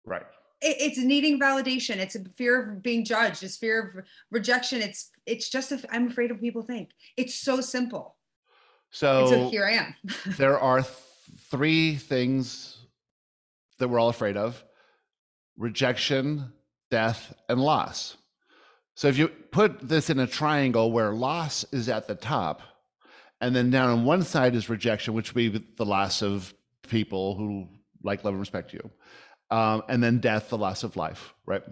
Right. 0.04 0.26
It, 0.60 0.76
it's 0.80 0.98
needing 0.98 1.40
validation. 1.40 1.96
It's 1.96 2.14
a 2.14 2.24
fear 2.36 2.62
of 2.62 2.82
being 2.82 3.04
judged. 3.04 3.42
It's 3.42 3.56
fear 3.56 3.82
of 3.82 4.04
rejection. 4.30 4.82
It's 4.82 5.10
it's 5.24 5.48
just 5.48 5.72
i 5.72 5.78
I'm 5.90 6.08
afraid 6.08 6.30
of 6.30 6.36
what 6.36 6.42
people 6.42 6.62
think. 6.62 6.90
It's 7.16 7.34
so 7.34 7.60
simple. 7.60 8.15
So, 8.90 9.26
so 9.26 9.48
here 9.50 9.64
I 9.64 9.72
am. 9.72 9.94
there 10.38 10.58
are 10.58 10.82
th- 10.82 10.94
three 11.50 11.96
things 11.96 12.78
that 13.78 13.88
we're 13.88 13.98
all 13.98 14.08
afraid 14.08 14.36
of 14.36 14.62
rejection, 15.58 16.52
death, 16.90 17.34
and 17.48 17.60
loss. 17.60 18.16
So 18.94 19.08
if 19.08 19.18
you 19.18 19.28
put 19.28 19.86
this 19.86 20.10
in 20.10 20.18
a 20.18 20.26
triangle 20.26 20.90
where 20.90 21.12
loss 21.12 21.64
is 21.72 21.88
at 21.88 22.06
the 22.08 22.14
top, 22.14 22.62
and 23.40 23.54
then 23.54 23.70
down 23.70 23.90
on 23.90 24.04
one 24.04 24.22
side 24.22 24.54
is 24.54 24.68
rejection, 24.68 25.14
which 25.14 25.34
would 25.34 25.52
be 25.52 25.64
the 25.76 25.84
loss 25.84 26.22
of 26.22 26.54
people 26.88 27.34
who 27.34 27.68
like, 28.02 28.24
love, 28.24 28.34
and 28.34 28.40
respect 28.40 28.72
you, 28.72 28.90
um, 29.50 29.82
and 29.88 30.02
then 30.02 30.18
death, 30.18 30.48
the 30.48 30.58
loss 30.58 30.82
of 30.82 30.96
life, 30.96 31.34
right? 31.44 31.62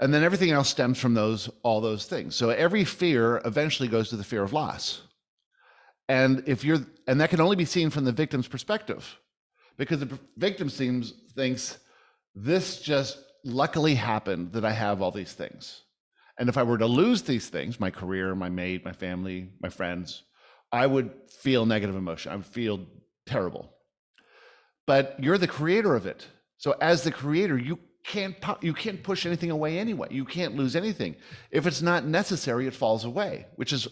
And 0.00 0.14
then 0.14 0.22
everything 0.22 0.50
else 0.50 0.68
stems 0.68 0.98
from 1.00 1.14
those, 1.14 1.50
all 1.62 1.80
those 1.80 2.06
things. 2.06 2.36
So 2.36 2.50
every 2.50 2.84
fear 2.84 3.40
eventually 3.44 3.88
goes 3.88 4.10
to 4.10 4.16
the 4.16 4.24
fear 4.24 4.42
of 4.42 4.52
loss. 4.52 5.02
And 6.08 6.42
if 6.46 6.64
you're, 6.64 6.78
and 7.06 7.20
that 7.20 7.30
can 7.30 7.40
only 7.40 7.56
be 7.56 7.64
seen 7.64 7.90
from 7.90 8.04
the 8.04 8.12
victim's 8.12 8.48
perspective, 8.48 9.18
because 9.76 10.00
the 10.00 10.18
victim 10.36 10.70
seems 10.70 11.12
thinks 11.34 11.78
this 12.34 12.80
just 12.80 13.18
luckily 13.44 13.94
happened 13.94 14.52
that 14.52 14.64
I 14.64 14.72
have 14.72 15.02
all 15.02 15.10
these 15.10 15.32
things. 15.32 15.82
And 16.38 16.48
if 16.48 16.56
I 16.56 16.62
were 16.62 16.78
to 16.78 16.86
lose 16.86 17.22
these 17.22 17.48
things, 17.48 17.80
my 17.80 17.90
career, 17.90 18.34
my 18.34 18.48
mate, 18.48 18.84
my 18.84 18.92
family, 18.92 19.50
my 19.60 19.68
friends, 19.68 20.22
I 20.70 20.86
would 20.86 21.10
feel 21.28 21.66
negative 21.66 21.96
emotion. 21.96 22.32
I 22.32 22.36
would 22.36 22.46
feel 22.46 22.86
terrible. 23.26 23.70
But 24.86 25.16
you're 25.18 25.38
the 25.38 25.48
creator 25.48 25.94
of 25.94 26.06
it. 26.06 26.26
So 26.58 26.74
as 26.80 27.02
the 27.02 27.10
creator, 27.10 27.58
you 27.58 27.78
can't 28.04 28.36
you 28.62 28.72
can't 28.72 29.02
push 29.02 29.26
anything 29.26 29.50
away 29.50 29.78
anyway. 29.78 30.08
You 30.10 30.24
can't 30.24 30.56
lose 30.56 30.74
anything. 30.74 31.16
If 31.50 31.66
it's 31.66 31.82
not 31.82 32.06
necessary, 32.06 32.66
it 32.66 32.74
falls 32.74 33.04
away, 33.04 33.46
which 33.56 33.72
is 33.72 33.86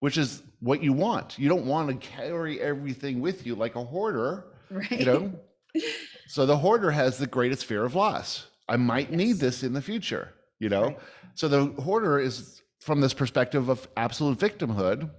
which 0.00 0.18
is 0.18 0.42
what 0.60 0.82
you 0.82 0.92
want. 0.92 1.38
You 1.38 1.48
don't 1.48 1.66
want 1.66 1.88
to 1.88 2.08
carry 2.08 2.60
everything 2.60 3.20
with 3.20 3.46
you 3.46 3.54
like 3.54 3.76
a 3.76 3.84
hoarder, 3.84 4.44
right. 4.70 4.90
you 4.90 5.06
know? 5.06 5.32
so 6.26 6.46
the 6.46 6.56
hoarder 6.56 6.90
has 6.90 7.18
the 7.18 7.26
greatest 7.26 7.66
fear 7.66 7.84
of 7.84 7.94
loss. 7.94 8.46
I 8.68 8.76
might 8.76 9.10
yes. 9.10 9.18
need 9.18 9.32
this 9.34 9.62
in 9.62 9.72
the 9.72 9.82
future, 9.82 10.32
you 10.58 10.68
know? 10.68 10.84
Right. 10.84 10.98
So 11.34 11.48
the 11.48 11.66
hoarder 11.82 12.18
is 12.18 12.62
from 12.80 13.00
this 13.00 13.14
perspective 13.14 13.68
of 13.68 13.88
absolute 13.96 14.38
victimhood, 14.38 15.10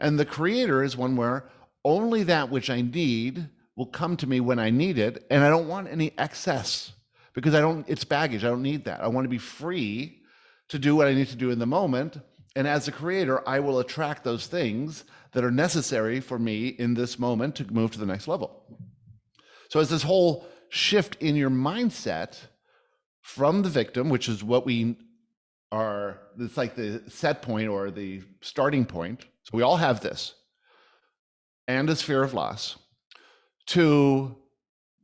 and 0.00 0.18
the 0.18 0.24
creator 0.24 0.82
is 0.82 0.96
one 0.96 1.16
where 1.16 1.48
only 1.84 2.22
that 2.24 2.50
which 2.50 2.70
I 2.70 2.80
need 2.80 3.48
will 3.76 3.86
come 3.86 4.16
to 4.18 4.26
me 4.26 4.40
when 4.40 4.58
I 4.58 4.70
need 4.70 4.98
it, 4.98 5.26
and 5.30 5.44
I 5.44 5.48
don't 5.48 5.68
want 5.68 5.88
any 5.88 6.12
excess 6.18 6.92
because 7.34 7.54
I 7.54 7.60
don't 7.60 7.88
it's 7.88 8.04
baggage. 8.04 8.44
I 8.44 8.48
don't 8.48 8.62
need 8.62 8.84
that. 8.84 9.00
I 9.00 9.08
want 9.08 9.24
to 9.24 9.28
be 9.28 9.38
free 9.38 10.22
to 10.68 10.78
do 10.78 10.96
what 10.96 11.06
I 11.06 11.14
need 11.14 11.28
to 11.28 11.36
do 11.36 11.50
in 11.50 11.58
the 11.58 11.66
moment. 11.66 12.18
And 12.58 12.66
as 12.66 12.88
a 12.88 12.92
creator, 12.92 13.48
I 13.48 13.60
will 13.60 13.78
attract 13.78 14.24
those 14.24 14.48
things 14.48 15.04
that 15.30 15.44
are 15.44 15.50
necessary 15.52 16.18
for 16.18 16.40
me 16.40 16.66
in 16.66 16.94
this 16.94 17.16
moment 17.16 17.54
to 17.54 17.72
move 17.72 17.92
to 17.92 18.00
the 18.00 18.04
next 18.04 18.26
level. 18.26 18.64
So 19.68 19.78
as 19.78 19.90
this 19.90 20.02
whole 20.02 20.44
shift 20.68 21.14
in 21.20 21.36
your 21.36 21.50
mindset 21.50 22.36
from 23.20 23.62
the 23.62 23.68
victim, 23.68 24.08
which 24.08 24.28
is 24.28 24.42
what 24.42 24.66
we 24.66 24.96
are, 25.70 26.18
it's 26.36 26.56
like 26.56 26.74
the 26.74 27.00
set 27.06 27.42
point 27.42 27.68
or 27.68 27.92
the 27.92 28.22
starting 28.40 28.84
point. 28.84 29.24
So 29.44 29.56
we 29.56 29.62
all 29.62 29.76
have 29.76 30.00
this, 30.00 30.34
and 31.68 31.88
this 31.88 32.02
fear 32.02 32.24
of 32.24 32.34
loss, 32.34 32.76
to 33.66 34.34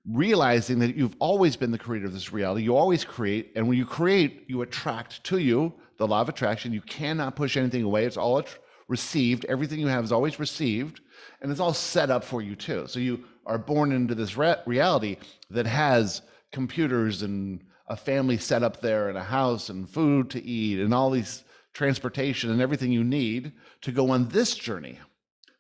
realizing 0.05 0.81
that 0.81 0.97
you've 0.97 1.15
always 1.21 1.55
been 1.55 1.71
the 1.71 1.79
creator 1.79 2.07
of 2.07 2.15
this 2.15 2.33
reality. 2.33 2.65
You 2.65 2.77
always 2.77 3.05
create, 3.05 3.53
and 3.55 3.69
when 3.69 3.79
you 3.79 3.87
create, 3.87 4.47
you 4.49 4.63
attract 4.63 5.23
to 5.27 5.39
you 5.39 5.73
the 5.99 6.07
law 6.07 6.21
of 6.21 6.29
attraction. 6.29 6.73
You 6.73 6.81
cannot 6.83 7.37
push 7.37 7.57
anything 7.57 7.83
away. 7.83 8.05
It's 8.05 8.17
all 8.17 8.43
received. 8.89 9.45
Everything 9.47 9.81
you 9.81 9.87
have 9.87 10.05
is 10.05 10.13
always 10.13 10.39
received, 10.39 11.01
and 11.41 11.51
it's 11.51 11.61
all 11.61 11.75
set 11.75 12.11
up 12.11 12.25
for 12.25 12.43
you 12.43 12.55
too. 12.55 12.87
So 12.87 12.99
you 12.99 13.25
are 13.47 13.59
born 13.59 13.93
into 13.93 14.15
this 14.15 14.37
re- 14.37 14.57
reality 14.67 15.17
that 15.51 15.67
has 15.67 16.23
computers 16.53 17.23
and 17.23 17.61
a 17.89 17.97
family 17.97 18.39
set 18.39 18.63
up 18.63 18.81
there 18.81 19.09
and 19.09 19.19
a 19.19 19.25
house 19.25 19.69
and 19.69 19.89
food 19.89 20.31
to 20.31 20.43
eat 20.43 20.81
and 20.81 20.95
all 20.95 21.11
these 21.11 21.45
transportation 21.75 22.51
and 22.51 22.61
everything 22.61 22.93
you 22.93 23.05
need 23.05 23.53
to 23.83 23.93
go 23.93 24.11
on 24.11 24.29
this 24.29 24.55
journey. 24.55 24.99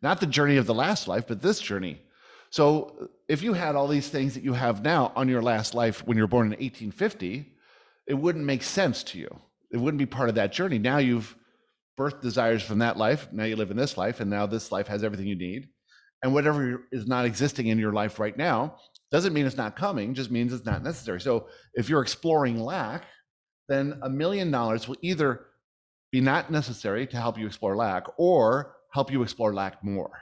Not 0.00 0.20
the 0.20 0.26
journey 0.26 0.56
of 0.56 0.66
the 0.66 0.74
last 0.74 1.08
life, 1.08 1.26
but 1.26 1.42
this 1.42 1.60
journey. 1.60 2.00
So 2.50 3.10
if 3.28 3.42
you 3.42 3.52
had 3.52 3.74
all 3.74 3.88
these 3.88 4.08
things 4.08 4.34
that 4.34 4.44
you 4.44 4.52
have 4.52 4.82
now 4.82 5.12
on 5.16 5.28
your 5.28 5.42
last 5.42 5.74
life 5.74 6.06
when 6.06 6.16
you 6.16 6.22
were 6.22 6.28
born 6.28 6.46
in 6.46 6.52
1850, 6.52 7.46
it 8.06 8.14
wouldn't 8.14 8.44
make 8.44 8.62
sense 8.62 9.02
to 9.04 9.18
you. 9.18 9.40
It 9.74 9.80
wouldn't 9.80 9.98
be 9.98 10.06
part 10.06 10.28
of 10.28 10.36
that 10.36 10.52
journey. 10.52 10.78
Now 10.78 10.98
you've 10.98 11.34
birthed 11.98 12.20
desires 12.22 12.62
from 12.62 12.78
that 12.78 12.96
life. 12.96 13.26
Now 13.32 13.42
you 13.42 13.56
live 13.56 13.72
in 13.72 13.76
this 13.76 13.96
life, 13.96 14.20
and 14.20 14.30
now 14.30 14.46
this 14.46 14.70
life 14.70 14.86
has 14.86 15.02
everything 15.02 15.26
you 15.26 15.34
need. 15.34 15.68
And 16.22 16.32
whatever 16.32 16.86
is 16.92 17.08
not 17.08 17.24
existing 17.24 17.66
in 17.66 17.78
your 17.78 17.92
life 17.92 18.20
right 18.20 18.36
now 18.36 18.76
doesn't 19.10 19.32
mean 19.32 19.46
it's 19.46 19.56
not 19.56 19.74
coming, 19.74 20.14
just 20.14 20.30
means 20.30 20.52
it's 20.52 20.64
not 20.64 20.84
necessary. 20.84 21.20
So 21.20 21.48
if 21.74 21.88
you're 21.88 22.02
exploring 22.02 22.58
lack, 22.58 23.04
then 23.68 23.98
a 24.02 24.08
million 24.08 24.52
dollars 24.52 24.86
will 24.86 24.96
either 25.02 25.46
be 26.12 26.20
not 26.20 26.52
necessary 26.52 27.06
to 27.08 27.16
help 27.16 27.36
you 27.36 27.46
explore 27.46 27.76
lack 27.76 28.04
or 28.16 28.76
help 28.92 29.10
you 29.10 29.22
explore 29.22 29.52
lack 29.52 29.82
more. 29.82 30.12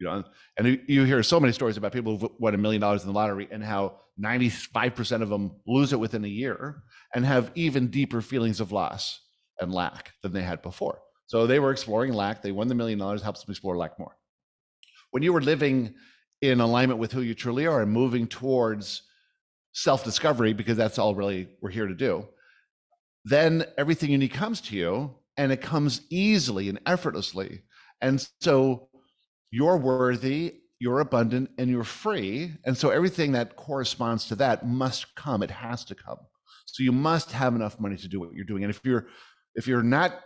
You 0.00 0.06
know, 0.08 0.24
and 0.58 0.80
you 0.88 1.04
hear 1.04 1.22
so 1.22 1.38
many 1.38 1.52
stories 1.52 1.76
about 1.76 1.92
people 1.92 2.18
who 2.18 2.32
won 2.38 2.54
a 2.54 2.58
million 2.58 2.80
dollars 2.80 3.02
in 3.02 3.08
the 3.08 3.14
lottery 3.14 3.48
and 3.50 3.62
how 3.62 4.00
95% 4.20 5.22
of 5.22 5.28
them 5.28 5.52
lose 5.66 5.92
it 5.92 6.00
within 6.00 6.24
a 6.24 6.28
year 6.28 6.82
and 7.14 7.24
have 7.24 7.50
even 7.54 7.88
deeper 7.88 8.20
feelings 8.20 8.60
of 8.60 8.72
loss 8.72 9.20
and 9.60 9.72
lack 9.72 10.12
than 10.22 10.32
they 10.32 10.42
had 10.42 10.62
before. 10.62 11.00
So 11.26 11.46
they 11.46 11.58
were 11.58 11.70
exploring 11.70 12.12
lack. 12.12 12.42
They 12.42 12.52
won 12.52 12.68
the 12.68 12.74
million 12.74 12.98
dollars, 12.98 13.22
helps 13.22 13.44
them 13.44 13.52
explore 13.52 13.76
lack 13.76 13.98
more. 13.98 14.16
When 15.10 15.22
you 15.22 15.32
were 15.32 15.40
living 15.40 15.94
in 16.42 16.60
alignment 16.60 16.98
with 16.98 17.12
who 17.12 17.22
you 17.22 17.34
truly 17.34 17.66
are 17.66 17.82
and 17.82 17.90
moving 17.90 18.26
towards 18.26 19.02
self 19.72 20.04
discovery, 20.04 20.52
because 20.52 20.76
that's 20.76 20.98
all 20.98 21.14
really 21.14 21.48
we're 21.60 21.70
here 21.70 21.86
to 21.86 21.94
do, 21.94 22.26
then 23.24 23.64
everything 23.78 24.10
you 24.10 24.18
need 24.18 24.32
comes 24.32 24.60
to 24.62 24.76
you 24.76 25.14
and 25.36 25.50
it 25.50 25.60
comes 25.60 26.02
easily 26.10 26.68
and 26.68 26.80
effortlessly. 26.86 27.62
And 28.00 28.26
so 28.40 28.88
you're 29.54 29.76
worthy, 29.76 30.56
you're 30.80 30.98
abundant, 30.98 31.48
and 31.58 31.70
you're 31.70 31.84
free. 31.84 32.52
And 32.64 32.76
so 32.76 32.90
everything 32.90 33.32
that 33.32 33.54
corresponds 33.54 34.26
to 34.26 34.34
that 34.36 34.66
must 34.66 35.14
come. 35.14 35.44
It 35.44 35.50
has 35.52 35.84
to 35.84 35.94
come. 35.94 36.18
So 36.66 36.82
you 36.82 36.90
must 36.90 37.30
have 37.30 37.54
enough 37.54 37.78
money 37.78 37.96
to 37.96 38.08
do 38.08 38.18
what 38.18 38.32
you're 38.34 38.44
doing. 38.44 38.64
And 38.64 38.70
if 38.70 38.80
you're 38.84 39.06
if 39.54 39.68
you're 39.68 39.84
not 39.84 40.18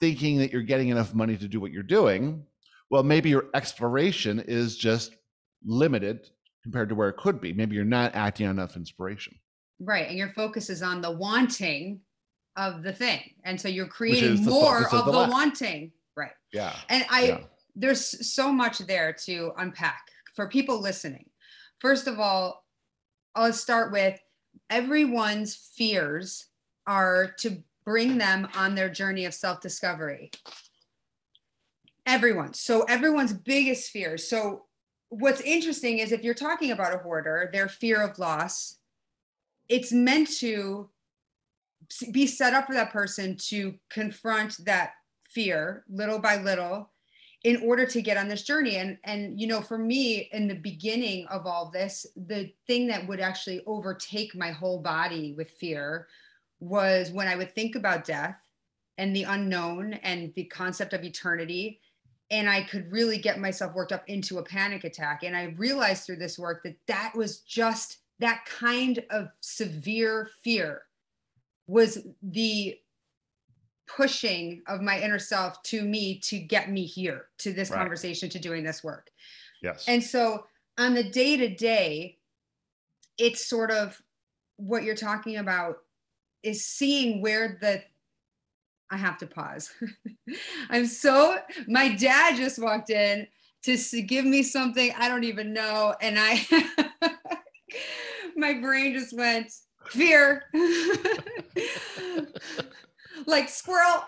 thinking 0.00 0.36
that 0.38 0.52
you're 0.52 0.60
getting 0.60 0.90
enough 0.90 1.14
money 1.14 1.38
to 1.38 1.48
do 1.48 1.60
what 1.60 1.72
you're 1.72 1.82
doing, 1.82 2.44
well, 2.90 3.02
maybe 3.02 3.30
your 3.30 3.46
exploration 3.54 4.44
is 4.46 4.76
just 4.76 5.16
limited 5.64 6.28
compared 6.62 6.90
to 6.90 6.94
where 6.94 7.08
it 7.08 7.16
could 7.16 7.40
be. 7.40 7.54
Maybe 7.54 7.74
you're 7.74 7.86
not 7.86 8.14
acting 8.14 8.46
on 8.46 8.58
enough 8.58 8.76
inspiration. 8.76 9.38
Right. 9.80 10.08
And 10.08 10.18
your 10.18 10.28
focus 10.28 10.68
is 10.68 10.82
on 10.82 11.00
the 11.00 11.10
wanting 11.10 12.00
of 12.56 12.82
the 12.82 12.92
thing. 12.92 13.22
And 13.44 13.58
so 13.58 13.68
you're 13.68 13.86
creating 13.86 14.44
more 14.44 14.86
of, 14.88 14.92
of, 14.92 15.06
the, 15.06 15.12
the 15.12 15.30
wanting. 15.30 15.92
Right. 16.14 16.32
Yeah. 16.52 16.76
And 16.90 17.06
I, 17.10 17.22
yeah. 17.24 17.38
There's 17.76 18.34
so 18.34 18.50
much 18.52 18.78
there 18.78 19.12
to 19.26 19.52
unpack 19.58 20.08
for 20.34 20.48
people 20.48 20.80
listening. 20.80 21.26
First 21.78 22.06
of 22.06 22.18
all, 22.18 22.64
I'll 23.34 23.52
start 23.52 23.92
with 23.92 24.18
everyone's 24.70 25.54
fears 25.54 26.46
are 26.86 27.34
to 27.38 27.62
bring 27.84 28.18
them 28.18 28.48
on 28.56 28.74
their 28.74 28.88
journey 28.88 29.26
of 29.26 29.34
self 29.34 29.60
discovery 29.60 30.30
everyone. 32.06 32.54
So 32.54 32.82
everyone's 32.82 33.32
biggest 33.32 33.90
fears 33.90 34.28
so 34.28 34.66
what's 35.08 35.40
interesting 35.42 35.98
is 35.98 36.12
if 36.12 36.22
you're 36.22 36.34
talking 36.34 36.70
about 36.70 36.94
a 36.94 36.98
hoarder 36.98 37.50
their 37.52 37.68
fear 37.68 38.02
of 38.02 38.18
loss 38.18 38.78
it's 39.68 39.92
meant 39.92 40.28
to 40.38 40.88
be 42.10 42.26
set 42.26 42.54
up 42.54 42.66
for 42.66 42.74
that 42.74 42.92
person 42.92 43.36
to 43.36 43.74
confront 43.88 44.64
that 44.64 44.92
fear 45.22 45.84
little 45.88 46.18
by 46.18 46.36
little 46.36 46.90
in 47.46 47.62
order 47.62 47.86
to 47.86 48.02
get 48.02 48.16
on 48.16 48.26
this 48.26 48.42
journey 48.42 48.76
and 48.76 48.98
and 49.04 49.40
you 49.40 49.46
know 49.46 49.60
for 49.60 49.78
me 49.78 50.28
in 50.32 50.48
the 50.48 50.54
beginning 50.54 51.24
of 51.28 51.46
all 51.46 51.70
this 51.70 52.04
the 52.16 52.52
thing 52.66 52.88
that 52.88 53.06
would 53.06 53.20
actually 53.20 53.62
overtake 53.66 54.34
my 54.34 54.50
whole 54.50 54.80
body 54.80 55.32
with 55.32 55.48
fear 55.50 56.08
was 56.58 57.12
when 57.12 57.28
i 57.28 57.36
would 57.36 57.54
think 57.54 57.76
about 57.76 58.04
death 58.04 58.36
and 58.98 59.14
the 59.14 59.22
unknown 59.22 59.92
and 60.02 60.34
the 60.34 60.44
concept 60.44 60.92
of 60.92 61.04
eternity 61.04 61.80
and 62.30 62.50
I 62.50 62.62
could 62.62 62.90
really 62.90 63.18
get 63.18 63.38
myself 63.38 63.72
worked 63.74 63.92
up 63.92 64.02
into 64.08 64.38
a 64.38 64.42
panic 64.42 64.82
attack. 64.82 65.22
And 65.22 65.36
I 65.36 65.54
realized 65.58 66.04
through 66.04 66.16
this 66.16 66.36
work 66.36 66.64
that 66.64 66.76
that 66.88 67.12
was 67.14 67.38
just 67.38 67.98
that 68.18 68.44
kind 68.46 69.04
of 69.10 69.28
severe 69.40 70.30
fear 70.42 70.82
was 71.68 71.98
the 72.22 72.76
pushing 73.86 74.62
of 74.66 74.80
my 74.80 75.00
inner 75.00 75.18
self 75.18 75.62
to 75.62 75.82
me 75.82 76.18
to 76.18 76.38
get 76.38 76.70
me 76.70 76.84
here 76.84 77.26
to 77.38 77.52
this 77.52 77.70
Right. 77.70 77.78
conversation 77.78 78.28
to 78.30 78.38
doing 78.38 78.64
this 78.64 78.82
work 78.84 79.10
Yes. 79.62 79.84
and 79.88 80.02
so 80.02 80.46
on 80.78 80.92
the 80.94 81.04
day 81.04 81.36
to 81.38 81.48
day, 81.48 82.18
it's 83.16 83.46
sort 83.46 83.70
of 83.70 84.02
what 84.56 84.82
you're 84.82 84.94
talking 84.94 85.36
about 85.38 85.78
is 86.42 86.66
seeing 86.66 87.22
where 87.22 87.56
the 87.60 87.82
I 88.90 88.98
have 88.98 89.18
to 89.18 89.26
pause. 89.26 89.72
I'm 90.70 90.86
so 90.86 91.38
my 91.66 91.94
dad 91.94 92.36
just 92.36 92.58
walked 92.62 92.90
in 92.90 93.26
to 93.62 93.76
give 94.02 94.24
me 94.24 94.42
something 94.42 94.92
I 94.96 95.08
don't 95.08 95.24
even 95.24 95.52
know 95.52 95.94
and 96.00 96.16
I 96.18 96.46
my 98.36 98.54
brain 98.60 98.92
just 98.92 99.16
went 99.16 99.50
fear 99.88 100.44
like 103.26 103.48
squirrel. 103.48 104.04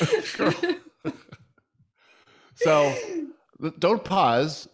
So 2.54 2.92
don't 3.78 4.04
pause. 4.04 4.68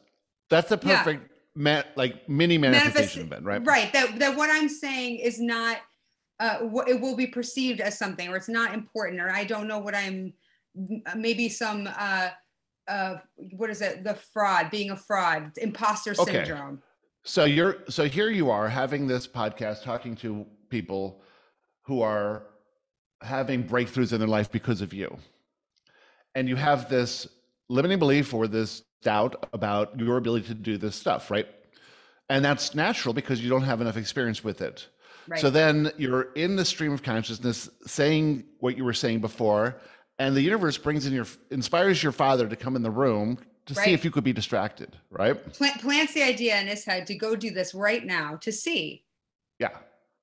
That's 0.48 0.70
a 0.72 0.80
Yeah. 0.82 1.02
perfect 1.02 1.30
ma- 1.54 1.82
like 1.96 2.28
mini 2.28 2.56
manifestation 2.58 3.22
event, 3.22 3.44
right? 3.44 3.64
Right. 3.64 3.92
That 3.92 4.18
that 4.20 4.36
what 4.36 4.50
I'm 4.50 4.68
saying 4.68 5.18
is 5.18 5.38
not 5.40 5.78
uh 6.40 6.66
wh- 6.68 6.88
it 6.88 7.00
will 7.00 7.14
be 7.16 7.26
perceived 7.26 7.80
as 7.80 7.98
something 7.98 8.28
or 8.28 8.36
it's 8.36 8.48
not 8.48 8.72
important 8.74 9.20
or 9.20 9.30
I 9.30 9.44
don't 9.44 9.68
know 9.68 9.78
what 9.78 9.94
I'm 9.94 10.32
maybe 11.14 11.48
some 11.48 11.86
uh 11.86 12.30
uh 12.88 13.16
what 13.52 13.70
is 13.70 13.80
it 13.82 14.02
the 14.02 14.14
fraud 14.14 14.70
being 14.70 14.90
a 14.90 14.96
fraud 14.96 15.52
imposter 15.58 16.14
Okay. 16.18 16.44
syndrome 16.44 16.82
So 17.22 17.44
you're 17.44 17.76
so 17.88 18.08
here 18.08 18.30
you 18.30 18.50
are 18.50 18.68
having 18.68 19.06
this 19.06 19.28
podcast 19.28 19.82
talking 19.82 20.16
to 20.16 20.46
people 20.70 21.22
who 21.82 22.00
are 22.02 22.46
having 23.24 23.64
breakthroughs 23.64 24.12
in 24.12 24.18
their 24.18 24.28
life 24.28 24.50
because 24.50 24.80
of 24.80 24.92
you. 24.92 25.16
And 26.34 26.48
you 26.48 26.56
have 26.56 26.88
this 26.88 27.26
limiting 27.68 27.98
belief 27.98 28.34
or 28.34 28.46
this 28.46 28.82
doubt 29.02 29.48
about 29.52 29.98
your 29.98 30.16
ability 30.16 30.46
to 30.48 30.54
do 30.54 30.76
this 30.76 30.96
stuff, 30.96 31.30
right? 31.30 31.46
And 32.28 32.44
that's 32.44 32.74
natural 32.74 33.14
because 33.14 33.42
you 33.42 33.50
don't 33.50 33.62
have 33.62 33.80
enough 33.80 33.96
experience 33.96 34.42
with 34.42 34.60
it. 34.60 34.88
right 35.28 35.40
So 35.40 35.50
then 35.50 35.92
you're 35.96 36.32
in 36.32 36.56
the 36.56 36.64
stream 36.64 36.92
of 36.92 37.02
consciousness 37.02 37.68
saying 37.86 38.44
what 38.60 38.76
you 38.76 38.84
were 38.84 38.94
saying 38.94 39.20
before, 39.20 39.76
and 40.18 40.34
the 40.34 40.42
universe 40.42 40.78
brings 40.78 41.06
in 41.06 41.12
your 41.12 41.26
inspires 41.50 42.02
your 42.02 42.12
father 42.12 42.48
to 42.48 42.56
come 42.56 42.76
in 42.76 42.82
the 42.82 42.90
room 42.90 43.38
to 43.66 43.74
see 43.74 43.92
if 43.92 44.04
you 44.04 44.10
could 44.10 44.24
be 44.24 44.32
distracted, 44.32 44.96
right? 45.10 45.52
Plant, 45.54 45.80
plants 45.80 46.12
the 46.12 46.22
idea 46.22 46.60
in 46.60 46.66
his 46.66 46.84
head 46.84 47.06
to 47.06 47.14
go 47.14 47.34
do 47.34 47.50
this 47.50 47.74
right 47.74 48.04
now 48.04 48.36
to 48.36 48.52
see 48.52 49.04
Yeah. 49.58 49.70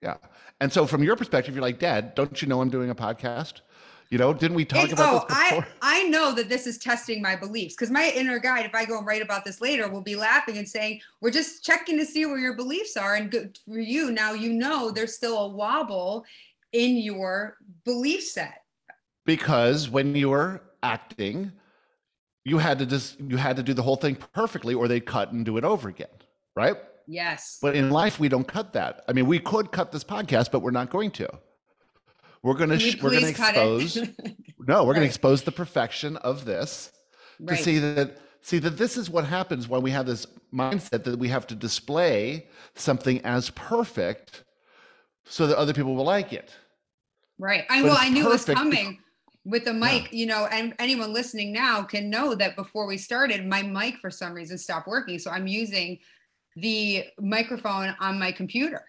Yeah. 0.01 0.17
And 0.59 0.71
so 0.71 0.85
from 0.85 1.03
your 1.03 1.15
perspective, 1.15 1.55
you're 1.55 1.61
like, 1.61 1.79
Dad, 1.79 2.15
don't 2.15 2.41
you 2.41 2.47
know 2.47 2.61
I'm 2.61 2.69
doing 2.69 2.89
a 2.89 2.95
podcast? 2.95 3.61
You 4.09 4.17
know, 4.17 4.33
didn't 4.33 4.55
we 4.55 4.65
talk 4.65 4.85
It- 4.89 4.93
about 4.93 5.23
oh, 5.23 5.25
this 5.29 5.43
before? 5.49 5.67
I, 5.81 6.03
I 6.03 6.07
know 6.09 6.33
that 6.33 6.49
this 6.49 6.67
is 6.67 6.77
testing 6.77 7.21
my 7.21 7.35
beliefs 7.35 7.75
because 7.75 7.89
my 7.89 8.11
inner 8.13 8.39
guide, 8.39 8.65
if 8.65 8.75
I 8.75 8.83
go 8.83 8.97
and 8.97 9.07
write 9.07 9.21
about 9.21 9.45
this 9.45 9.61
later, 9.61 9.87
will 9.89 10.01
be 10.01 10.15
laughing 10.17 10.57
and 10.57 10.67
saying, 10.67 10.99
We're 11.21 11.31
just 11.31 11.63
checking 11.63 11.97
to 11.97 12.05
see 12.05 12.25
where 12.25 12.37
your 12.37 12.55
beliefs 12.55 12.97
are. 12.97 13.15
And 13.15 13.31
good 13.31 13.57
for 13.65 13.79
you, 13.79 14.11
now 14.11 14.33
you 14.33 14.51
know 14.51 14.91
there's 14.91 15.13
still 15.15 15.37
a 15.37 15.47
wobble 15.47 16.25
in 16.73 16.97
your 16.97 17.57
belief 17.85 18.23
set. 18.23 18.63
because 19.25 19.89
when 19.89 20.15
you 20.15 20.29
were 20.29 20.61
acting, 20.83 21.51
you 22.43 22.57
had 22.57 22.79
to 22.79 22.85
just 22.85 23.19
you 23.19 23.37
had 23.37 23.55
to 23.57 23.63
do 23.63 23.73
the 23.73 23.83
whole 23.83 23.95
thing 23.95 24.15
perfectly 24.33 24.73
or 24.73 24.87
they'd 24.87 25.05
cut 25.05 25.31
and 25.31 25.45
do 25.45 25.57
it 25.57 25.63
over 25.63 25.87
again. 25.89 26.07
Right. 26.55 26.75
Yes. 27.07 27.57
But 27.61 27.75
in 27.75 27.89
life, 27.89 28.19
we 28.19 28.29
don't 28.29 28.47
cut 28.47 28.73
that. 28.73 29.03
I 29.07 29.13
mean, 29.13 29.27
we 29.27 29.39
could 29.39 29.71
cut 29.71 29.91
this 29.91 30.03
podcast, 30.03 30.51
but 30.51 30.61
we're 30.61 30.71
not 30.71 30.89
going 30.89 31.11
to. 31.11 31.29
We're 32.43 32.55
gonna 32.55 32.75
we 32.75 32.79
sh- 32.79 33.01
we're 33.01 33.11
gonna 33.11 33.27
expose. 33.27 33.97
no, 34.59 34.83
we're 34.83 34.93
gonna 34.93 35.05
expose 35.05 35.43
the 35.43 35.51
perfection 35.51 36.17
of 36.17 36.45
this 36.45 36.91
to 37.47 37.55
see 37.55 37.77
that 37.77 38.17
see 38.41 38.57
that 38.59 38.77
this 38.77 38.97
is 38.97 39.09
what 39.09 39.25
happens 39.25 39.67
when 39.67 39.81
we 39.81 39.91
have 39.91 40.05
this 40.05 40.25
mindset 40.53 41.03
that 41.03 41.19
we 41.19 41.27
have 41.29 41.45
to 41.47 41.55
display 41.55 42.47
something 42.75 43.21
as 43.21 43.51
perfect 43.51 44.43
so 45.25 45.45
that 45.47 45.57
other 45.57 45.73
people 45.73 45.95
will 45.95 46.05
like 46.05 46.33
it. 46.33 46.51
Right. 47.37 47.65
I 47.69 47.81
But 47.81 47.89
well, 47.89 47.97
I 47.99 48.09
knew 48.09 48.25
it 48.25 48.29
was 48.29 48.45
coming 48.45 48.99
with 49.45 49.65
the 49.65 49.73
mic, 49.73 50.11
you 50.11 50.25
know, 50.25 50.47
and 50.51 50.75
anyone 50.77 51.13
listening 51.13 51.51
now 51.51 51.83
can 51.83 52.09
know 52.09 52.35
that 52.35 52.55
before 52.55 52.85
we 52.85 52.97
started, 52.97 53.45
my 53.45 53.63
mic 53.63 53.97
for 53.97 54.11
some 54.11 54.33
reason 54.33 54.57
stopped 54.57 54.87
working. 54.87 55.17
So 55.17 55.31
I'm 55.31 55.47
using 55.47 55.99
the 56.55 57.05
microphone 57.19 57.95
on 57.99 58.19
my 58.19 58.31
computer. 58.31 58.83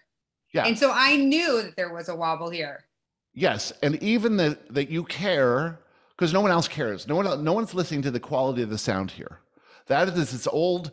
Yeah. 0.53 0.65
And 0.65 0.77
so 0.77 0.91
I 0.93 1.15
knew 1.15 1.61
that 1.63 1.75
there 1.75 1.93
was 1.93 2.09
a 2.09 2.15
wobble 2.15 2.49
here. 2.49 2.85
Yes, 3.33 3.73
and 3.81 4.01
even 4.03 4.37
that 4.37 4.73
that 4.73 4.89
you 4.89 5.03
care 5.03 5.79
because 6.15 6.31
no 6.31 6.41
one 6.41 6.51
else 6.51 6.67
cares. 6.67 7.07
No 7.07 7.15
one 7.15 7.43
no 7.43 7.53
one's 7.53 7.73
listening 7.73 8.03
to 8.03 8.11
the 8.11 8.19
quality 8.19 8.61
of 8.61 8.69
the 8.69 8.77
sound 8.77 9.09
here. 9.09 9.39
That 9.87 10.07
is 10.09 10.31
this 10.31 10.47
old, 10.47 10.91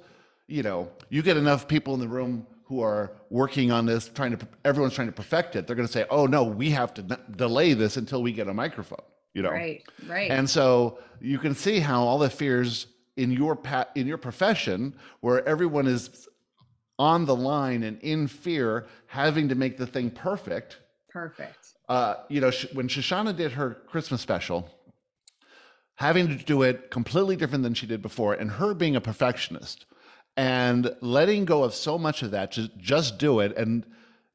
you 0.48 0.62
know, 0.62 0.90
you 1.10 1.22
get 1.22 1.36
enough 1.36 1.68
people 1.68 1.92
in 1.94 2.00
the 2.00 2.08
room 2.08 2.46
who 2.64 2.82
are 2.82 3.12
working 3.28 3.70
on 3.70 3.84
this 3.84 4.08
trying 4.08 4.36
to 4.36 4.48
everyone's 4.64 4.94
trying 4.94 5.08
to 5.08 5.12
perfect 5.12 5.56
it. 5.56 5.66
They're 5.66 5.76
going 5.76 5.88
to 5.88 5.92
say, 5.92 6.06
"Oh 6.08 6.24
no, 6.26 6.44
we 6.44 6.70
have 6.70 6.94
to 6.94 7.02
n- 7.02 7.18
delay 7.36 7.74
this 7.74 7.98
until 7.98 8.22
we 8.22 8.32
get 8.32 8.48
a 8.48 8.54
microphone." 8.54 9.04
You 9.34 9.42
know. 9.42 9.50
Right. 9.50 9.82
Right. 10.06 10.30
And 10.30 10.48
so 10.48 10.98
you 11.20 11.38
can 11.38 11.54
see 11.54 11.80
how 11.80 12.02
all 12.02 12.18
the 12.18 12.30
fears 12.30 12.86
in 13.16 13.30
your 13.30 13.54
pa- 13.54 13.88
in 13.94 14.06
your 14.06 14.18
profession, 14.18 14.94
where 15.20 15.46
everyone 15.46 15.86
is 15.86 16.26
on 17.00 17.24
the 17.24 17.34
line 17.34 17.82
and 17.82 17.98
in 18.02 18.28
fear, 18.28 18.86
having 19.06 19.48
to 19.48 19.54
make 19.54 19.78
the 19.78 19.86
thing 19.86 20.10
perfect. 20.10 20.76
Perfect. 21.08 21.72
Uh, 21.88 22.16
you 22.28 22.42
know, 22.42 22.52
when 22.74 22.88
Shoshana 22.88 23.34
did 23.34 23.52
her 23.52 23.78
Christmas 23.86 24.20
special, 24.20 24.68
having 25.94 26.28
to 26.28 26.36
do 26.36 26.60
it 26.60 26.90
completely 26.90 27.36
different 27.36 27.64
than 27.64 27.72
she 27.72 27.86
did 27.86 28.02
before, 28.02 28.34
and 28.34 28.50
her 28.50 28.74
being 28.74 28.96
a 28.96 29.00
perfectionist, 29.00 29.86
and 30.36 30.94
letting 31.00 31.46
go 31.46 31.64
of 31.64 31.72
so 31.72 31.96
much 31.98 32.22
of 32.22 32.32
that 32.32 32.52
to 32.52 32.68
just 32.76 33.18
do 33.18 33.40
it, 33.40 33.56
and 33.56 33.86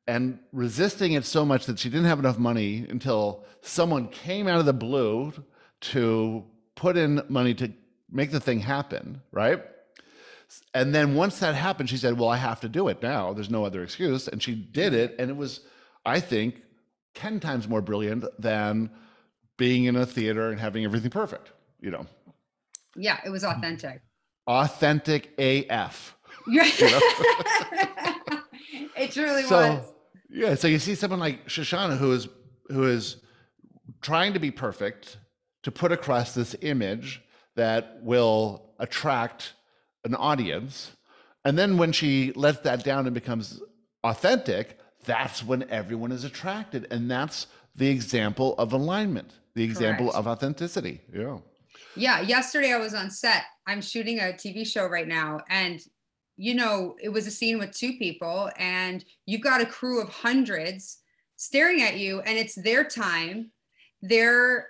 and 0.07 0.39
resisting 0.51 1.13
it 1.13 1.24
so 1.24 1.45
much 1.45 1.68
that 1.68 1.78
she 1.78 1.89
didn't 1.89 2.05
have 2.05 2.20
enough 2.20 2.39
money 2.39 2.86
until 2.89 3.45
someone 3.61 4.07
came 4.07 4.47
out 4.47 4.59
of 4.59 4.66
the 4.66 4.74
blue 4.74 5.34
to 5.82 6.43
put 6.76 6.97
in 6.97 7.22
money 7.30 7.53
to 7.53 7.72
make 8.11 8.32
the 8.32 8.39
thing 8.39 8.59
happen, 8.59 9.22
right? 9.32 9.63
And 10.74 10.93
then 10.93 11.16
once 11.16 11.39
that 11.39 11.56
happened, 11.56 11.89
she 11.89 11.97
said, 11.97 12.18
Well, 12.20 12.30
I 12.30 12.38
have 12.38 12.60
to 12.62 12.70
do 12.70 12.88
it 12.88 13.01
now. 13.01 13.34
There's 13.34 13.49
no 13.49 13.66
other 13.66 13.84
excuse. 13.84 14.28
And 14.28 14.41
she 14.41 14.56
did 14.56 14.93
it. 14.93 15.16
And 15.20 15.30
it 15.30 15.38
was, 15.38 15.62
I 16.06 16.20
think, 16.20 16.62
10 17.16 17.39
times 17.39 17.68
more 17.68 17.82
brilliant 17.82 18.26
than 18.39 18.89
being 19.58 19.86
in 19.86 19.95
a 19.95 20.06
theater 20.06 20.49
and 20.51 20.60
having 20.60 20.84
everything 20.84 21.10
perfect, 21.12 21.51
you 21.80 21.89
know, 21.91 22.06
Yeah, 22.95 23.20
it 23.26 23.30
was 23.30 23.43
authentic. 23.45 24.01
authentic 24.47 25.32
AF. 25.39 26.12
Yeah. 26.47 26.64
know? 26.82 26.99
it 28.95 29.12
truly 29.12 29.41
so 29.43 29.58
was. 29.78 29.93
yeah 30.30 30.53
so 30.53 30.68
you 30.68 30.78
see 30.78 30.93
someone 30.93 31.20
like 31.20 31.47
shoshana 31.47 31.97
who 31.97 32.12
is 32.12 32.28
who 32.68 32.84
is 32.84 33.18
trying 34.01 34.34
to 34.34 34.39
be 34.39 34.51
perfect 34.51 35.18
to 35.64 35.72
put 35.72 35.91
across 35.91 36.36
this 36.36 36.56
image 36.62 37.24
that 37.56 37.97
will 38.03 38.76
attract 38.78 39.55
an 40.06 40.16
audience 40.16 40.91
and 41.43 41.58
then 41.58 41.78
when 41.78 41.91
she 41.91 42.32
lets 42.34 42.60
that 42.60 42.84
down 42.84 43.06
and 43.06 43.14
becomes 43.14 43.62
authentic 44.03 44.80
that's 45.06 45.43
when 45.43 45.70
everyone 45.70 46.12
is 46.12 46.24
attracted 46.24 46.88
and 46.91 47.10
that's 47.12 47.47
the 47.76 47.88
example 47.88 48.56
of 48.58 48.72
alignment 48.74 49.34
the 49.56 49.64
example 49.64 50.08
Correct. 50.08 50.18
of 50.18 50.28
authenticity 50.28 51.01
yeah 51.14 51.38
Yeah, 51.95 52.22
yesterday 52.22 52.74
I 52.74 52.78
was 52.78 52.93
on 52.93 53.10
set. 53.10 53.43
I'm 53.68 53.82
shooting 53.82 54.20
a 54.20 54.34
TV 54.34 54.66
show 54.68 54.86
right 54.86 55.08
now 55.08 55.41
and 55.49 55.82
you 56.38 56.53
know, 56.53 56.95
it 57.01 57.10
was 57.10 57.28
a 57.28 57.32
scene 57.32 57.58
with 57.60 57.72
two 57.72 57.93
people 57.93 58.49
and 58.58 59.06
you've 59.26 59.41
got 59.41 59.62
a 59.62 59.66
crew 59.66 60.01
of 60.01 60.10
hundreds 60.10 60.99
staring 61.38 61.82
at 61.82 61.97
you 61.97 62.20
and 62.22 62.38
it's 62.38 62.56
their 62.56 62.84
time, 62.84 63.51
their 64.01 64.68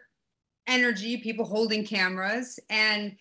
energy, 0.68 1.18
people 1.18 1.46
holding 1.46 1.86
cameras 1.86 2.60
and 2.70 3.16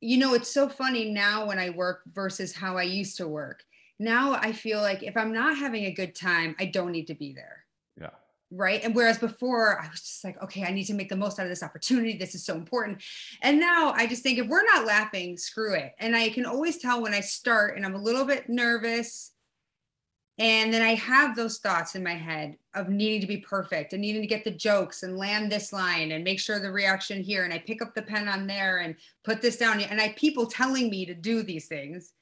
you 0.00 0.16
know, 0.18 0.34
it's 0.34 0.52
so 0.52 0.68
funny 0.68 1.10
now 1.10 1.46
when 1.46 1.58
I 1.58 1.70
work 1.70 2.02
versus 2.12 2.54
how 2.54 2.76
I 2.76 2.84
used 2.84 3.16
to 3.18 3.28
work. 3.28 3.62
Now 3.98 4.32
I 4.32 4.52
feel 4.52 4.80
like 4.80 5.02
if 5.02 5.16
I'm 5.16 5.32
not 5.32 5.58
having 5.58 5.84
a 5.84 5.92
good 5.92 6.14
time, 6.14 6.56
I 6.58 6.64
don't 6.64 6.92
need 6.92 7.06
to 7.08 7.14
be 7.14 7.34
there. 7.34 7.64
Yeah. 8.00 8.10
Right? 8.50 8.82
And 8.82 8.94
whereas 8.94 9.18
before 9.18 9.78
i 9.80 9.88
was 9.88 10.00
just 10.00 10.24
like 10.24 10.42
okay 10.42 10.64
i 10.64 10.72
need 10.72 10.84
to 10.84 10.94
make 10.94 11.08
the 11.08 11.16
most 11.16 11.38
out 11.38 11.44
of 11.44 11.50
this 11.50 11.62
opportunity. 11.62 12.16
This 12.16 12.34
is 12.34 12.44
so 12.44 12.54
important. 12.54 13.02
And 13.42 13.60
now 13.60 13.92
i 13.94 14.06
just 14.06 14.22
think 14.22 14.38
if 14.38 14.48
we're 14.48 14.64
not 14.74 14.86
laughing 14.86 15.36
screw 15.36 15.74
it. 15.74 15.92
And 15.98 16.16
i 16.16 16.30
can 16.30 16.46
always 16.46 16.78
tell 16.78 17.02
when 17.02 17.14
i 17.14 17.20
start 17.20 17.76
and 17.76 17.84
i'm 17.84 17.94
a 17.94 18.02
little 18.02 18.24
bit 18.24 18.48
nervous 18.48 19.32
and 20.40 20.74
then 20.74 20.82
i 20.82 20.94
have 20.94 21.36
those 21.36 21.58
thoughts 21.58 21.94
in 21.94 22.02
my 22.02 22.14
head 22.14 22.56
of 22.74 22.88
needing 22.88 23.20
to 23.20 23.26
be 23.26 23.38
perfect 23.38 23.92
and 23.92 24.00
needing 24.00 24.22
to 24.22 24.28
get 24.28 24.44
the 24.44 24.50
jokes 24.50 25.02
and 25.02 25.16
land 25.16 25.50
this 25.50 25.72
line 25.72 26.12
and 26.12 26.22
make 26.22 26.38
sure 26.38 26.60
the 26.60 26.70
reaction 26.70 27.22
here. 27.22 27.44
And 27.44 27.52
i 27.52 27.58
pick 27.58 27.82
up 27.82 27.94
the 27.94 28.02
pen 28.02 28.28
on 28.28 28.46
there 28.46 28.78
and 28.78 28.94
put 29.24 29.42
this 29.42 29.56
down. 29.56 29.80
And 29.80 30.00
i 30.00 30.10
people 30.10 30.46
telling 30.46 30.88
me 30.90 31.04
to 31.06 31.14
do 31.14 31.42
these 31.42 31.66
things. 31.66 32.12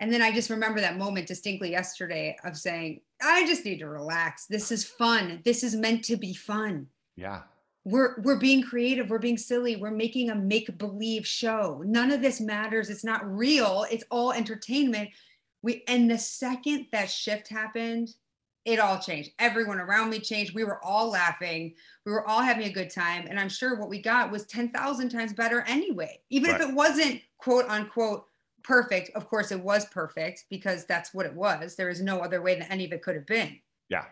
And 0.00 0.12
then 0.12 0.22
I 0.22 0.30
just 0.30 0.50
remember 0.50 0.80
that 0.80 0.96
moment 0.96 1.26
distinctly 1.26 1.72
yesterday 1.72 2.36
of 2.44 2.56
saying, 2.56 3.00
I 3.20 3.44
just 3.46 3.64
need 3.64 3.80
to 3.80 3.88
relax. 3.88 4.46
This 4.46 4.70
is 4.70 4.84
fun. 4.84 5.40
This 5.44 5.64
is 5.64 5.74
meant 5.74 6.04
to 6.04 6.16
be 6.16 6.34
fun. 6.34 6.88
yeah. 7.16 7.42
We're 7.84 8.20
we're 8.20 8.38
being 8.38 8.62
creative. 8.62 9.08
We're 9.08 9.18
being 9.18 9.38
silly. 9.38 9.76
We're 9.76 9.90
making 9.92 10.28
a 10.28 10.34
make 10.34 10.76
believe 10.76 11.26
show. 11.26 11.82
None 11.86 12.10
of 12.10 12.20
this 12.20 12.38
matters. 12.38 12.90
It's 12.90 13.04
not 13.04 13.24
real. 13.24 13.86
It's 13.90 14.04
all 14.10 14.32
entertainment 14.32 15.08
we 15.62 15.82
and 15.88 16.10
the 16.10 16.18
second 16.18 16.86
that 16.92 17.10
shift 17.10 17.48
happened 17.48 18.10
it 18.68 18.78
all 18.78 18.98
changed. 18.98 19.30
Everyone 19.38 19.80
around 19.80 20.10
me 20.10 20.18
changed. 20.18 20.54
We 20.54 20.62
were 20.62 20.84
all 20.84 21.10
laughing. 21.10 21.74
We 22.04 22.12
were 22.12 22.26
all 22.28 22.42
having 22.42 22.66
a 22.66 22.72
good 22.72 22.90
time. 22.90 23.26
And 23.26 23.40
i'm 23.40 23.48
sure 23.48 23.78
what 23.78 23.88
we 23.88 24.00
got 24.00 24.30
was 24.30 24.44
10,000 24.44 25.08
times 25.08 25.32
better 25.32 25.62
anyway. 25.66 26.20
Even 26.28 26.50
right. 26.50 26.60
if 26.60 26.68
it 26.68 26.74
wasn't 26.74 27.22
quote 27.38 27.64
unquote 27.68 28.26
perfect 28.64 29.10
of 29.16 29.26
course 29.28 29.52
it 29.52 29.60
was 29.60 29.86
perfect 29.86 30.44
because 30.50 30.84
that's 30.84 31.14
what 31.14 31.24
it 31.24 31.34
was. 31.34 31.76
There 31.76 31.88
is 31.88 32.02
no 32.02 32.20
other 32.20 32.42
way 32.42 32.58
that 32.58 32.70
any 32.70 32.84
of 32.84 32.92
it 32.92 33.02
could 33.02 33.14
have 33.14 33.26
been. 33.26 33.58
Yeah. 33.88 34.04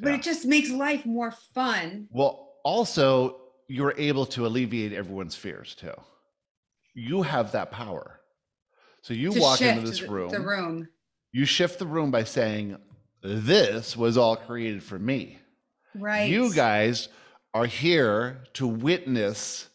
But 0.00 0.08
yeah. 0.08 0.14
it 0.16 0.22
just 0.22 0.44
makes 0.44 0.70
life 0.70 1.06
more 1.06 1.30
fun. 1.54 2.08
Well 2.10 2.54
also 2.64 3.42
you're 3.68 3.94
able 3.96 4.26
to 4.26 4.44
alleviate 4.44 4.92
everyone's 4.92 5.36
fears 5.36 5.76
too. 5.76 5.94
You 6.94 7.22
have 7.22 7.52
that 7.52 7.70
power. 7.70 8.21
So 9.02 9.14
you 9.14 9.32
walk 9.32 9.60
into 9.60 9.82
this 9.88 10.02
room. 10.02 10.30
The 10.30 10.40
room. 10.40 10.88
You 11.32 11.44
shift 11.44 11.78
the 11.78 11.86
room 11.86 12.10
by 12.10 12.24
saying, 12.24 12.78
"This 13.22 13.96
was 13.96 14.16
all 14.16 14.36
created 14.36 14.82
for 14.82 14.98
me." 14.98 15.38
Right. 15.94 16.30
You 16.30 16.54
guys 16.54 17.08
are 17.52 17.66
here 17.66 18.44
to 18.54 18.66
witness 18.66 19.68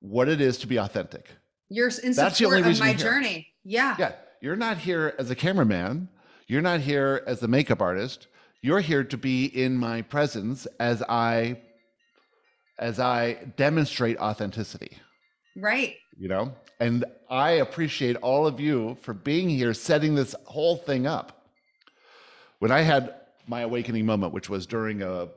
what 0.00 0.28
it 0.28 0.40
is 0.40 0.58
to 0.58 0.66
be 0.66 0.76
authentic. 0.78 1.28
You're 1.68 1.90
in 2.02 2.12
That's 2.12 2.38
support 2.38 2.64
of 2.64 2.78
my 2.78 2.94
journey. 2.94 3.48
Yeah. 3.64 3.96
Yeah. 3.98 4.12
You're 4.40 4.56
not 4.56 4.78
here 4.78 5.14
as 5.18 5.30
a 5.30 5.34
cameraman. 5.34 6.08
You're 6.46 6.62
not 6.62 6.80
here 6.80 7.24
as 7.26 7.42
a 7.42 7.48
makeup 7.48 7.80
artist. 7.80 8.28
You're 8.62 8.80
here 8.80 9.02
to 9.02 9.16
be 9.16 9.46
in 9.46 9.76
my 9.76 10.02
presence 10.02 10.66
as 10.78 11.02
I 11.02 11.60
as 12.78 13.00
I 13.00 13.34
demonstrate 13.56 14.18
authenticity. 14.18 14.98
Right. 15.56 15.96
You 16.18 16.28
know, 16.28 16.54
and 16.80 17.04
I 17.28 17.50
appreciate 17.50 18.16
all 18.16 18.46
of 18.46 18.58
you 18.58 18.96
for 19.02 19.12
being 19.12 19.48
here, 19.50 19.74
setting 19.74 20.14
this 20.14 20.34
whole 20.44 20.76
thing 20.76 21.06
up. 21.06 21.46
When 22.58 22.70
I 22.70 22.80
had 22.80 23.14
my 23.46 23.60
awakening 23.60 24.06
moment, 24.06 24.32
which 24.32 24.48
was 24.48 24.66
during 24.66 25.02
a 25.02 25.28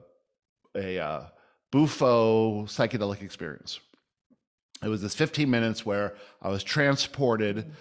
a 0.75 0.99
uh, 0.99 1.25
Bufo 1.71 2.63
psychedelic 2.63 3.21
experience, 3.21 3.79
it 4.81 4.87
was 4.87 5.01
this 5.01 5.15
15 5.15 5.49
minutes 5.49 5.85
where 5.85 6.15
I 6.41 6.49
was 6.49 6.63
transported 6.63 7.71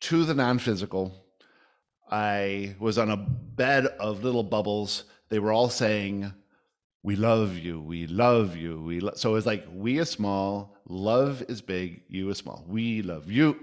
to 0.00 0.24
the 0.24 0.34
non-physical. 0.34 1.14
I 2.10 2.76
was 2.78 2.98
on 2.98 3.10
a 3.10 3.16
bed 3.16 3.86
of 3.86 4.24
little 4.24 4.42
bubbles. 4.42 5.04
They 5.28 5.38
were 5.38 5.52
all 5.52 5.68
saying, 5.68 6.32
we 7.04 7.14
love 7.16 7.56
you 7.58 7.80
we 7.80 8.06
love 8.06 8.56
you 8.56 8.80
we 8.82 8.98
lo-. 8.98 9.12
so 9.14 9.34
it's 9.36 9.46
like 9.46 9.64
we 9.72 9.98
is 9.98 10.10
small 10.10 10.74
love 10.88 11.42
is 11.48 11.60
big 11.60 12.02
you 12.08 12.28
is 12.30 12.38
small. 12.38 12.64
We 12.66 13.02
love 13.02 13.30
you 13.30 13.56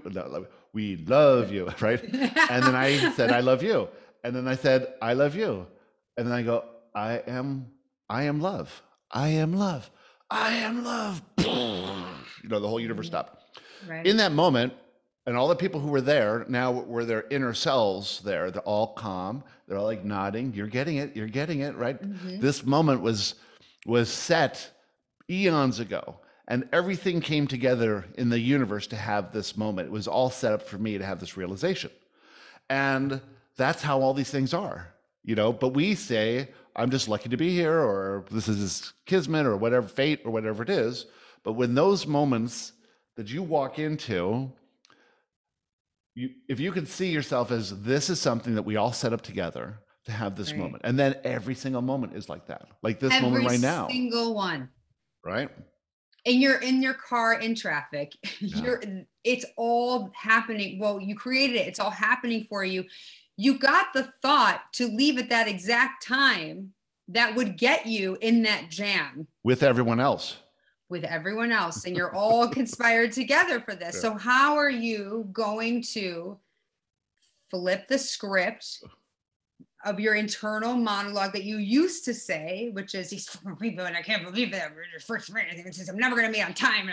we 0.72 0.96
love 0.96 1.52
you 1.52 1.68
right? 1.80 2.02
And 2.02 2.62
then 2.64 2.74
i 2.74 2.96
said 3.12 3.30
i 3.32 3.40
love 3.40 3.62
you. 3.62 3.88
And 4.24 4.34
then 4.34 4.46
i 4.48 4.54
said 4.56 4.94
i 5.02 5.12
love 5.12 5.34
you. 5.36 5.66
And 6.16 6.26
then 6.26 6.32
i 6.34 6.42
go 6.42 6.64
i 6.94 7.14
am 7.26 7.66
i 8.08 8.22
am 8.24 8.40
love. 8.40 8.82
I 9.10 9.28
am 9.28 9.52
love. 9.54 9.90
I 10.30 10.54
am 10.54 10.84
love. 10.84 11.20
You 12.42 12.48
know 12.48 12.58
the 12.58 12.66
whole 12.66 12.80
universe 12.80 13.06
stopped. 13.06 13.38
Right. 13.88 14.04
in 14.06 14.16
that 14.18 14.32
moment 14.32 14.72
and 15.26 15.36
all 15.36 15.48
the 15.48 15.56
people 15.56 15.80
who 15.80 15.88
were 15.88 16.00
there 16.00 16.44
now 16.48 16.72
were 16.72 17.04
their 17.04 17.24
inner 17.30 17.54
selves 17.54 18.20
there. 18.20 18.50
They're 18.50 18.62
all 18.62 18.94
calm. 18.94 19.44
They're 19.66 19.78
all 19.78 19.84
like 19.84 20.04
nodding. 20.04 20.52
You're 20.54 20.66
getting 20.66 20.96
it. 20.96 21.16
You're 21.16 21.28
getting 21.28 21.60
it 21.60 21.76
right? 21.76 22.00
Mm-hmm. 22.00 22.40
this 22.40 22.64
moment 22.64 23.02
was 23.02 23.34
was 23.86 24.10
set 24.10 24.70
eons 25.28 25.80
ago 25.80 26.16
and 26.48 26.68
everything 26.72 27.20
came 27.20 27.46
together 27.46 28.04
in 28.18 28.28
the 28.28 28.38
universe 28.38 28.86
to 28.88 28.96
have 28.96 29.32
this 29.32 29.56
moment. 29.56 29.88
It 29.88 29.92
was 29.92 30.08
all 30.08 30.30
set 30.30 30.52
up 30.52 30.62
for 30.62 30.78
me 30.78 30.98
to 30.98 31.04
have 31.04 31.20
this 31.20 31.36
realization. 31.36 31.90
And 32.68 33.20
that's 33.56 33.82
how 33.82 34.00
all 34.00 34.14
these 34.14 34.30
things 34.30 34.54
are 34.54 34.92
you 35.24 35.34
know? 35.34 35.52
But 35.52 35.70
we 35.70 35.94
say 35.94 36.48
i'm 36.74 36.90
just 36.90 37.06
lucky 37.06 37.28
to 37.28 37.36
be 37.36 37.50
here 37.50 37.78
or 37.78 38.24
this 38.30 38.48
is 38.48 38.94
kismet 39.04 39.44
or 39.44 39.58
whatever 39.58 39.86
fate 39.86 40.20
or 40.24 40.30
whatever 40.30 40.62
it 40.62 40.70
is. 40.70 41.06
But 41.42 41.52
when 41.52 41.74
those 41.74 42.06
moments 42.06 42.72
that 43.16 43.30
you 43.30 43.42
walk 43.42 43.78
into 43.78 44.52
you, 46.14 46.30
if 46.48 46.60
you 46.60 46.72
can 46.72 46.86
see 46.86 47.10
yourself 47.10 47.50
as 47.50 47.82
this 47.82 48.10
is 48.10 48.20
something 48.20 48.54
that 48.54 48.62
we 48.62 48.76
all 48.76 48.92
set 48.92 49.12
up 49.12 49.22
together 49.22 49.78
to 50.04 50.12
have 50.12 50.36
this 50.36 50.52
right. 50.52 50.60
moment, 50.60 50.82
and 50.84 50.98
then 50.98 51.16
every 51.24 51.54
single 51.54 51.82
moment 51.82 52.14
is 52.14 52.28
like 52.28 52.46
that, 52.46 52.66
like 52.82 53.00
this 53.00 53.12
every 53.12 53.28
moment 53.28 53.46
right 53.46 53.60
now, 53.60 53.84
Every 53.84 53.94
single 53.94 54.34
one, 54.34 54.68
right? 55.24 55.48
And 56.24 56.36
you're 56.40 56.60
in 56.60 56.82
your 56.82 56.94
car 56.94 57.34
in 57.34 57.54
traffic. 57.54 58.12
Yeah. 58.40 58.62
You're 58.62 58.82
it's 59.24 59.46
all 59.56 60.10
happening. 60.14 60.78
Well, 60.80 61.00
you 61.00 61.14
created 61.14 61.56
it. 61.56 61.68
It's 61.68 61.78
all 61.78 61.90
happening 61.90 62.44
for 62.48 62.64
you. 62.64 62.84
You 63.36 63.58
got 63.58 63.92
the 63.94 64.12
thought 64.20 64.62
to 64.74 64.88
leave 64.88 65.18
at 65.18 65.30
that 65.30 65.48
exact 65.48 66.04
time 66.04 66.72
that 67.08 67.34
would 67.34 67.56
get 67.56 67.86
you 67.86 68.16
in 68.20 68.42
that 68.42 68.68
jam 68.68 69.28
with 69.44 69.62
everyone 69.62 70.00
else 70.00 70.38
with 70.92 71.02
everyone 71.04 71.50
else 71.50 71.84
and 71.86 71.96
you're 71.96 72.14
all 72.14 72.46
conspired 72.46 73.10
together 73.10 73.60
for 73.60 73.74
this. 73.74 74.00
So 74.00 74.14
how 74.14 74.56
are 74.56 74.70
you 74.70 75.28
going 75.32 75.82
to 75.94 76.38
flip 77.50 77.88
the 77.88 77.98
script 77.98 78.84
of 79.84 79.98
your 79.98 80.14
internal 80.14 80.74
monologue 80.74 81.32
that 81.32 81.42
you 81.42 81.56
used 81.56 82.04
to 82.04 82.14
say, 82.14 82.70
which 82.72 82.94
is 82.94 83.10
these 83.10 83.28
people, 83.60 83.84
and 83.84 83.96
I 83.96 84.02
can't 84.02 84.24
believe 84.24 84.52
that 84.52 84.72
we're 84.74 85.00
first 85.00 85.30
and 85.30 85.74
says 85.74 85.88
I'm 85.88 85.98
never 85.98 86.14
going 86.14 86.28
to 86.28 86.32
be 86.32 86.42
on 86.42 86.54
time. 86.54 86.88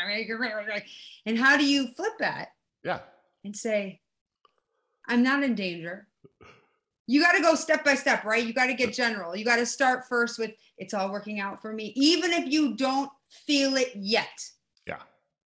And 1.26 1.38
how 1.38 1.58
do 1.58 1.66
you 1.66 1.90
flip 1.90 2.14
that? 2.20 2.54
Yeah. 2.84 3.00
And 3.44 3.56
say, 3.56 4.00
I'm 5.08 5.22
not 5.22 5.44
in 5.44 5.56
danger. 5.56 6.08
You 7.06 7.22
got 7.22 7.34
to 7.34 7.42
go 7.42 7.56
step 7.56 7.84
by 7.84 7.96
step, 7.96 8.24
right? 8.24 8.46
You 8.46 8.54
got 8.54 8.68
to 8.68 8.74
get 8.76 8.94
general. 8.94 9.36
You 9.36 9.44
got 9.44 9.58
to 9.58 9.66
start 9.66 10.06
first 10.08 10.38
with, 10.38 10.52
it's 10.78 10.94
all 10.94 11.12
working 11.12 11.40
out 11.40 11.62
for 11.62 11.74
me. 11.74 11.92
Even 11.96 12.32
if 12.32 12.52
you 12.52 12.76
don't 12.76 13.10
feel 13.30 13.76
it 13.76 13.92
yet. 13.96 14.50
Yeah. 14.86 15.02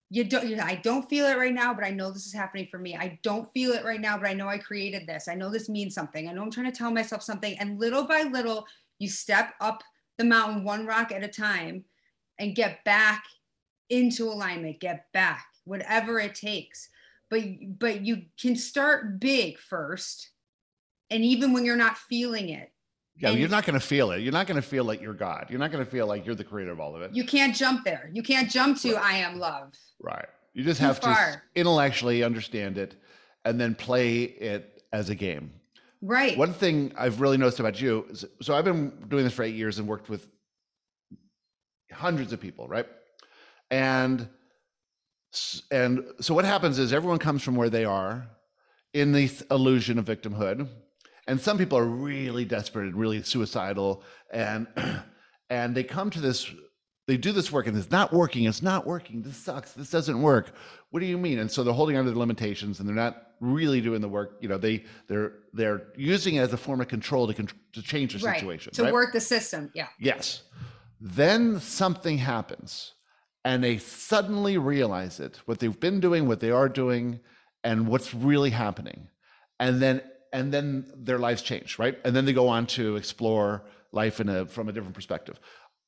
You 0.09 0.23
don't, 0.23 0.47
you 0.47 0.55
know, 0.55 0.63
I 0.63 0.75
don't 0.75 1.09
feel 1.09 1.25
it 1.25 1.38
right 1.38 1.53
now, 1.53 1.73
but 1.73 1.84
I 1.84 1.89
know 1.89 2.11
this 2.11 2.25
is 2.25 2.34
happening 2.34 2.67
for 2.69 2.77
me. 2.77 2.95
I 2.95 3.19
don't 3.23 3.51
feel 3.53 3.71
it 3.71 3.84
right 3.84 4.01
now, 4.01 4.17
but 4.17 4.27
I 4.27 4.34
know 4.34 4.47
I 4.47 4.57
created 4.57 5.07
this. 5.07 5.27
I 5.27 5.36
know 5.36 5.49
this 5.49 5.69
means 5.69 5.95
something. 5.95 6.27
I 6.27 6.34
know 6.34 6.43
I'm 6.43 6.51
trying 6.51 6.71
to 6.71 6.77
tell 6.77 6.91
myself 6.91 7.23
something. 7.23 7.57
And 7.59 7.79
little 7.79 8.05
by 8.05 8.23
little, 8.23 8.65
you 8.99 9.09
step 9.09 9.53
up 9.59 9.84
the 10.17 10.23
mountain 10.23 10.63
one 10.63 10.86
rock 10.86 11.11
at 11.11 11.23
a 11.23 11.27
time 11.27 11.86
and 12.39 12.55
get 12.55 12.84
back 12.84 13.23
into 13.89 14.27
alignment, 14.27 14.79
get 14.79 15.11
back, 15.13 15.45
whatever 15.65 16.19
it 16.19 16.36
takes. 16.36 16.89
But 17.29 17.43
but 17.79 18.01
you 18.01 18.23
can 18.39 18.55
start 18.55 19.19
big 19.19 19.57
first. 19.57 20.29
And 21.09 21.23
even 21.23 21.53
when 21.53 21.65
you're 21.65 21.75
not 21.75 21.97
feeling 21.97 22.49
it, 22.49 22.72
yeah, 23.18 23.30
and 23.30 23.39
you're 23.39 23.49
not 23.49 23.66
going 23.66 23.80
to 23.80 23.86
feel 23.86 24.11
it. 24.11 24.22
You're 24.22 24.34
not 24.34 24.47
going 24.47 24.61
to 24.61 24.68
feel 24.68 24.84
like 24.84 25.01
you're 25.01 25.14
God. 25.14 25.47
You're 25.49 25.59
not 25.59 25.72
going 25.72 25.84
to 25.86 25.89
feel 25.89 26.07
like 26.07 26.26
you're 26.26 26.36
the 26.36 26.43
creator 26.43 26.72
of 26.72 26.80
all 26.80 26.95
of 26.95 27.01
it. 27.01 27.11
You 27.14 27.24
can't 27.24 27.55
jump 27.55 27.84
there. 27.84 28.09
You 28.11 28.24
can't 28.24 28.49
jump 28.49 28.80
to 28.82 28.95
right. 28.95 29.03
I 29.03 29.18
am 29.18 29.39
love. 29.39 29.74
Right. 30.01 30.26
You 30.53 30.64
just 30.64 30.80
Too 30.80 30.88
have 30.88 30.99
far. 30.99 31.16
to 31.16 31.41
intellectually 31.55 32.24
understand 32.24 32.78
it 32.78 32.95
and 33.45 33.59
then 33.59 33.76
play 33.76 34.24
it 34.24 34.84
as 34.91 35.09
a 35.09 35.16
game. 35.16 35.51
Right. 36.01 36.38
One 36.38 36.53
thing 36.53 36.91
I've 36.97 37.22
really 37.22 37.38
noticed 37.38 37.59
about 37.59 37.80
you 37.80 38.05
is, 38.09 38.26
so 38.41 38.55
I've 38.55 38.66
been 38.66 38.91
doing 39.07 39.24
this 39.24 39.34
for 39.34 39.43
eight 39.43 39.55
years 39.55 39.80
and 39.80 39.88
worked 39.88 40.09
with 40.09 40.28
hundreds 41.91 42.34
of 42.34 42.41
people, 42.41 42.68
right? 42.68 42.88
And 43.72 44.28
and 45.72 46.05
so 46.20 46.34
what 46.34 46.45
happens 46.45 46.78
is 46.78 46.93
everyone 46.93 47.18
comes 47.18 47.41
from 47.41 47.55
where 47.55 47.70
they 47.70 47.86
are 47.86 48.28
in 48.93 49.14
the 49.14 49.32
illusion 49.49 49.97
of 49.97 50.05
victimhood 50.05 50.68
and 51.28 51.39
some 51.39 51.57
people 51.57 51.78
are 51.78 51.86
really 51.86 52.45
desperate 52.45 52.88
and 52.88 52.95
really 52.95 53.21
suicidal. 53.24 54.03
And 54.32 54.67
and 55.49 55.76
they 55.76 55.84
come 55.84 56.09
to 56.11 56.19
this 56.19 56.49
they 57.05 57.17
do 57.17 57.32
this 57.34 57.51
work 57.51 57.67
and 57.67 57.78
it's 57.78 57.91
not 57.91 58.13
working 58.13 58.45
it's 58.45 58.61
not 58.61 58.88
working 58.88 59.21
this 59.21 59.38
sucks 59.38 59.74
this 59.74 59.89
doesn't 59.89 60.21
work. 60.21 60.53
What 60.89 60.99
do 60.99 61.05
you 61.05 61.17
mean? 61.17 61.39
And 61.39 61.49
so 61.51 61.63
they're 61.63 61.74
holding 61.74 61.97
on 61.97 62.05
to 62.05 62.11
the 62.11 62.19
limitations 62.19 62.80
and 62.80 62.88
they're 62.88 62.95
not 62.95 63.28
really 63.39 63.82
doing 63.82 64.01
the 64.01 64.09
work. 64.09 64.38
You 64.41 64.49
know 64.49 64.57
they 64.57 64.86
they're 65.07 65.34
they're 65.53 65.88
using 65.97 66.36
it 66.36 66.39
as 66.39 66.53
a 66.53 66.57
form 66.57 66.82
of 66.82 66.88
control 66.88 67.28
to 67.32 67.34
to 67.74 67.82
change 67.82 68.13
the 68.13 68.26
right. 68.26 68.36
situation 68.36 68.74
to 68.74 68.84
right? 68.84 68.93
work 68.93 69.13
the 69.13 69.21
system 69.21 69.71
yeah. 69.74 69.88
Yes. 69.99 70.43
Then 70.99 71.59
something 71.59 72.17
happens 72.17 72.93
and 73.43 73.63
they 73.63 73.78
suddenly 73.78 74.57
realize 74.57 75.19
it 75.19 75.41
what 75.45 75.59
they've 75.59 75.80
been 75.80 75.99
doing 75.99 76.28
what 76.28 76.39
they 76.39 76.51
are 76.51 76.69
doing 76.69 77.19
and 77.63 77.88
what's 77.88 78.13
really 78.13 78.49
happening. 78.49 79.07
And 79.59 79.82
then 79.82 80.01
and 80.34 80.51
then 80.51 80.91
their 80.97 81.19
lives 81.19 81.41
change, 81.41 81.79
right? 81.79 81.97
And 82.03 82.15
then 82.15 82.25
they 82.25 82.34
go 82.34 82.49
on 82.49 82.65
to 82.67 82.97
explore 82.97 83.63
life 83.91 84.19
in 84.19 84.27
a 84.27 84.45
from 84.45 84.67
a 84.67 84.73
different 84.73 84.95
perspective. 84.95 85.39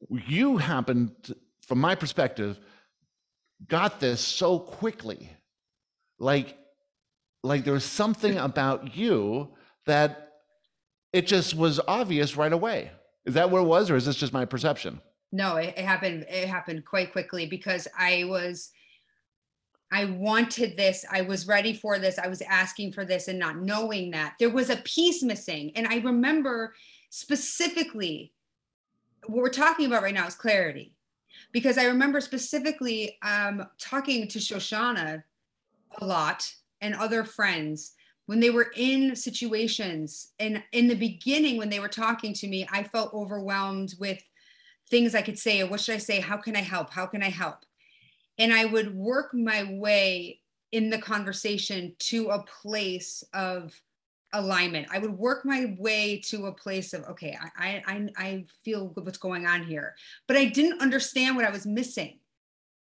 You 0.09 0.57
happened, 0.57 1.35
from 1.67 1.79
my 1.81 1.95
perspective, 1.95 2.59
got 3.67 3.99
this 3.99 4.21
so 4.21 4.59
quickly, 4.59 5.31
like 6.19 6.57
like 7.43 7.63
there 7.63 7.73
was 7.73 7.85
something 7.85 8.37
about 8.37 8.95
you 8.95 9.49
that 9.85 10.29
it 11.11 11.27
just 11.27 11.55
was 11.55 11.79
obvious 11.87 12.37
right 12.37 12.53
away. 12.53 12.91
Is 13.25 13.33
that 13.33 13.49
what 13.49 13.61
it 13.61 13.67
was, 13.67 13.89
or 13.89 13.95
is 13.95 14.05
this 14.05 14.15
just 14.15 14.33
my 14.33 14.45
perception? 14.45 15.01
No, 15.31 15.55
it, 15.55 15.73
it 15.77 15.85
happened. 15.85 16.25
It 16.29 16.47
happened 16.47 16.85
quite 16.85 17.11
quickly 17.11 17.45
because 17.47 17.87
I 17.97 18.25
was, 18.25 18.71
I 19.91 20.05
wanted 20.05 20.75
this. 20.75 21.05
I 21.11 21.21
was 21.21 21.47
ready 21.47 21.73
for 21.73 21.99
this. 21.99 22.17
I 22.17 22.27
was 22.27 22.41
asking 22.41 22.93
for 22.93 23.05
this 23.05 23.27
and 23.27 23.39
not 23.39 23.57
knowing 23.57 24.11
that. 24.11 24.35
There 24.39 24.49
was 24.49 24.69
a 24.69 24.77
piece 24.77 25.21
missing. 25.21 25.71
And 25.75 25.87
I 25.87 25.97
remember 25.97 26.73
specifically 27.09 28.33
what 29.25 29.41
we're 29.41 29.49
talking 29.49 29.85
about 29.85 30.03
right 30.03 30.13
now 30.13 30.27
is 30.27 30.35
clarity. 30.35 30.93
Because 31.51 31.77
I 31.77 31.85
remember 31.85 32.19
specifically 32.19 33.17
um, 33.21 33.65
talking 33.77 34.27
to 34.29 34.39
Shoshana 34.39 35.23
a 35.99 36.05
lot 36.05 36.53
and 36.81 36.95
other 36.95 37.23
friends 37.23 37.93
when 38.25 38.39
they 38.39 38.49
were 38.49 38.71
in 38.75 39.15
situations. 39.15 40.31
And 40.39 40.63
in 40.71 40.87
the 40.87 40.95
beginning 40.95 41.57
when 41.57 41.69
they 41.69 41.79
were 41.79 41.87
talking 41.87 42.33
to 42.33 42.47
me 42.47 42.67
i 42.71 42.83
felt 42.83 43.13
overwhelmed 43.13 43.95
with 43.99 44.21
things 44.89 45.15
i 45.15 45.21
could 45.21 45.39
say. 45.39 45.63
What 45.63 45.79
should 45.79 45.95
i 45.95 45.99
say? 45.99 46.19
How 46.19 46.37
can 46.37 46.55
i 46.55 46.61
help? 46.61 46.89
How 46.89 47.05
can 47.05 47.23
i 47.23 47.29
help 47.29 47.65
and 48.37 48.53
i 48.53 48.65
would 48.65 48.95
work 48.95 49.33
my 49.33 49.63
way 49.71 50.39
in 50.71 50.89
the 50.89 50.97
conversation 50.97 51.95
to 51.99 52.29
a 52.29 52.43
place 52.61 53.23
of 53.33 53.73
alignment 54.33 54.87
i 54.91 54.99
would 54.99 55.17
work 55.17 55.45
my 55.45 55.75
way 55.77 56.19
to 56.19 56.47
a 56.47 56.51
place 56.51 56.93
of 56.93 57.03
okay 57.05 57.37
i 57.57 57.81
i 57.87 58.07
i 58.17 58.45
feel 58.63 58.91
what's 58.95 59.17
going 59.17 59.45
on 59.45 59.63
here 59.63 59.95
but 60.27 60.35
i 60.35 60.45
didn't 60.45 60.81
understand 60.81 61.35
what 61.35 61.45
i 61.45 61.51
was 61.51 61.65
missing 61.65 62.19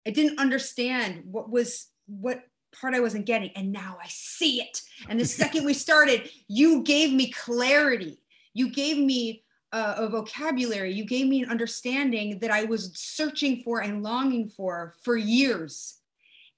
i 0.06 0.10
didn't 0.10 0.38
understand 0.38 1.22
what 1.24 1.50
was 1.50 1.88
what 2.06 2.44
part 2.72 2.94
I 2.94 3.00
wasn't 3.00 3.26
getting. 3.26 3.50
And 3.56 3.72
now 3.72 3.98
I 4.02 4.06
see 4.08 4.60
it. 4.60 4.82
And 5.08 5.18
the 5.18 5.24
second 5.24 5.64
we 5.64 5.74
started, 5.74 6.30
you 6.48 6.82
gave 6.82 7.12
me 7.12 7.30
clarity. 7.30 8.18
You 8.54 8.70
gave 8.70 8.98
me 8.98 9.44
a, 9.72 9.94
a 9.98 10.08
vocabulary. 10.08 10.92
You 10.92 11.04
gave 11.04 11.26
me 11.26 11.42
an 11.42 11.50
understanding 11.50 12.38
that 12.40 12.50
I 12.50 12.64
was 12.64 12.92
searching 12.94 13.62
for 13.62 13.80
and 13.80 14.02
longing 14.02 14.48
for 14.48 14.94
for 15.02 15.16
years. 15.16 15.98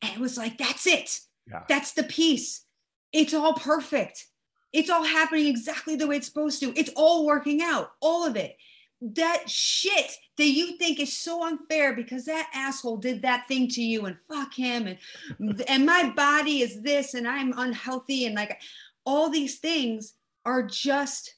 And 0.00 0.12
it 0.12 0.18
was 0.18 0.36
like, 0.36 0.58
that's 0.58 0.86
it. 0.86 1.20
Yeah. 1.48 1.62
That's 1.68 1.92
the 1.92 2.02
piece. 2.02 2.64
It's 3.12 3.34
all 3.34 3.54
perfect. 3.54 4.26
It's 4.72 4.90
all 4.90 5.04
happening 5.04 5.46
exactly 5.46 5.96
the 5.96 6.06
way 6.06 6.16
it's 6.16 6.26
supposed 6.26 6.60
to. 6.60 6.72
It's 6.78 6.90
all 6.96 7.26
working 7.26 7.60
out, 7.62 7.92
all 8.00 8.26
of 8.26 8.36
it 8.36 8.56
that 9.02 9.50
shit 9.50 10.12
that 10.38 10.46
you 10.46 10.76
think 10.78 11.00
is 11.00 11.16
so 11.16 11.44
unfair 11.44 11.92
because 11.92 12.24
that 12.24 12.48
asshole 12.54 12.96
did 12.96 13.22
that 13.22 13.48
thing 13.48 13.66
to 13.68 13.82
you 13.82 14.06
and 14.06 14.16
fuck 14.28 14.54
him 14.54 14.86
and 14.86 15.64
and 15.68 15.84
my 15.84 16.12
body 16.14 16.62
is 16.62 16.82
this 16.82 17.14
and 17.14 17.26
I'm 17.26 17.52
unhealthy 17.56 18.26
and 18.26 18.36
like 18.36 18.60
all 19.04 19.28
these 19.28 19.58
things 19.58 20.14
are 20.44 20.62
just 20.62 21.34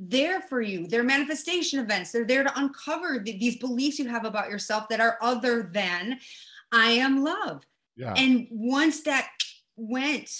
there 0.00 0.40
for 0.40 0.60
you. 0.60 0.86
They're 0.86 1.02
manifestation 1.02 1.80
events. 1.80 2.12
They're 2.12 2.24
there 2.24 2.44
to 2.44 2.58
uncover 2.58 3.18
these 3.18 3.56
beliefs 3.56 3.98
you 3.98 4.08
have 4.08 4.24
about 4.24 4.50
yourself 4.50 4.88
that 4.88 5.00
are 5.00 5.18
other 5.20 5.70
than 5.72 6.18
I 6.72 6.90
am 6.90 7.24
love. 7.24 7.64
Yeah. 7.96 8.14
And 8.16 8.46
once 8.50 9.02
that 9.02 9.28
went, 9.76 10.30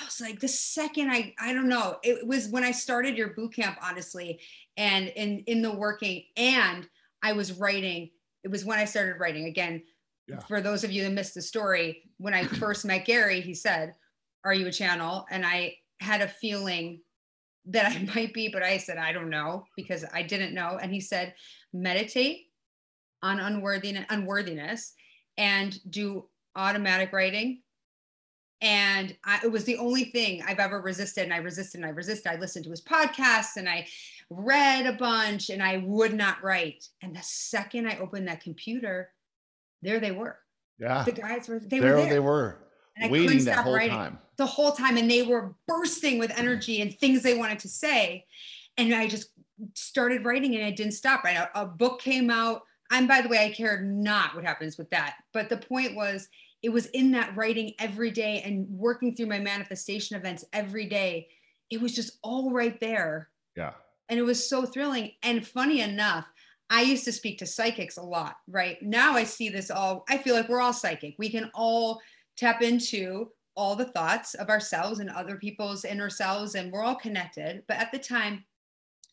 I 0.00 0.04
was 0.04 0.20
like, 0.20 0.38
the 0.38 0.48
second 0.48 1.10
I, 1.10 1.34
I 1.40 1.52
don't 1.52 1.68
know, 1.68 1.96
it 2.04 2.24
was 2.24 2.48
when 2.48 2.62
I 2.62 2.70
started 2.70 3.18
your 3.18 3.34
boot 3.34 3.54
camp, 3.54 3.76
honestly, 3.82 4.40
and 4.80 5.08
in 5.08 5.40
in 5.40 5.62
the 5.62 5.70
working 5.70 6.24
and 6.36 6.88
i 7.22 7.32
was 7.32 7.52
writing 7.52 8.10
it 8.42 8.50
was 8.50 8.64
when 8.64 8.78
i 8.78 8.84
started 8.84 9.20
writing 9.20 9.44
again 9.44 9.82
yeah. 10.26 10.40
for 10.40 10.60
those 10.60 10.84
of 10.84 10.90
you 10.90 11.02
that 11.02 11.12
missed 11.12 11.34
the 11.34 11.42
story 11.42 12.02
when 12.16 12.34
i 12.34 12.44
first 12.58 12.84
met 12.84 13.04
gary 13.04 13.40
he 13.40 13.54
said 13.54 13.94
are 14.44 14.54
you 14.54 14.66
a 14.66 14.72
channel 14.72 15.26
and 15.30 15.44
i 15.44 15.74
had 16.00 16.22
a 16.22 16.28
feeling 16.28 17.00
that 17.70 17.86
i 17.86 17.98
might 18.14 18.32
be 18.32 18.48
but 18.48 18.62
i 18.62 18.76
said 18.76 18.98
i 18.98 19.12
don't 19.12 19.30
know 19.30 19.64
because 19.76 20.04
i 20.12 20.22
didn't 20.22 20.54
know 20.54 20.78
and 20.80 20.92
he 20.92 21.00
said 21.00 21.34
meditate 21.72 22.46
on 23.22 23.40
unworthiness 23.40 24.06
unworthiness 24.10 24.94
and 25.36 25.78
do 25.90 26.26
automatic 26.56 27.12
writing 27.12 27.60
and 28.62 29.16
I, 29.24 29.40
it 29.42 29.50
was 29.50 29.64
the 29.64 29.78
only 29.78 30.04
thing 30.04 30.42
I've 30.46 30.58
ever 30.58 30.80
resisted. 30.80 31.24
And 31.24 31.32
I 31.32 31.38
resisted 31.38 31.80
and 31.80 31.86
I 31.86 31.92
resisted. 31.92 32.30
I 32.30 32.36
listened 32.36 32.64
to 32.66 32.70
his 32.70 32.82
podcasts 32.82 33.56
and 33.56 33.68
I 33.68 33.86
read 34.28 34.86
a 34.86 34.92
bunch 34.92 35.48
and 35.48 35.62
I 35.62 35.78
would 35.78 36.12
not 36.12 36.42
write. 36.42 36.86
And 37.00 37.16
the 37.16 37.22
second 37.22 37.86
I 37.86 37.98
opened 37.98 38.28
that 38.28 38.42
computer, 38.42 39.12
there 39.80 39.98
they 39.98 40.10
were. 40.10 40.38
Yeah. 40.78 41.04
The 41.04 41.12
guys 41.12 41.48
were, 41.48 41.58
they 41.58 41.78
there 41.78 41.96
were 41.96 42.02
there. 42.02 42.10
they 42.10 42.20
were. 42.20 42.58
And 42.96 43.06
I 43.06 43.10
waiting 43.10 43.44
that 43.46 43.64
whole 43.64 43.74
writing 43.74 43.96
time. 43.96 44.18
The 44.40 44.46
whole 44.46 44.72
time. 44.72 44.96
And 44.96 45.10
they 45.10 45.22
were 45.22 45.54
bursting 45.68 46.18
with 46.18 46.32
energy 46.34 46.80
and 46.80 46.92
things 46.92 47.22
they 47.22 47.36
wanted 47.36 47.58
to 47.60 47.68
say. 47.68 48.24
And 48.78 48.94
I 48.94 49.06
just 49.06 49.28
started 49.74 50.24
writing 50.24 50.54
and 50.56 50.64
I 50.64 50.70
didn't 50.70 50.94
stop. 50.94 51.22
Right. 51.22 51.36
A, 51.36 51.62
a 51.62 51.66
book 51.66 52.00
came 52.00 52.30
out. 52.30 52.62
And 52.90 53.06
by 53.06 53.20
the 53.20 53.28
way, 53.28 53.44
I 53.44 53.50
cared 53.50 53.86
not 53.86 54.34
what 54.34 54.44
happens 54.44 54.78
with 54.78 54.88
that. 54.90 55.16
But 55.32 55.48
the 55.50 55.58
point 55.58 55.94
was, 55.94 56.28
it 56.62 56.70
was 56.70 56.86
in 56.86 57.10
that 57.12 57.36
writing 57.36 57.74
every 57.78 58.10
day 58.10 58.42
and 58.42 58.66
working 58.68 59.14
through 59.14 59.26
my 59.26 59.38
manifestation 59.38 60.16
events 60.16 60.44
every 60.52 60.86
day. 60.86 61.28
It 61.68 61.80
was 61.80 61.94
just 61.94 62.18
all 62.22 62.50
right 62.50 62.80
there. 62.80 63.28
Yeah. 63.56 63.72
And 64.08 64.18
it 64.18 64.24
was 64.24 64.48
so 64.48 64.66
thrilling. 64.66 65.12
And 65.22 65.46
funny 65.46 65.82
enough, 65.82 66.26
I 66.68 66.82
used 66.82 67.04
to 67.04 67.12
speak 67.12 67.38
to 67.38 67.46
psychics 67.46 67.96
a 67.96 68.02
lot, 68.02 68.36
right? 68.48 68.80
Now 68.82 69.14
I 69.14 69.24
see 69.24 69.50
this 69.50 69.70
all, 69.70 70.04
I 70.08 70.18
feel 70.18 70.34
like 70.34 70.48
we're 70.48 70.60
all 70.60 70.72
psychic. 70.72 71.14
We 71.18 71.28
can 71.28 71.50
all 71.54 72.00
tap 72.36 72.62
into 72.62 73.30
all 73.60 73.76
the 73.76 73.84
thoughts 73.84 74.32
of 74.32 74.48
ourselves 74.48 75.00
and 75.00 75.10
other 75.10 75.36
people's 75.36 75.84
inner 75.84 76.08
selves, 76.08 76.54
and 76.54 76.72
we're 76.72 76.82
all 76.82 76.94
connected. 76.94 77.62
But 77.68 77.76
at 77.76 77.92
the 77.92 77.98
time, 77.98 78.42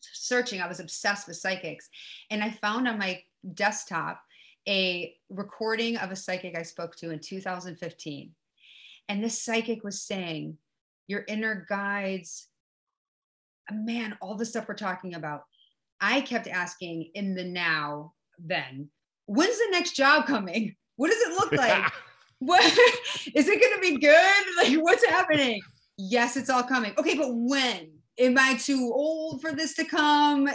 searching, 0.00 0.62
I 0.62 0.66
was 0.66 0.80
obsessed 0.80 1.28
with 1.28 1.36
psychics. 1.36 1.90
And 2.30 2.42
I 2.42 2.48
found 2.48 2.88
on 2.88 2.98
my 2.98 3.22
desktop 3.52 4.22
a 4.66 5.14
recording 5.28 5.98
of 5.98 6.10
a 6.10 6.16
psychic 6.16 6.56
I 6.56 6.62
spoke 6.62 6.96
to 6.96 7.10
in 7.10 7.18
2015. 7.18 8.30
And 9.10 9.22
this 9.22 9.42
psychic 9.42 9.84
was 9.84 10.00
saying, 10.00 10.56
Your 11.08 11.26
inner 11.28 11.66
guides, 11.68 12.46
man, 13.70 14.16
all 14.22 14.34
the 14.34 14.46
stuff 14.46 14.66
we're 14.66 14.76
talking 14.76 15.14
about. 15.14 15.44
I 16.00 16.22
kept 16.22 16.48
asking 16.48 17.10
in 17.12 17.34
the 17.34 17.44
now, 17.44 18.14
then, 18.38 18.88
when's 19.26 19.58
the 19.58 19.68
next 19.72 19.94
job 19.94 20.26
coming? 20.26 20.74
What 20.96 21.10
does 21.10 21.20
it 21.20 21.34
look 21.34 21.52
like? 21.52 21.92
what 22.38 22.62
is 23.34 23.48
it 23.48 23.60
going 23.60 23.74
to 23.74 23.80
be 23.80 23.98
good? 23.98 24.44
Like, 24.56 24.74
what's 24.82 25.06
happening? 25.06 25.60
Yes, 25.96 26.36
it's 26.36 26.50
all 26.50 26.62
coming. 26.62 26.92
Okay, 26.98 27.16
but 27.16 27.30
when? 27.32 27.92
Am 28.18 28.36
I 28.36 28.56
too 28.56 28.90
old 28.92 29.40
for 29.40 29.52
this 29.52 29.74
to 29.74 29.84
come? 29.84 30.48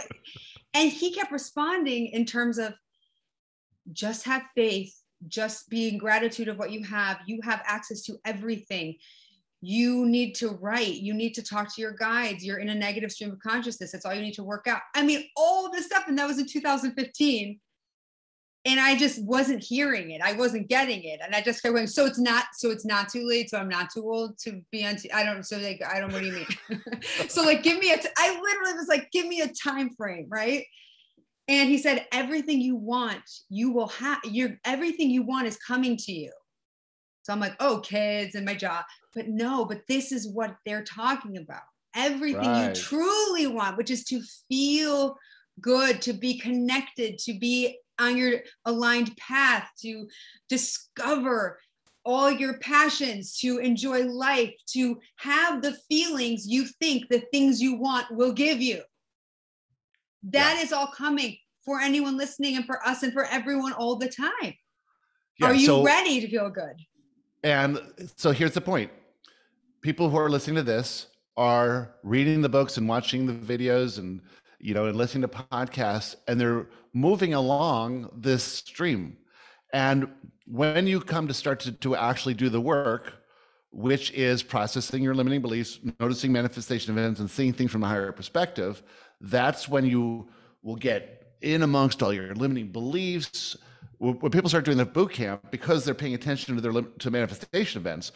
And 0.74 0.90
he 0.90 1.12
kept 1.14 1.32
responding 1.32 2.08
in 2.08 2.26
terms 2.26 2.58
of, 2.58 2.74
just 3.92 4.24
have 4.24 4.42
faith 4.54 4.94
just 5.28 5.68
be 5.68 5.88
in 5.88 5.98
gratitude 5.98 6.48
of 6.48 6.58
what 6.58 6.70
you 6.70 6.82
have 6.84 7.18
you 7.26 7.40
have 7.42 7.62
access 7.64 8.02
to 8.02 8.16
everything 8.24 8.94
you 9.60 10.06
need 10.06 10.34
to 10.34 10.50
write 10.60 10.96
you 10.96 11.14
need 11.14 11.32
to 11.32 11.42
talk 11.42 11.74
to 11.74 11.80
your 11.80 11.92
guides 11.92 12.44
you're 12.44 12.58
in 12.58 12.68
a 12.68 12.74
negative 12.74 13.10
stream 13.10 13.30
of 13.30 13.38
consciousness 13.40 13.92
that's 13.92 14.04
all 14.04 14.14
you 14.14 14.20
need 14.20 14.34
to 14.34 14.44
work 14.44 14.66
out 14.66 14.80
i 14.94 15.02
mean 15.02 15.24
all 15.36 15.70
this 15.70 15.86
stuff 15.86 16.04
and 16.08 16.18
that 16.18 16.26
was 16.26 16.38
in 16.38 16.46
2015 16.46 17.58
and 18.64 18.80
i 18.80 18.96
just 18.96 19.22
wasn't 19.24 19.62
hearing 19.62 20.10
it 20.10 20.20
i 20.22 20.32
wasn't 20.32 20.68
getting 20.68 21.02
it 21.04 21.20
and 21.22 21.34
i 21.34 21.40
just 21.40 21.62
kept 21.62 21.74
going 21.74 21.86
so 21.86 22.06
it's 22.06 22.18
not 22.18 22.44
so 22.54 22.70
it's 22.70 22.84
not 22.84 23.08
too 23.08 23.26
late 23.26 23.50
so 23.50 23.58
i'm 23.58 23.68
not 23.68 23.90
too 23.90 24.02
old 24.02 24.38
to 24.38 24.62
be 24.70 24.84
on 24.84 24.96
t- 24.96 25.12
i 25.12 25.24
don't 25.24 25.44
so 25.44 25.58
like 25.58 25.82
i 25.86 26.00
don't 26.00 26.12
what 26.12 26.20
do 26.22 26.26
you 26.26 26.32
mean 26.32 26.82
so 27.28 27.42
like 27.42 27.62
give 27.62 27.78
me 27.78 27.92
a 27.92 27.98
t- 27.98 28.08
I 28.16 28.30
literally 28.30 28.74
was 28.74 28.88
like 28.88 29.10
give 29.12 29.26
me 29.26 29.40
a 29.40 29.48
time 29.48 29.90
frame 29.96 30.26
right 30.28 30.64
and 31.46 31.68
he 31.68 31.78
said, 31.78 32.06
everything 32.10 32.60
you 32.60 32.76
want, 32.76 33.22
you 33.50 33.70
will 33.70 33.88
have 33.88 34.20
your 34.24 34.58
everything 34.64 35.10
you 35.10 35.22
want 35.22 35.46
is 35.46 35.58
coming 35.58 35.96
to 35.98 36.12
you. 36.12 36.32
So 37.22 37.32
I'm 37.32 37.40
like, 37.40 37.56
oh, 37.60 37.80
kids 37.80 38.34
and 38.34 38.46
my 38.46 38.54
job. 38.54 38.84
But 39.14 39.28
no, 39.28 39.64
but 39.64 39.82
this 39.88 40.12
is 40.12 40.28
what 40.28 40.56
they're 40.64 40.84
talking 40.84 41.36
about. 41.36 41.62
Everything 41.94 42.42
right. 42.42 42.68
you 42.68 42.82
truly 42.82 43.46
want, 43.46 43.76
which 43.76 43.90
is 43.90 44.04
to 44.04 44.22
feel 44.48 45.16
good, 45.60 46.02
to 46.02 46.12
be 46.12 46.38
connected, 46.38 47.18
to 47.18 47.38
be 47.38 47.78
on 47.98 48.16
your 48.16 48.40
aligned 48.64 49.16
path, 49.16 49.68
to 49.82 50.08
discover 50.48 51.58
all 52.04 52.30
your 52.30 52.58
passions, 52.58 53.38
to 53.38 53.58
enjoy 53.58 54.04
life, 54.04 54.52
to 54.68 54.98
have 55.16 55.62
the 55.62 55.72
feelings 55.88 56.46
you 56.46 56.66
think 56.80 57.08
the 57.08 57.22
things 57.32 57.60
you 57.60 57.76
want 57.76 58.10
will 58.10 58.32
give 58.32 58.60
you. 58.60 58.82
That 60.24 60.56
yeah. 60.56 60.62
is 60.62 60.72
all 60.72 60.88
coming 60.88 61.36
for 61.64 61.80
anyone 61.80 62.16
listening 62.16 62.56
and 62.56 62.66
for 62.66 62.86
us 62.86 63.02
and 63.02 63.12
for 63.12 63.24
everyone 63.24 63.72
all 63.72 63.96
the 63.96 64.08
time. 64.08 64.54
Yeah, 65.38 65.46
are 65.46 65.54
you 65.54 65.66
so, 65.66 65.82
ready 65.82 66.20
to 66.20 66.28
feel 66.28 66.50
good? 66.50 66.76
And 67.42 67.80
so 68.16 68.30
here's 68.32 68.52
the 68.52 68.60
point 68.60 68.90
people 69.80 70.08
who 70.08 70.16
are 70.16 70.30
listening 70.30 70.56
to 70.56 70.62
this 70.62 71.08
are 71.36 71.96
reading 72.02 72.40
the 72.40 72.48
books 72.48 72.76
and 72.76 72.88
watching 72.88 73.26
the 73.26 73.32
videos 73.32 73.98
and 73.98 74.20
you 74.58 74.74
know 74.74 74.86
and 74.86 74.96
listening 74.96 75.22
to 75.22 75.28
podcasts 75.28 76.16
and 76.28 76.40
they're 76.40 76.66
moving 76.92 77.34
along 77.34 78.10
this 78.16 78.42
stream 78.42 79.16
and 79.72 80.08
when 80.46 80.86
you 80.86 81.00
come 81.00 81.26
to 81.26 81.34
start 81.34 81.60
to, 81.60 81.72
to 81.72 81.96
actually 81.96 82.34
do 82.34 82.48
the 82.48 82.60
work 82.60 83.14
which 83.70 84.12
is 84.12 84.42
processing 84.42 85.02
your 85.02 85.14
limiting 85.14 85.40
beliefs 85.40 85.80
noticing 85.98 86.32
manifestation 86.32 86.96
events 86.96 87.20
and 87.20 87.30
seeing 87.30 87.52
things 87.52 87.70
from 87.70 87.82
a 87.82 87.88
higher 87.88 88.12
perspective 88.12 88.82
that's 89.20 89.68
when 89.68 89.84
you 89.84 90.28
will 90.62 90.76
get 90.76 91.24
in 91.44 91.62
amongst 91.62 92.02
all 92.02 92.12
your 92.12 92.34
limiting 92.34 92.68
beliefs. 92.68 93.56
When 93.98 94.30
people 94.30 94.48
start 94.48 94.64
doing 94.64 94.78
the 94.78 94.84
boot 94.84 95.12
camp, 95.12 95.50
because 95.50 95.84
they're 95.84 95.94
paying 95.94 96.14
attention 96.14 96.56
to 96.56 96.60
their 96.60 96.72
to 96.72 97.10
manifestation 97.10 97.80
events, 97.80 98.12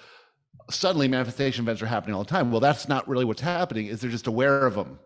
suddenly 0.70 1.08
manifestation 1.08 1.64
events 1.64 1.80
are 1.82 1.86
happening 1.86 2.14
all 2.14 2.24
the 2.24 2.30
time. 2.30 2.50
Well, 2.50 2.60
that's 2.60 2.88
not 2.88 3.08
really 3.08 3.24
what's 3.24 3.40
happening. 3.40 3.86
Is 3.86 4.00
they're 4.00 4.10
just 4.10 4.26
aware 4.26 4.66
of 4.66 4.74
them, 4.74 4.98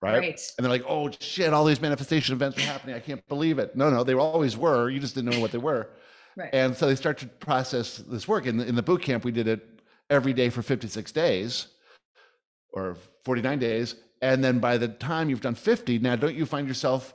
right? 0.00 0.18
right? 0.18 0.52
And 0.56 0.64
they're 0.64 0.70
like, 0.70 0.84
"Oh 0.88 1.10
shit, 1.10 1.52
all 1.52 1.64
these 1.64 1.80
manifestation 1.80 2.34
events 2.34 2.58
are 2.58 2.62
happening. 2.62 2.94
I 2.94 3.00
can't 3.00 3.26
believe 3.28 3.58
it." 3.58 3.76
No, 3.76 3.90
no, 3.90 4.04
they 4.04 4.14
always 4.14 4.56
were. 4.56 4.88
You 4.90 5.00
just 5.00 5.14
didn't 5.14 5.30
know 5.30 5.40
what 5.40 5.52
they 5.52 5.58
were. 5.58 5.90
Right. 6.36 6.50
And 6.52 6.76
so 6.76 6.86
they 6.86 6.96
start 6.96 7.18
to 7.18 7.26
process 7.26 7.96
this 7.96 8.28
work. 8.28 8.46
In 8.46 8.58
the, 8.58 8.66
in 8.66 8.74
the 8.74 8.82
boot 8.82 9.02
camp, 9.02 9.24
we 9.24 9.32
did 9.32 9.48
it 9.48 9.80
every 10.10 10.32
day 10.34 10.50
for 10.50 10.62
56 10.62 11.10
days 11.12 11.68
or 12.70 12.96
49 13.24 13.58
days. 13.58 13.96
And 14.22 14.44
then 14.44 14.58
by 14.58 14.76
the 14.76 14.88
time 14.88 15.30
you've 15.30 15.40
done 15.40 15.54
50, 15.54 15.98
now 15.98 16.16
don't 16.16 16.34
you 16.34 16.46
find 16.46 16.68
yourself 16.68 17.14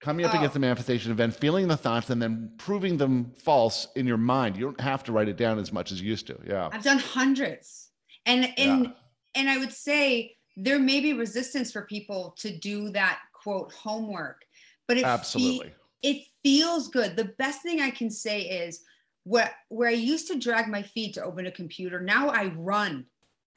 coming 0.00 0.24
up 0.24 0.34
oh. 0.34 0.38
against 0.38 0.54
the 0.54 0.60
manifestation 0.60 1.10
event, 1.10 1.34
feeling 1.34 1.68
the 1.68 1.76
thoughts, 1.76 2.10
and 2.10 2.22
then 2.22 2.52
proving 2.58 2.96
them 2.96 3.32
false 3.36 3.88
in 3.96 4.06
your 4.06 4.16
mind? 4.16 4.56
You 4.56 4.66
don't 4.66 4.80
have 4.80 5.02
to 5.04 5.12
write 5.12 5.28
it 5.28 5.36
down 5.36 5.58
as 5.58 5.72
much 5.72 5.90
as 5.90 6.00
you 6.00 6.08
used 6.08 6.26
to. 6.28 6.38
Yeah. 6.46 6.68
I've 6.72 6.84
done 6.84 6.98
hundreds. 6.98 7.90
And 8.26 8.52
and 8.56 8.84
yeah. 8.84 8.90
and 9.34 9.50
I 9.50 9.58
would 9.58 9.72
say 9.72 10.36
there 10.64 10.78
may 10.78 11.00
be 11.00 11.12
resistance 11.12 11.72
for 11.72 11.82
people 11.82 12.34
to 12.38 12.56
do 12.56 12.90
that 12.90 13.20
quote 13.32 13.72
homework. 13.72 14.44
But 14.86 14.98
it 14.98 15.04
absolutely 15.04 15.72
it 16.02 16.24
feels 16.42 16.88
good. 16.88 17.16
The 17.16 17.32
best 17.38 17.62
thing 17.62 17.80
I 17.80 17.90
can 17.90 18.10
say 18.10 18.42
is 18.42 18.82
where 19.24 19.54
where 19.68 19.88
I 19.88 19.92
used 19.92 20.28
to 20.28 20.38
drag 20.38 20.68
my 20.68 20.82
feet 20.82 21.14
to 21.14 21.24
open 21.24 21.46
a 21.46 21.52
computer, 21.52 22.00
now 22.00 22.28
I 22.28 22.52
run. 22.56 23.06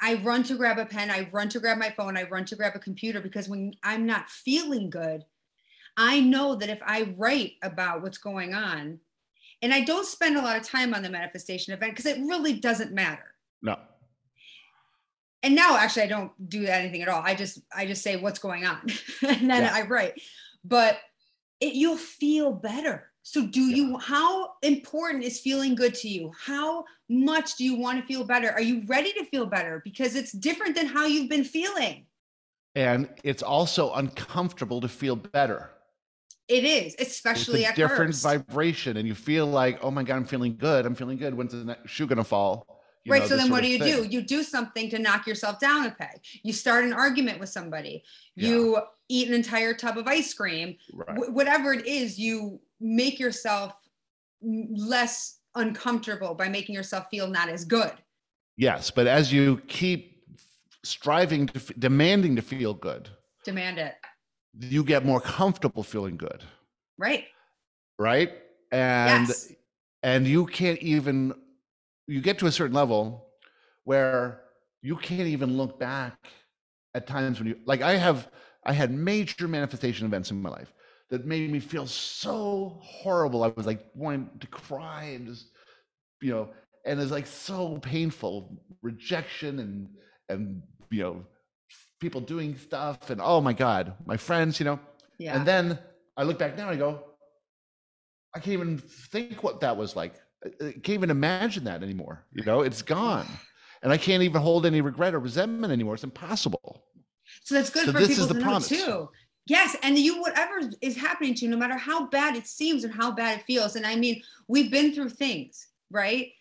I 0.01 0.15
run 0.15 0.43
to 0.43 0.55
grab 0.55 0.79
a 0.79 0.85
pen, 0.85 1.09
I 1.09 1.29
run 1.31 1.47
to 1.49 1.59
grab 1.59 1.77
my 1.77 1.89
phone, 1.91 2.17
I 2.17 2.23
run 2.23 2.43
to 2.45 2.55
grab 2.55 2.73
a 2.75 2.79
computer 2.79 3.21
because 3.21 3.47
when 3.47 3.73
I'm 3.83 4.05
not 4.05 4.29
feeling 4.29 4.89
good, 4.89 5.23
I 5.95 6.19
know 6.19 6.55
that 6.55 6.69
if 6.69 6.81
I 6.85 7.13
write 7.15 7.53
about 7.61 8.01
what's 8.01 8.17
going 8.17 8.53
on, 8.53 8.99
and 9.61 9.73
I 9.73 9.81
don't 9.81 10.05
spend 10.05 10.35
a 10.35 10.41
lot 10.41 10.57
of 10.57 10.63
time 10.63 10.93
on 10.93 11.03
the 11.03 11.09
manifestation 11.09 11.73
event 11.73 11.93
because 11.93 12.05
it 12.05 12.19
really 12.19 12.53
doesn't 12.53 12.91
matter. 12.91 13.35
No. 13.61 13.77
And 15.43 15.55
now 15.55 15.77
actually 15.77 16.03
I 16.03 16.07
don't 16.07 16.31
do 16.49 16.65
anything 16.65 17.01
at 17.01 17.09
all. 17.09 17.21
I 17.21 17.35
just 17.35 17.59
I 17.75 17.85
just 17.85 18.01
say 18.01 18.15
what's 18.15 18.39
going 18.39 18.65
on 18.65 18.79
and 19.27 19.49
then 19.49 19.63
yeah. 19.63 19.73
I 19.73 19.83
write. 19.83 20.19
But 20.63 20.97
it, 21.59 21.73
you'll 21.73 21.97
feel 21.97 22.51
better. 22.51 23.11
So, 23.25 23.45
do 23.45 23.61
yeah. 23.61 23.75
you, 23.77 23.97
how 23.97 24.51
important 24.61 25.23
is 25.23 25.39
feeling 25.39 25.75
good 25.75 25.93
to 25.95 26.09
you? 26.09 26.31
How 26.37 26.83
much 27.07 27.55
do 27.55 27.63
you 27.63 27.75
want 27.75 28.01
to 28.01 28.05
feel 28.05 28.25
better? 28.25 28.51
Are 28.51 28.61
you 28.61 28.83
ready 28.85 29.13
to 29.13 29.23
feel 29.25 29.45
better? 29.45 29.81
Because 29.83 30.15
it's 30.15 30.33
different 30.33 30.75
than 30.75 30.87
how 30.87 31.05
you've 31.05 31.29
been 31.29 31.45
feeling. 31.45 32.05
And 32.75 33.07
it's 33.23 33.41
also 33.41 33.93
uncomfortable 33.93 34.81
to 34.81 34.89
feel 34.89 35.15
better. 35.15 35.69
It 36.49 36.65
is, 36.65 36.95
especially 36.99 37.63
it's 37.63 37.71
a 37.71 37.75
different 37.75 38.13
first. 38.13 38.23
vibration, 38.23 38.97
and 38.97 39.07
you 39.07 39.15
feel 39.15 39.47
like, 39.47 39.79
oh 39.81 39.89
my 39.89 40.03
god, 40.03 40.17
I'm 40.17 40.25
feeling 40.25 40.57
good. 40.57 40.85
I'm 40.85 40.95
feeling 40.95 41.17
good. 41.17 41.33
When's 41.33 41.53
the 41.53 41.77
shoe 41.85 42.05
gonna 42.05 42.25
fall? 42.25 42.72
You 43.05 43.11
right. 43.11 43.21
Know, 43.21 43.27
so 43.27 43.37
then 43.37 43.49
what 43.49 43.63
do 43.63 43.69
you 43.69 43.79
thing. 43.79 44.03
do? 44.03 44.07
You 44.09 44.21
do 44.21 44.43
something 44.43 44.89
to 44.89 44.99
knock 44.99 45.27
yourself 45.27 45.59
down 45.59 45.85
a 45.85 45.91
peg. 45.91 46.21
You 46.41 46.53
start 46.53 46.85
an 46.85 46.93
argument 46.93 47.39
with 47.39 47.49
somebody. 47.49 48.03
You 48.35 48.75
yeah. 48.75 48.81
eat 49.09 49.27
an 49.27 49.33
entire 49.33 49.73
tub 49.73 49.97
of 49.97 50.07
ice 50.07 50.33
cream. 50.33 50.77
Right. 50.93 51.15
W- 51.15 51.33
whatever 51.33 51.73
it 51.73 51.85
is, 51.85 52.17
you 52.17 52.61
make 52.79 53.19
yourself 53.19 53.73
less 54.41 55.39
uncomfortable 55.55 56.33
by 56.33 56.47
making 56.47 56.75
yourself 56.75 57.07
feel 57.11 57.27
not 57.27 57.49
as 57.49 57.65
good. 57.65 57.91
Yes. 58.55 58.89
But 58.89 59.07
as 59.07 59.33
you 59.33 59.61
keep 59.67 60.23
striving 60.83 61.47
to, 61.47 61.55
f- 61.57 61.71
demanding 61.77 62.37
to 62.37 62.41
feel 62.41 62.73
good, 62.73 63.09
demand 63.43 63.79
it, 63.79 63.95
you 64.59 64.83
get 64.83 65.05
more 65.05 65.19
comfortable 65.19 65.83
feeling 65.83 66.15
good. 66.15 66.43
Right. 66.97 67.25
Right. 67.99 68.31
And, 68.71 69.27
yes. 69.27 69.51
and 70.03 70.25
you 70.25 70.45
can't 70.45 70.79
even 70.79 71.33
you 72.07 72.21
get 72.21 72.39
to 72.39 72.47
a 72.47 72.51
certain 72.51 72.75
level 72.75 73.27
where 73.83 74.41
you 74.81 74.95
can't 74.95 75.27
even 75.27 75.57
look 75.57 75.79
back 75.79 76.17
at 76.93 77.07
times 77.07 77.39
when 77.39 77.47
you 77.47 77.57
like 77.65 77.81
I 77.81 77.95
have 77.95 78.29
I 78.65 78.73
had 78.73 78.91
major 78.91 79.47
manifestation 79.47 80.05
events 80.05 80.31
in 80.31 80.41
my 80.41 80.49
life 80.49 80.73
that 81.09 81.25
made 81.25 81.51
me 81.51 81.59
feel 81.59 81.85
so 81.85 82.79
horrible. 82.81 83.43
I 83.43 83.49
was 83.49 83.65
like 83.65 83.85
wanting 83.93 84.29
to 84.39 84.47
cry 84.47 85.03
and 85.15 85.27
just 85.27 85.51
you 86.21 86.31
know, 86.31 86.49
and 86.85 86.99
it's 86.99 87.11
like 87.11 87.27
so 87.27 87.77
painful 87.79 88.63
rejection 88.81 89.59
and 89.59 89.89
and 90.29 90.63
you 90.89 91.03
know 91.03 91.25
people 91.99 92.21
doing 92.21 92.57
stuff 92.57 93.09
and 93.09 93.21
oh 93.23 93.41
my 93.41 93.53
god, 93.53 93.93
my 94.05 94.17
friends, 94.17 94.59
you 94.59 94.65
know. 94.65 94.79
Yeah. 95.17 95.35
And 95.35 95.45
then 95.45 95.79
I 96.17 96.23
look 96.23 96.39
back 96.39 96.57
now 96.57 96.69
and 96.69 96.75
I 96.75 96.79
go, 96.79 97.03
I 98.35 98.39
can't 98.39 98.53
even 98.53 98.77
think 98.77 99.43
what 99.43 99.61
that 99.61 99.77
was 99.77 99.95
like. 99.95 100.15
I 100.45 100.71
can't 100.71 100.89
even 100.89 101.09
imagine 101.09 101.63
that 101.65 101.83
anymore. 101.83 102.25
You 102.33 102.43
know, 102.43 102.61
it's 102.61 102.81
gone. 102.81 103.27
And 103.81 103.91
I 103.91 103.97
can't 103.97 104.23
even 104.23 104.41
hold 104.41 104.65
any 104.65 104.81
regret 104.81 105.13
or 105.13 105.19
resentment 105.19 105.73
anymore. 105.73 105.95
It's 105.95 106.03
impossible. 106.03 106.83
So 107.43 107.55
that's 107.55 107.69
good 107.69 107.85
so 107.85 107.91
for 107.91 108.05
people 108.05 108.27
to 108.27 108.33
know 108.33 108.41
promise. 108.41 108.69
too. 108.69 109.09
Yes, 109.45 109.75
and 109.83 109.97
you 109.97 110.21
whatever 110.21 110.69
is 110.81 110.95
happening 110.95 111.33
to 111.35 111.45
you, 111.45 111.51
no 111.51 111.57
matter 111.57 111.77
how 111.77 112.07
bad 112.07 112.35
it 112.35 112.47
seems 112.47 112.85
and 112.85 112.93
how 112.93 113.11
bad 113.11 113.39
it 113.39 113.45
feels. 113.45 113.75
And 113.75 113.85
I 113.85 113.95
mean, 113.95 114.21
we've 114.47 114.71
been 114.71 114.93
through 114.93 115.09
things, 115.09 115.67
right? 115.91 116.31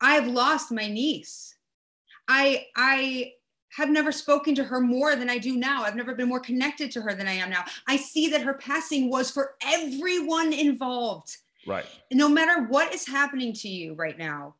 I've 0.00 0.28
lost 0.28 0.70
my 0.70 0.86
niece. 0.86 1.54
I 2.28 2.66
I 2.76 3.32
have 3.76 3.90
never 3.90 4.12
spoken 4.12 4.54
to 4.54 4.64
her 4.64 4.80
more 4.80 5.16
than 5.16 5.28
I 5.28 5.38
do 5.38 5.56
now. 5.56 5.82
I've 5.82 5.96
never 5.96 6.14
been 6.14 6.28
more 6.28 6.40
connected 6.40 6.90
to 6.92 7.02
her 7.02 7.14
than 7.14 7.26
I 7.26 7.32
am 7.32 7.50
now. 7.50 7.64
I 7.88 7.96
see 7.96 8.28
that 8.28 8.42
her 8.42 8.54
passing 8.54 9.10
was 9.10 9.30
for 9.30 9.54
everyone 9.62 10.52
involved. 10.52 11.36
Right. 11.66 11.86
No 12.12 12.28
matter 12.28 12.62
what 12.64 12.94
is 12.94 13.06
happening 13.06 13.52
to 13.54 13.68
you 13.68 13.94
right 13.94 14.18
now, 14.18 14.54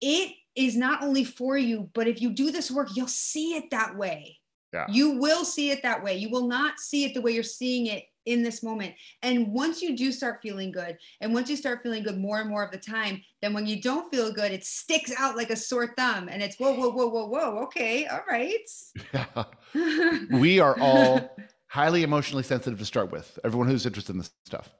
it 0.00 0.34
is 0.54 0.76
not 0.76 1.02
only 1.02 1.24
for 1.24 1.56
you, 1.56 1.90
but 1.92 2.06
if 2.06 2.20
you 2.20 2.30
do 2.30 2.50
this 2.50 2.70
work, 2.70 2.88
you'll 2.94 3.06
see 3.08 3.56
it 3.56 3.70
that 3.70 3.96
way. 3.96 4.38
Yeah. 4.72 4.86
You 4.88 5.18
will 5.18 5.44
see 5.44 5.70
it 5.70 5.82
that 5.82 6.02
way. 6.02 6.16
You 6.16 6.30
will 6.30 6.46
not 6.46 6.78
see 6.78 7.04
it 7.04 7.14
the 7.14 7.20
way 7.20 7.32
you're 7.32 7.42
seeing 7.42 7.86
it 7.86 8.04
in 8.26 8.42
this 8.42 8.62
moment. 8.62 8.94
And 9.22 9.52
once 9.52 9.82
you 9.82 9.96
do 9.96 10.12
start 10.12 10.40
feeling 10.42 10.70
good, 10.70 10.98
and 11.20 11.34
once 11.34 11.50
you 11.50 11.56
start 11.56 11.82
feeling 11.82 12.02
good 12.02 12.18
more 12.18 12.40
and 12.40 12.48
more 12.48 12.64
of 12.64 12.70
the 12.70 12.78
time, 12.78 13.22
then 13.42 13.52
when 13.52 13.66
you 13.66 13.80
don't 13.80 14.10
feel 14.14 14.32
good, 14.32 14.52
it 14.52 14.64
sticks 14.64 15.12
out 15.18 15.36
like 15.36 15.50
a 15.50 15.56
sore 15.56 15.94
thumb. 15.96 16.28
And 16.28 16.42
it's 16.42 16.56
whoa, 16.56 16.72
whoa, 16.72 16.90
whoa, 16.90 17.08
whoa, 17.08 17.26
whoa. 17.26 17.62
Okay. 17.64 18.06
All 18.06 18.22
right. 18.28 18.68
Yeah. 19.12 19.44
we 20.38 20.60
are 20.60 20.78
all 20.78 21.36
highly 21.68 22.02
emotionally 22.02 22.42
sensitive 22.44 22.78
to 22.78 22.84
start 22.84 23.10
with, 23.10 23.38
everyone 23.44 23.68
who's 23.68 23.86
interested 23.86 24.12
in 24.12 24.18
this 24.18 24.30
stuff. 24.44 24.70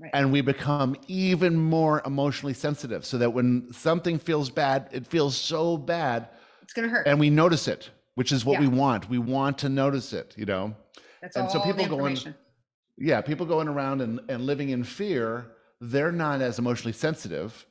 Right. 0.00 0.10
And 0.12 0.32
we 0.32 0.40
become 0.40 0.96
even 1.06 1.56
more 1.56 2.02
emotionally 2.04 2.54
sensitive 2.54 3.04
so 3.04 3.18
that 3.18 3.30
when 3.30 3.72
something 3.72 4.18
feels 4.18 4.50
bad, 4.50 4.88
it 4.90 5.06
feels 5.06 5.36
so 5.36 5.76
bad. 5.76 6.28
It's 6.62 6.72
going 6.72 6.88
to 6.88 6.92
hurt. 6.92 7.06
And 7.06 7.20
we 7.20 7.30
notice 7.30 7.68
it, 7.68 7.90
which 8.16 8.32
is 8.32 8.44
what 8.44 8.54
yeah. 8.54 8.68
we 8.68 8.68
want. 8.68 9.08
We 9.08 9.18
want 9.18 9.58
to 9.58 9.68
notice 9.68 10.12
it, 10.12 10.34
you 10.36 10.46
know? 10.46 10.74
That's 11.22 11.36
and 11.36 11.46
all 11.46 11.52
so 11.52 11.60
people 11.60 11.84
information. 11.84 12.34
yeah, 12.98 13.20
people 13.20 13.46
going 13.46 13.68
around 13.68 14.00
and, 14.00 14.20
and 14.28 14.44
living 14.44 14.70
in 14.70 14.82
fear, 14.82 15.52
they're 15.80 16.12
not 16.12 16.42
as 16.42 16.58
emotionally 16.58 16.92
sensitive. 16.92 17.64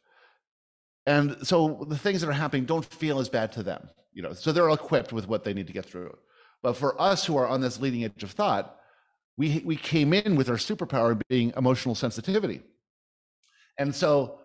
And 1.05 1.36
so 1.45 1.86
the 1.89 1.97
things 1.97 2.21
that 2.21 2.30
are 2.30 2.34
happening 2.34 2.63
don't 2.63 2.86
feel 2.86 3.19
as 3.19 3.28
bad 3.28 3.51
to 3.53 3.63
them, 3.63 3.89
you 4.13 4.24
know? 4.24 4.32
So 4.32 4.53
they're 4.53 4.69
equipped 4.69 5.11
with 5.11 5.28
what 5.28 5.43
they 5.43 5.53
need 5.53 5.67
to 5.67 5.74
get 5.74 5.86
through. 5.86 6.15
But 6.61 6.78
for 6.78 6.99
us 7.01 7.26
who 7.26 7.36
are 7.36 7.47
on 7.47 7.59
this 7.59 7.82
leading 7.82 8.05
edge 8.05 8.24
of 8.24 8.32
thought, 8.32 8.80
we 9.38 9.61
we 9.65 9.75
came 9.75 10.13
in 10.13 10.36
with 10.36 10.49
our 10.49 10.57
superpower 10.57 11.19
being 11.29 11.53
emotional 11.57 11.95
sensitivity. 11.95 12.61
And 13.77 13.93
so 13.93 14.39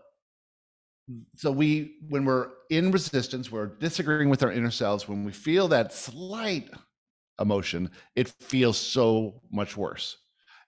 so 1.37 1.51
we 1.51 1.97
when 2.09 2.25
we're 2.25 2.49
in 2.71 2.91
resistance 2.91 3.51
we're 3.51 3.67
disagreeing 3.67 4.29
with 4.29 4.43
our 4.43 4.53
inner 4.53 4.71
selves 4.71 5.09
when 5.09 5.25
we 5.25 5.33
feel 5.33 5.69
that 5.69 5.93
slight 5.93 6.71
emotion 7.41 7.91
it 8.15 8.29
feels 8.41 8.77
so 8.77 9.41
much 9.51 9.77
worse. 9.77 10.17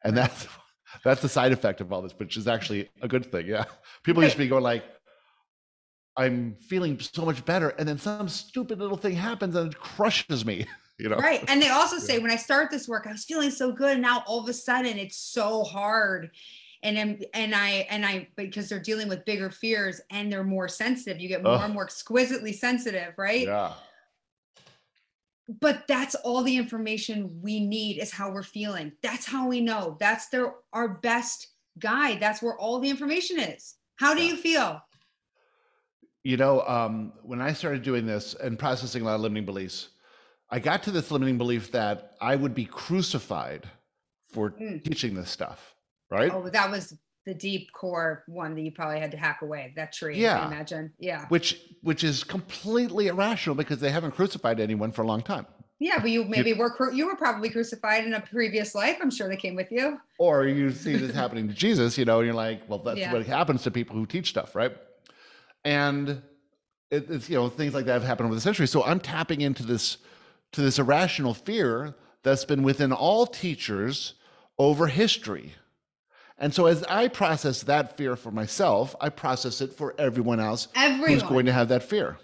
And 0.04 0.16
that's 0.16 0.46
that's 1.04 1.22
the 1.22 1.28
side 1.28 1.52
effect 1.52 1.80
of 1.80 1.92
all 1.92 2.02
this 2.02 2.14
which 2.18 2.36
is 2.36 2.48
actually 2.48 2.88
a 3.02 3.08
good 3.08 3.30
thing 3.30 3.46
yeah. 3.46 3.64
People 4.02 4.22
used 4.22 4.34
to 4.34 4.38
be 4.38 4.48
going 4.48 4.64
like 4.64 4.84
i'm 6.16 6.56
feeling 6.68 6.98
so 6.98 7.24
much 7.24 7.44
better 7.44 7.68
and 7.78 7.88
then 7.88 7.96
some 7.96 8.28
stupid 8.28 8.80
little 8.80 8.96
thing 8.96 9.14
happens 9.14 9.54
and 9.54 9.72
it 9.72 9.78
crushes 9.78 10.44
me 10.44 10.66
you 11.00 11.08
know? 11.08 11.16
Right 11.16 11.42
and 11.48 11.60
they 11.60 11.68
also 11.68 11.98
say 12.08 12.18
when 12.18 12.30
i 12.30 12.36
start 12.36 12.70
this 12.70 12.88
work 12.88 13.06
i 13.06 13.12
was 13.12 13.24
feeling 13.24 13.50
so 13.50 13.72
good 13.72 13.92
and 13.92 14.02
now 14.02 14.22
all 14.26 14.40
of 14.40 14.48
a 14.48 14.52
sudden 14.52 14.98
it's 14.98 15.16
so 15.16 15.64
hard. 15.64 16.30
And 16.82 16.96
and, 16.96 17.26
and 17.34 17.54
i 17.54 17.86
and 17.90 18.06
i 18.06 18.28
because 18.36 18.68
they're 18.68 18.80
dealing 18.80 19.08
with 19.08 19.24
bigger 19.26 19.50
fears 19.50 20.00
and 20.10 20.32
they're 20.32 20.44
more 20.44 20.68
sensitive 20.68 21.20
you 21.20 21.28
get 21.28 21.42
more 21.42 21.54
Ugh. 21.54 21.62
and 21.64 21.74
more 21.74 21.84
exquisitely 21.84 22.52
sensitive 22.52 23.14
right? 23.18 23.46
Yeah. 23.46 23.74
But 25.60 25.88
that's 25.88 26.14
all 26.14 26.42
the 26.42 26.56
information 26.56 27.40
we 27.42 27.58
need 27.58 27.98
is 27.98 28.12
how 28.12 28.30
we're 28.30 28.44
feeling. 28.44 28.92
That's 29.02 29.26
how 29.26 29.48
we 29.48 29.60
know. 29.60 29.96
That's 29.98 30.28
their 30.28 30.54
our 30.72 30.88
best 30.88 31.48
guide. 31.78 32.20
That's 32.20 32.40
where 32.40 32.56
all 32.56 32.78
the 32.78 32.88
information 32.88 33.40
is. 33.40 33.74
How 33.96 34.14
do 34.14 34.22
yeah. 34.22 34.28
you 34.28 34.36
feel? 34.36 34.80
You 36.22 36.36
know 36.36 36.62
um, 36.62 37.12
when 37.22 37.40
i 37.40 37.52
started 37.52 37.82
doing 37.82 38.06
this 38.06 38.34
and 38.34 38.58
processing 38.58 39.02
a 39.02 39.04
lot 39.06 39.14
of 39.14 39.20
limiting 39.22 39.46
beliefs 39.46 39.89
I 40.50 40.58
got 40.58 40.82
to 40.84 40.90
this 40.90 41.10
limiting 41.10 41.38
belief 41.38 41.72
that 41.72 42.14
I 42.20 42.36
would 42.36 42.54
be 42.54 42.64
crucified 42.64 43.68
for 44.32 44.50
Mm. 44.50 44.82
teaching 44.84 45.14
this 45.14 45.30
stuff, 45.30 45.74
right? 46.10 46.30
Oh, 46.32 46.48
that 46.48 46.70
was 46.70 46.94
the 47.26 47.34
deep 47.34 47.70
core 47.72 48.24
one 48.26 48.54
that 48.54 48.62
you 48.62 48.72
probably 48.72 48.98
had 48.98 49.10
to 49.12 49.16
hack 49.16 49.42
away. 49.42 49.72
That 49.76 49.92
tree. 49.92 50.16
I 50.16 50.18
Yeah. 50.18 50.38
can 50.40 50.52
imagine. 50.52 50.92
Yeah. 50.98 51.26
Which 51.28 51.60
which 51.82 52.02
is 52.04 52.24
completely 52.24 53.06
irrational 53.08 53.54
because 53.56 53.80
they 53.80 53.90
haven't 53.90 54.12
crucified 54.12 54.60
anyone 54.60 54.92
for 54.92 55.02
a 55.02 55.06
long 55.06 55.22
time. 55.22 55.46
Yeah, 55.78 55.98
but 55.98 56.10
you 56.10 56.24
maybe 56.24 56.52
were 56.52 56.68
cru- 56.70 56.94
you 56.94 57.06
were 57.06 57.16
probably 57.16 57.48
crucified 57.48 58.04
in 58.04 58.12
a 58.14 58.20
previous 58.20 58.74
life. 58.74 58.98
I'm 59.00 59.10
sure 59.10 59.28
they 59.28 59.36
came 59.36 59.54
with 59.54 59.70
you. 59.72 59.98
Or 60.18 60.44
you 60.46 60.70
see 60.72 60.96
this 60.96 61.14
happening 61.14 61.48
to 61.48 61.54
Jesus, 61.54 61.96
you 61.96 62.04
know, 62.04 62.18
and 62.18 62.26
you're 62.26 62.34
like, 62.34 62.68
well, 62.68 62.80
that's 62.80 62.98
Yeah. 62.98 63.12
what 63.12 63.24
happens 63.26 63.62
to 63.62 63.70
people 63.70 63.96
who 63.96 64.04
teach 64.04 64.28
stuff, 64.28 64.54
right? 64.54 64.76
And 65.64 66.22
it, 66.90 67.10
it's 67.10 67.28
you 67.30 67.36
know 67.36 67.48
things 67.48 67.72
like 67.74 67.84
that 67.86 67.94
have 67.94 68.04
happened 68.04 68.26
over 68.26 68.34
the 68.34 68.40
centuries. 68.40 68.70
So 68.70 68.82
I'm 68.84 69.00
tapping 69.00 69.40
into 69.42 69.62
this 69.62 69.98
to 70.52 70.62
this 70.62 70.78
irrational 70.78 71.34
fear 71.34 71.94
that's 72.22 72.44
been 72.44 72.62
within 72.62 72.92
all 72.92 73.26
teachers 73.26 74.14
over 74.58 74.86
history. 74.86 75.54
And 76.38 76.54
so 76.54 76.66
as 76.66 76.82
I 76.84 77.08
process 77.08 77.62
that 77.64 77.96
fear 77.96 78.16
for 78.16 78.30
myself, 78.30 78.96
I 79.00 79.10
process 79.10 79.60
it 79.60 79.74
for 79.74 79.94
everyone 79.98 80.40
else 80.40 80.68
Everyone. 80.74 81.10
who's 81.10 81.22
going 81.22 81.46
to 81.46 81.52
have 81.52 81.68
that 81.68 81.82
fear. 81.82 82.18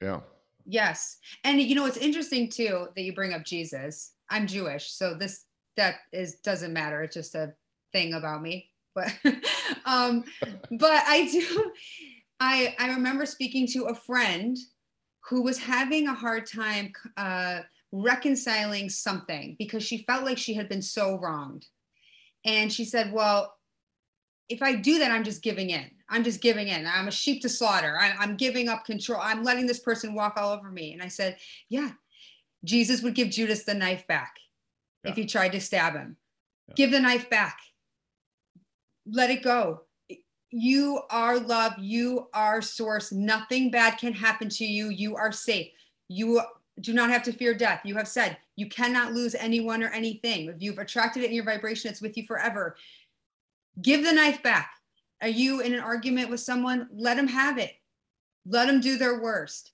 Yeah. 0.00 0.20
Yes. 0.64 1.18
And 1.42 1.60
you 1.60 1.74
know, 1.74 1.86
it's 1.86 1.96
interesting 1.96 2.48
too 2.48 2.86
that 2.94 3.02
you 3.02 3.12
bring 3.14 3.32
up 3.34 3.44
Jesus. 3.44 4.12
I'm 4.30 4.46
Jewish, 4.46 4.92
so 4.92 5.14
this 5.14 5.44
that 5.76 5.96
is 6.12 6.36
doesn't 6.36 6.72
matter. 6.72 7.02
It's 7.02 7.14
just 7.14 7.34
a 7.34 7.52
thing 7.92 8.14
about 8.14 8.42
me. 8.42 8.70
But 8.94 9.12
um 9.86 10.24
but 10.70 11.02
I 11.06 11.28
do 11.30 11.72
I 12.38 12.76
I 12.78 12.90
remember 12.90 13.26
speaking 13.26 13.66
to 13.68 13.84
a 13.84 13.94
friend 13.94 14.56
who 15.28 15.42
was 15.42 15.58
having 15.58 16.08
a 16.08 16.14
hard 16.14 16.46
time 16.46 16.92
uh 17.16 17.60
reconciling 17.92 18.88
something 18.88 19.54
because 19.58 19.82
she 19.82 19.98
felt 20.04 20.24
like 20.24 20.38
she 20.38 20.54
had 20.54 20.68
been 20.68 20.82
so 20.82 21.18
wronged. 21.18 21.66
And 22.44 22.72
she 22.72 22.84
said, 22.84 23.12
"Well, 23.12 23.54
if 24.48 24.62
I 24.62 24.74
do 24.74 24.98
that, 24.98 25.10
I'm 25.10 25.24
just 25.24 25.42
giving 25.42 25.70
in. 25.70 25.90
I'm 26.08 26.24
just 26.24 26.42
giving 26.42 26.68
in. 26.68 26.86
I'm 26.86 27.08
a 27.08 27.12
sheep 27.12 27.40
to 27.42 27.48
slaughter. 27.48 27.96
I, 27.98 28.12
I'm 28.18 28.36
giving 28.36 28.68
up 28.68 28.84
control. 28.84 29.20
I'm 29.22 29.42
letting 29.42 29.66
this 29.66 29.78
person 29.78 30.14
walk 30.14 30.34
all 30.36 30.52
over 30.52 30.70
me. 30.70 30.92
And 30.92 31.02
I 31.02 31.08
said, 31.08 31.38
Yeah, 31.70 31.92
Jesus 32.64 33.02
would 33.02 33.14
give 33.14 33.30
Judas 33.30 33.64
the 33.64 33.74
knife 33.74 34.06
back 34.06 34.36
if 35.04 35.16
he 35.16 35.24
tried 35.24 35.52
to 35.52 35.60
stab 35.60 35.94
him. 35.94 36.16
Yeah. 36.68 36.74
Give 36.76 36.90
the 36.90 37.00
knife 37.00 37.30
back. 37.30 37.58
Let 39.06 39.30
it 39.30 39.42
go. 39.42 39.82
You 40.52 41.00
are 41.10 41.38
love. 41.38 41.72
You 41.78 42.28
are 42.34 42.60
source. 42.60 43.10
Nothing 43.10 43.70
bad 43.70 43.98
can 43.98 44.12
happen 44.12 44.48
to 44.50 44.64
you. 44.64 44.90
You 44.90 45.16
are 45.16 45.32
safe. 45.32 45.68
You 46.08 46.42
do 46.80 46.92
not 46.92 47.10
have 47.10 47.22
to 47.24 47.32
fear 47.32 47.54
death. 47.54 47.80
You 47.84 47.94
have 47.96 48.08
said 48.08 48.36
you 48.56 48.68
cannot 48.68 49.12
lose 49.12 49.34
anyone 49.34 49.82
or 49.82 49.88
anything. 49.88 50.48
If 50.48 50.56
you've 50.60 50.78
attracted 50.78 51.22
it 51.22 51.30
in 51.30 51.34
your 51.34 51.44
vibration, 51.44 51.90
it's 51.90 52.02
with 52.02 52.16
you 52.16 52.26
forever. 52.26 52.76
Give 53.80 54.04
the 54.04 54.12
knife 54.12 54.42
back. 54.42 54.72
Are 55.22 55.28
you 55.28 55.60
in 55.60 55.72
an 55.72 55.80
argument 55.80 56.28
with 56.28 56.40
someone? 56.40 56.88
Let 56.92 57.16
them 57.16 57.28
have 57.28 57.56
it. 57.56 57.72
Let 58.44 58.66
them 58.66 58.80
do 58.80 58.98
their 58.98 59.22
worst. 59.22 59.72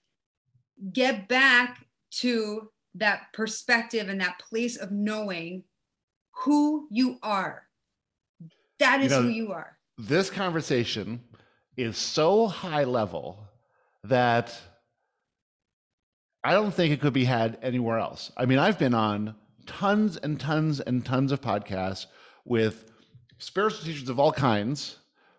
Get 0.92 1.26
back 1.26 1.86
to 2.10 2.70
that 2.94 3.32
perspective 3.32 4.08
and 4.08 4.20
that 4.20 4.38
place 4.38 4.76
of 4.76 4.92
knowing 4.92 5.64
who 6.44 6.86
you 6.90 7.18
are. 7.22 7.64
That 8.78 9.00
is 9.00 9.10
You 9.10 9.18
know, 9.18 9.22
who 9.22 9.28
you 9.28 9.52
are. 9.52 9.77
This 9.98 10.30
conversation 10.30 11.20
is 11.76 11.96
so 11.96 12.46
high 12.46 12.84
level 12.84 13.40
that 14.04 14.56
I 16.44 16.52
don't 16.52 16.72
think 16.72 16.92
it 16.92 17.00
could 17.00 17.12
be 17.12 17.24
had 17.24 17.58
anywhere 17.62 17.98
else. 17.98 18.30
I 18.36 18.46
mean, 18.46 18.58
I've 18.58 18.78
been 18.78 18.94
on 18.94 19.34
tons 19.66 20.16
and 20.16 20.38
tons 20.40 20.80
and 20.80 21.04
tons 21.04 21.32
of 21.32 21.40
podcasts 21.40 22.06
with 22.44 22.90
spiritual 23.38 23.84
teachers 23.84 24.08
of 24.08 24.20
all 24.20 24.32
kinds 24.32 24.96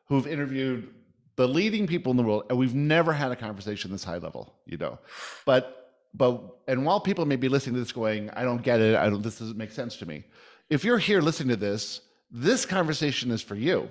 who've 0.07 0.27
interviewed 0.27 0.93
the 1.35 1.47
leading 1.47 1.87
people 1.87 2.11
in 2.11 2.17
the 2.17 2.23
world, 2.23 2.43
and 2.49 2.57
we've 2.57 2.75
never 2.75 3.13
had 3.13 3.31
a 3.31 3.35
conversation 3.35 3.91
this 3.91 4.03
high 4.03 4.17
level, 4.17 4.53
you 4.65 4.77
know. 4.77 4.99
But 5.45 5.75
but 6.13 6.59
and 6.67 6.85
while 6.85 6.99
people 6.99 7.25
may 7.25 7.37
be 7.37 7.47
listening 7.47 7.75
to 7.75 7.79
this 7.79 7.93
going, 7.93 8.29
I 8.31 8.43
don't 8.43 8.61
get 8.61 8.81
it, 8.81 8.95
I 8.95 9.09
don't 9.09 9.21
this 9.21 9.39
doesn't 9.39 9.57
make 9.57 9.71
sense 9.71 9.95
to 9.97 10.05
me. 10.05 10.25
If 10.69 10.83
you're 10.83 10.97
here 10.97 11.21
listening 11.21 11.49
to 11.49 11.55
this, 11.55 12.01
this 12.29 12.65
conversation 12.65 13.31
is 13.31 13.41
for 13.41 13.55
you 13.55 13.87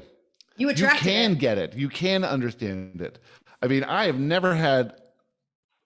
You 0.59 0.71
you 0.71 0.89
can 0.89 1.33
it. 1.33 1.39
get 1.39 1.57
it 1.59 1.75
you 1.75 1.89
can 1.89 2.25
understand 2.25 3.01
it 3.01 3.19
i 3.63 3.67
mean 3.67 3.85
i 3.85 4.05
have 4.07 4.19
never 4.19 4.55
had 4.55 4.95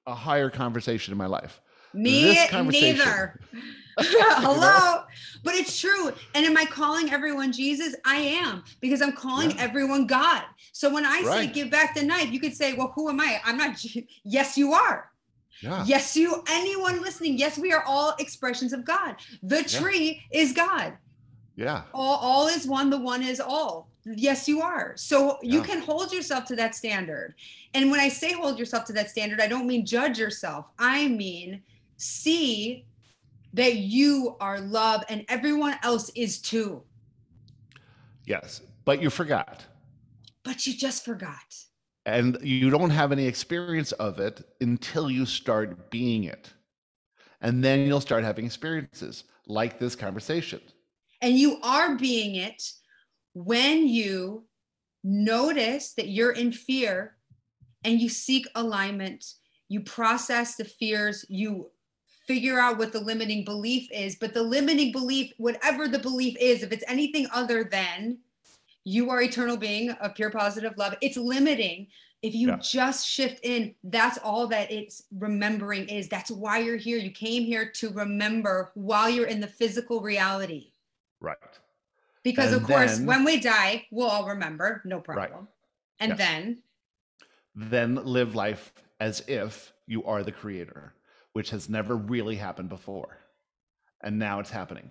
a 0.07 0.15
higher 0.15 0.51
conversation 0.51 1.13
in 1.13 1.19
my 1.19 1.27
life 1.27 1.61
Me 1.95 2.35
neither. 2.51 3.39
Hello. 3.99 5.03
But 5.45 5.55
it's 5.55 5.79
true. 5.79 6.11
And 6.35 6.47
am 6.47 6.57
I 6.57 6.65
calling 6.65 7.11
everyone 7.13 7.53
Jesus? 7.53 7.95
I 8.07 8.17
am 8.17 8.65
because 8.81 9.03
I'm 9.03 9.13
calling 9.13 9.51
Yeah. 9.51 9.57
everyone 9.67 10.07
God. 10.07 10.45
So 10.73 10.91
when 10.93 11.05
I 11.05 11.21
say 11.23 11.47
give 11.49 11.69
back 11.71 11.95
the 11.95 12.03
knife, 12.03 12.33
you 12.33 12.41
could 12.41 12.55
say, 12.57 12.73
well, 12.73 12.93
who 12.95 13.11
am 13.11 13.21
I? 13.21 13.39
I'm 13.45 13.59
not. 13.59 13.77
Je- 13.77 14.09
Yes, 14.25 14.57
you 14.57 14.73
are. 14.73 15.11
yeah 15.61 15.85
Yes, 15.87 16.17
you, 16.17 16.43
anyone 16.49 17.03
listening. 17.03 17.37
Yes, 17.37 17.59
we 17.59 17.71
are 17.75 17.85
all 17.85 18.15
expressions 18.19 18.73
of 18.73 18.87
God. 18.87 19.17
The 19.43 19.63
tree 19.63 20.23
is 20.33 20.53
God. 20.55 20.97
yeah 21.55 21.83
All, 21.93 22.17
all 22.17 22.47
is 22.49 22.67
one, 22.67 22.89
the 22.89 22.99
one 22.99 23.23
is 23.23 23.41
all. 23.41 23.92
Yes, 24.05 24.49
you 24.49 24.61
are. 24.63 24.97
So 24.97 25.39
you 25.43 25.61
Yeah. 25.61 25.67
can 25.67 25.81
hold 25.83 26.13
yourself 26.13 26.45
to 26.47 26.57
that 26.57 26.75
standard. 26.75 27.35
And 27.75 27.91
when 27.91 28.01
I 28.01 28.09
say 28.09 28.33
hold 28.33 28.59
yourself 28.59 28.85
to 28.87 28.93
that 28.95 29.11
standard, 29.11 29.41
I 29.41 29.47
don't 29.47 29.67
mean 29.67 29.87
judge 29.87 30.19
yourself. 30.19 30.71
I 30.79 31.09
mean 31.09 31.63
see 31.97 32.87
that 33.53 33.77
you 33.77 34.37
are 34.41 34.61
love 34.61 35.05
and 35.09 35.25
everyone 35.29 35.77
else 35.83 36.11
is 36.17 36.41
too. 36.41 36.85
yes 38.27 38.61
but 38.85 39.01
you 39.03 39.11
forgot 39.11 39.65
But 40.45 40.67
you 40.67 40.75
just 40.75 41.05
forgot. 41.05 41.55
and 42.05 42.37
you 42.43 42.71
don't 42.71 42.91
have 42.91 43.13
any 43.13 43.27
experience 43.27 43.93
of 43.93 44.19
it 44.19 44.43
until 44.61 45.11
you 45.11 45.25
start 45.25 45.91
being 45.91 46.25
it 46.25 46.53
and 47.41 47.63
then 47.63 47.87
you'll 47.87 48.01
start 48.01 48.25
having 48.25 48.45
experiences 48.47 49.25
like 49.47 49.79
this 49.79 49.95
conversation 49.95 50.61
And 51.21 51.39
you 51.39 51.61
are 51.63 51.97
being 51.97 52.35
it 52.37 52.73
when 53.35 53.87
you 53.87 54.45
notice 55.05 55.95
that 55.95 56.09
you're 56.09 56.33
in 56.33 56.53
fear 56.53 57.17
and 57.85 58.01
you 58.01 58.09
seek 58.09 58.47
alignment. 58.55 59.35
You 59.69 59.81
process 59.81 60.57
the 60.57 60.65
fears, 60.65 61.25
you 61.29 61.71
figure 62.27 62.59
out 62.59 62.79
what 62.79 62.93
the 62.93 63.01
limiting 63.01 63.45
belief 63.45 63.89
is. 63.91 64.17
But 64.17 64.35
the 64.35 64.43
limiting 64.43 64.93
belief, 64.93 65.33
whatever 65.39 65.89
the 65.89 65.99
belief 65.99 66.37
is, 66.39 66.63
if 66.63 66.73
it's 66.73 66.85
anything 66.87 67.27
other 67.33 67.65
than 67.65 68.19
you 68.85 69.11
are 69.11 69.23
eternal 69.23 69.57
being 69.57 69.91
of 69.91 70.15
pure 70.15 70.31
positive 70.31 70.75
love, 70.77 70.95
it's 71.01 71.17
limiting. 71.17 71.89
If 72.21 72.35
you 72.35 72.49
Yeah. 72.49 72.59
just 72.59 73.09
shift 73.09 73.41
in, 73.43 73.75
that's 73.83 74.19
all 74.19 74.47
that 74.49 74.71
it's 74.71 75.03
remembering 75.11 75.89
is. 75.89 76.09
That's 76.09 76.31
why 76.31 76.59
you're 76.59 76.77
here. 76.77 76.99
You 76.99 77.11
came 77.11 77.45
here 77.45 77.69
to 77.73 77.91
remember 77.91 78.71
while 78.75 79.11
you're 79.11 79.27
in 79.27 79.41
the 79.41 79.49
physical 79.49 80.01
reality. 80.01 80.69
right 81.21 81.39
Because 82.25 82.53
of 82.53 82.63
course, 82.65 82.99
then- 82.99 83.07
when 83.07 83.25
we 83.25 83.41
die, 83.41 83.87
we'll 83.91 84.09
all 84.09 84.29
remember, 84.29 84.81
no 84.85 85.01
problem. 85.01 85.31
Right. 85.33 85.47
And 86.01 86.11
Yes. 86.11 86.19
then, 86.19 86.63
then 87.55 87.95
live 87.97 88.35
life 88.35 88.73
as 89.01 89.21
if 89.29 89.73
you 89.87 90.05
are 90.05 90.23
the 90.23 90.33
creator, 90.33 90.95
which 91.33 91.51
has 91.51 91.69
never 91.69 91.97
really 91.97 92.37
happened 92.37 92.69
before. 92.69 93.19
And 94.03 94.19
now 94.19 94.41
it's 94.41 94.51
happening. 94.51 94.91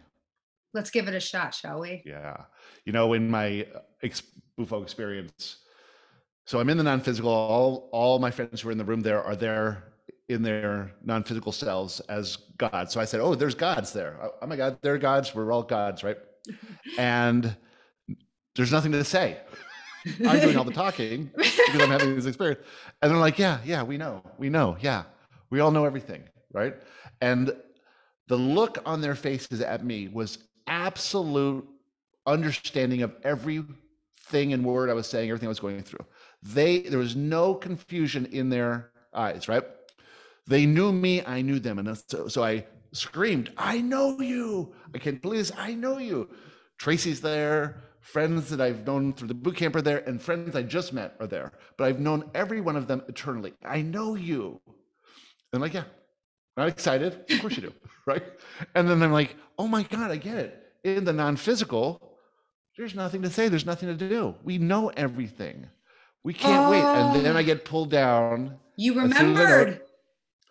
let's 0.73 0.89
give 0.89 1.09
it 1.09 1.13
a 1.13 1.19
shot, 1.19 1.53
shall 1.53 1.82
we? 1.82 2.01
Yeah. 2.05 2.45
You 2.86 2.93
know, 2.93 3.11
in 3.11 3.29
my 3.29 3.67
uh, 3.75 3.79
ex- 4.03 4.21
Bufo 4.57 4.82
experience, 4.84 5.57
so 6.45 6.61
I'm 6.61 6.69
in 6.69 6.77
the 6.77 6.84
non-physical. 6.84 7.29
All 7.29 7.89
all 7.91 8.19
my 8.19 8.32
friends 8.32 8.61
who 8.61 8.69
are 8.69 8.71
in 8.71 8.77
the 8.77 8.86
room 8.86 9.01
there 9.01 9.21
are 9.21 9.36
there 9.36 9.91
in 10.29 10.41
their 10.43 10.93
non-physical 11.03 11.51
selves 11.51 11.99
as 12.07 12.38
God. 12.57 12.89
So 12.89 13.01
I 13.01 13.05
said, 13.05 13.19
"Oh, 13.19 13.36
there's 13.36 13.53
gods 13.55 13.91
there. 13.91 14.17
Oh, 14.21 14.32
oh 14.41 14.47
my 14.47 14.55
God, 14.55 14.77
they're 14.82 14.97
gods. 14.97 15.36
We're 15.36 15.51
all 15.51 15.63
gods, 15.63 16.03
right?" 16.05 16.17
And 16.97 17.55
there's 18.55 18.71
nothing 18.71 18.91
to 18.93 19.03
say. 19.03 19.37
I'm 20.25 20.39
doing 20.39 20.57
all 20.57 20.63
the 20.63 20.73
talking 20.73 21.31
because 21.37 21.81
I'm 21.81 21.89
having 21.89 22.15
this 22.15 22.25
experience. 22.25 22.61
And 23.01 23.11
they're 23.11 23.19
like, 23.19 23.37
yeah, 23.37 23.59
yeah, 23.63 23.83
we 23.83 23.97
know, 23.97 24.23
we 24.37 24.49
know, 24.49 24.77
yeah, 24.81 25.03
we 25.49 25.59
all 25.59 25.71
know 25.71 25.85
everything, 25.85 26.23
right? 26.53 26.75
And 27.21 27.53
the 28.27 28.35
look 28.35 28.77
on 28.85 29.01
their 29.01 29.15
faces 29.15 29.61
at 29.61 29.85
me 29.85 30.07
was 30.07 30.39
absolute 30.67 31.67
understanding 32.25 33.03
of 33.03 33.13
everything 33.23 34.53
and 34.53 34.63
word 34.63 34.89
I 34.89 34.93
was 34.93 35.07
saying, 35.07 35.29
everything 35.29 35.47
I 35.47 35.49
was 35.49 35.59
going 35.59 35.83
through. 35.83 36.05
They 36.41 36.81
there 36.81 36.99
was 36.99 37.15
no 37.15 37.53
confusion 37.53 38.25
in 38.27 38.49
their 38.49 38.91
eyes, 39.13 39.47
right? 39.47 39.63
They 40.47 40.65
knew 40.65 40.91
me, 40.91 41.23
I 41.23 41.41
knew 41.41 41.59
them, 41.59 41.77
and 41.77 41.97
so, 42.07 42.27
so 42.27 42.43
I 42.43 42.65
screamed, 42.93 43.51
"I 43.57 43.81
know 43.81 44.19
you! 44.19 44.73
I 44.93 44.97
can't 44.97 45.21
believe 45.21 45.39
this! 45.39 45.51
I 45.57 45.73
know 45.73 45.97
you!" 45.97 46.29
Tracy's 46.77 47.21
there, 47.21 47.83
friends 48.01 48.49
that 48.49 48.59
I've 48.59 48.85
known 48.85 49.13
through 49.13 49.29
the 49.29 49.33
boot 49.33 49.55
camp 49.55 49.75
are 49.75 49.81
there, 49.81 49.99
and 49.99 50.21
friends 50.21 50.55
I 50.55 50.63
just 50.63 50.91
met 50.91 51.15
are 51.19 51.27
there. 51.27 51.53
But 51.77 51.87
I've 51.87 51.99
known 51.99 52.29
every 52.33 52.59
one 52.59 52.75
of 52.75 52.87
them 52.87 53.03
eternally. 53.07 53.53
I 53.63 53.81
know 53.81 54.15
you. 54.15 54.59
And 55.53 55.61
like, 55.61 55.73
yeah, 55.73 55.83
I'm 56.57 56.67
excited. 56.67 57.23
Of 57.29 57.41
course 57.41 57.55
you 57.55 57.63
do, 57.63 57.73
right? 58.05 58.23
And 58.75 58.89
then 58.89 59.01
I'm 59.01 59.11
like, 59.11 59.35
oh 59.57 59.67
my 59.67 59.83
God, 59.83 60.11
I 60.11 60.17
get 60.17 60.37
it. 60.37 60.57
in 60.83 61.05
the 61.05 61.13
non-physical, 61.13 62.01
there's 62.77 62.95
nothing 62.95 63.21
to 63.21 63.29
say. 63.29 63.47
There's 63.47 63.65
nothing 63.65 63.95
to 63.95 64.09
do. 64.09 64.35
We 64.43 64.57
know 64.57 64.89
everything. 64.89 65.67
We 66.23 66.33
can't 66.33 66.67
oh. 66.67 66.71
wait. 66.71 66.81
And 66.81 67.25
then 67.25 67.37
I 67.37 67.41
oh. 67.41 67.43
get 67.43 67.65
pulled 67.65 67.91
down. 67.91 68.57
You 68.77 68.99
remembered. 68.99 69.81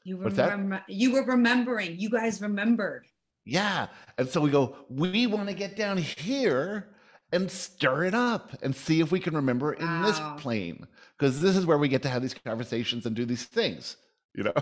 You 0.05 0.17
remember. 0.17 0.83
You 0.89 1.13
were 1.13 1.25
remembering. 1.25 1.99
You 1.99 2.11
guys 2.11 2.41
remembered. 2.41 3.07
Yeah. 3.45 3.89
And 4.19 4.29
so 4.29 4.41
we 4.41 4.51
go, 4.51 4.77
we 4.89 5.27
want 5.27 5.49
to 5.49 5.55
get 5.55 5.77
down 5.77 5.97
here 5.97 6.89
and 7.33 7.51
stir 7.51 8.05
it 8.05 8.15
up 8.15 8.57
and 8.63 8.75
see 8.75 9.01
if 9.01 9.13
we 9.13 9.21
can 9.21 9.35
remember 9.35 9.73
in 9.73 9.87
wow. 9.87 10.07
this 10.07 10.43
plane. 10.43 10.87
Because 11.19 11.41
this 11.41 11.57
is 11.57 11.67
where 11.67 11.79
we 11.79 11.89
get 11.89 12.03
to 12.03 12.09
have 12.09 12.23
these 12.23 12.35
conversations 12.35 13.07
and 13.07 13.15
do 13.15 13.25
these 13.25 13.45
things, 13.45 13.97
you 14.35 14.45
know? 14.45 14.55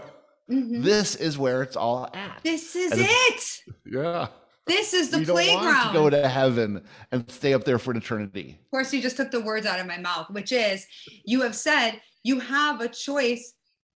Mm-hmm. 0.51 0.83
This 0.83 1.15
is 1.15 1.39
where 1.39 1.63
it's 1.63 1.77
all 1.77 2.09
at. 2.15 2.41
This 2.43 2.75
is 2.75 2.93
it. 2.95 3.75
Yeah. 3.85 4.29
This 4.67 4.93
is 4.93 5.11
the 5.11 5.19
we 5.19 5.25
playground. 5.25 5.65
Don't 5.65 5.75
want 5.75 5.93
to 5.93 5.99
go 5.99 6.11
to 6.11 6.29
heaven 6.29 6.85
and 7.13 7.31
stay 7.31 7.55
up 7.55 7.65
there 7.65 7.79
for 7.79 7.91
an 7.91 7.97
eternity. 7.97 8.59
Of 8.65 8.71
course, 8.71 8.93
you 8.93 9.01
just 9.01 9.17
took 9.17 9.31
the 9.31 9.41
words 9.41 9.67
out 9.67 9.81
of 9.81 9.87
my 9.87 9.99
mouth, 9.99 10.29
which 10.31 10.53
is 10.53 10.87
you 11.25 11.43
have 11.43 11.55
said 11.55 12.01
you 12.23 12.41
have 12.41 12.81
a 12.81 12.89
choice 12.89 13.55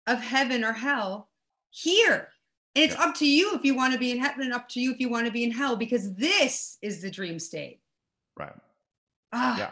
of 0.07 0.19
heaven 0.19 0.63
or 0.63 0.73
hell 0.73 1.29
here. 1.71 2.29
And 2.75 2.85
it's 2.85 2.95
yeah. 2.95 3.03
up 3.03 3.15
to 3.15 3.27
you 3.27 3.53
if 3.55 3.65
you 3.65 3.75
want 3.75 3.93
to 3.93 3.99
be 3.99 4.11
in 4.11 4.19
heaven 4.19 4.43
and 4.43 4.53
up 4.53 4.69
to 4.69 4.79
you 4.79 4.91
if 4.91 4.99
you 4.99 5.09
want 5.09 5.25
to 5.25 5.31
be 5.31 5.43
in 5.43 5.51
hell 5.51 5.75
because 5.75 6.13
this 6.13 6.77
is 6.81 7.01
the 7.01 7.11
dream 7.11 7.39
state. 7.39 7.81
Right. 8.37 8.53
Ah. 9.33 9.57
Yeah. 9.57 9.71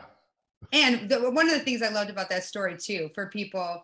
And 0.74 1.10
the, 1.10 1.32
one 1.32 1.48
of 1.48 1.54
the 1.54 1.64
things 1.64 1.82
I 1.82 1.90
loved 1.90 2.10
about 2.10 2.30
that 2.30 2.44
story 2.44 2.78
too, 2.78 3.10
for 3.16 3.28
people 3.28 3.84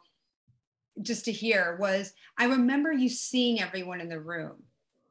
just 1.01 1.25
to 1.25 1.31
hear, 1.31 1.77
was 1.79 2.13
I 2.37 2.45
remember 2.45 2.91
you 2.91 3.09
seeing 3.09 3.61
everyone 3.61 4.01
in 4.01 4.09
the 4.09 4.19
room 4.19 4.63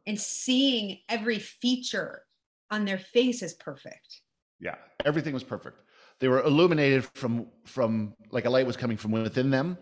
and 0.06 0.20
seeing 0.20 0.98
every 1.08 1.38
feature 1.38 2.22
on 2.70 2.84
their 2.84 2.98
face 2.98 3.42
as 3.42 3.54
perfect. 3.54 4.20
Yeah, 4.60 4.76
everything 5.04 5.34
was 5.34 5.44
perfect. 5.44 5.78
They 6.20 6.28
were 6.28 6.42
illuminated 6.42 7.04
from 7.14 7.46
from 7.64 8.14
like 8.30 8.44
a 8.44 8.50
light 8.50 8.66
was 8.66 8.76
coming 8.76 8.96
from 8.96 9.10
within 9.10 9.50
them. 9.50 9.76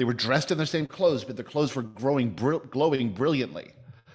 They 0.00 0.04
were 0.04 0.14
dressed 0.14 0.50
in 0.50 0.56
the 0.56 0.64
same 0.64 0.86
clothes, 0.86 1.24
but 1.24 1.36
their 1.36 1.44
clothes 1.44 1.76
were 1.76 1.82
growing 1.82 2.30
br- 2.30 2.56
glowing 2.70 3.12
brilliantly. 3.12 3.72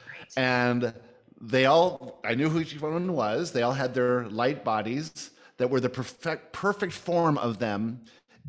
Right. 0.07 0.33
And 0.35 0.93
they 1.39 1.67
all 1.67 2.19
I 2.23 2.33
knew 2.33 2.49
who 2.49 2.59
each 2.59 2.81
one 2.81 3.13
was. 3.13 3.51
They 3.51 3.61
all 3.61 3.71
had 3.71 3.93
their 3.93 4.27
light 4.29 4.63
bodies 4.63 5.29
that 5.57 5.69
were 5.69 5.79
the 5.79 5.89
perfect 5.89 6.51
perfect 6.53 6.91
form 6.91 7.37
of 7.37 7.59
them 7.59 8.01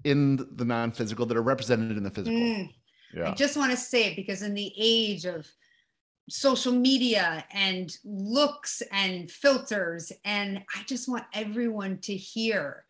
in 0.03 0.49
the 0.57 0.65
non-physical 0.65 1.27
that 1.27 1.37
are 1.37 1.43
represented 1.43 1.99
in 1.99 2.05
the 2.05 2.11
physical. 2.11 2.41
Mm. 2.41 2.71
Yeah. 3.13 3.33
I 3.33 3.35
just 3.35 3.59
want 3.59 3.71
to 3.71 3.77
say 3.77 4.05
it 4.05 4.17
because 4.17 4.41
in 4.41 4.55
the 4.55 4.73
age 4.79 5.27
of 5.27 5.47
social 6.31 6.73
media 6.73 7.45
and 7.53 7.95
looks 8.03 8.83
and 8.91 9.31
filters. 9.31 10.11
And 10.25 10.65
I 10.75 10.85
just 10.87 11.07
want 11.07 11.25
everyone 11.35 11.99
to 12.05 12.17
hear 12.17 12.87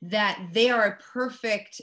that 0.00 0.48
they 0.52 0.70
are 0.70 0.86
a 0.86 0.98
perfect 1.12 1.82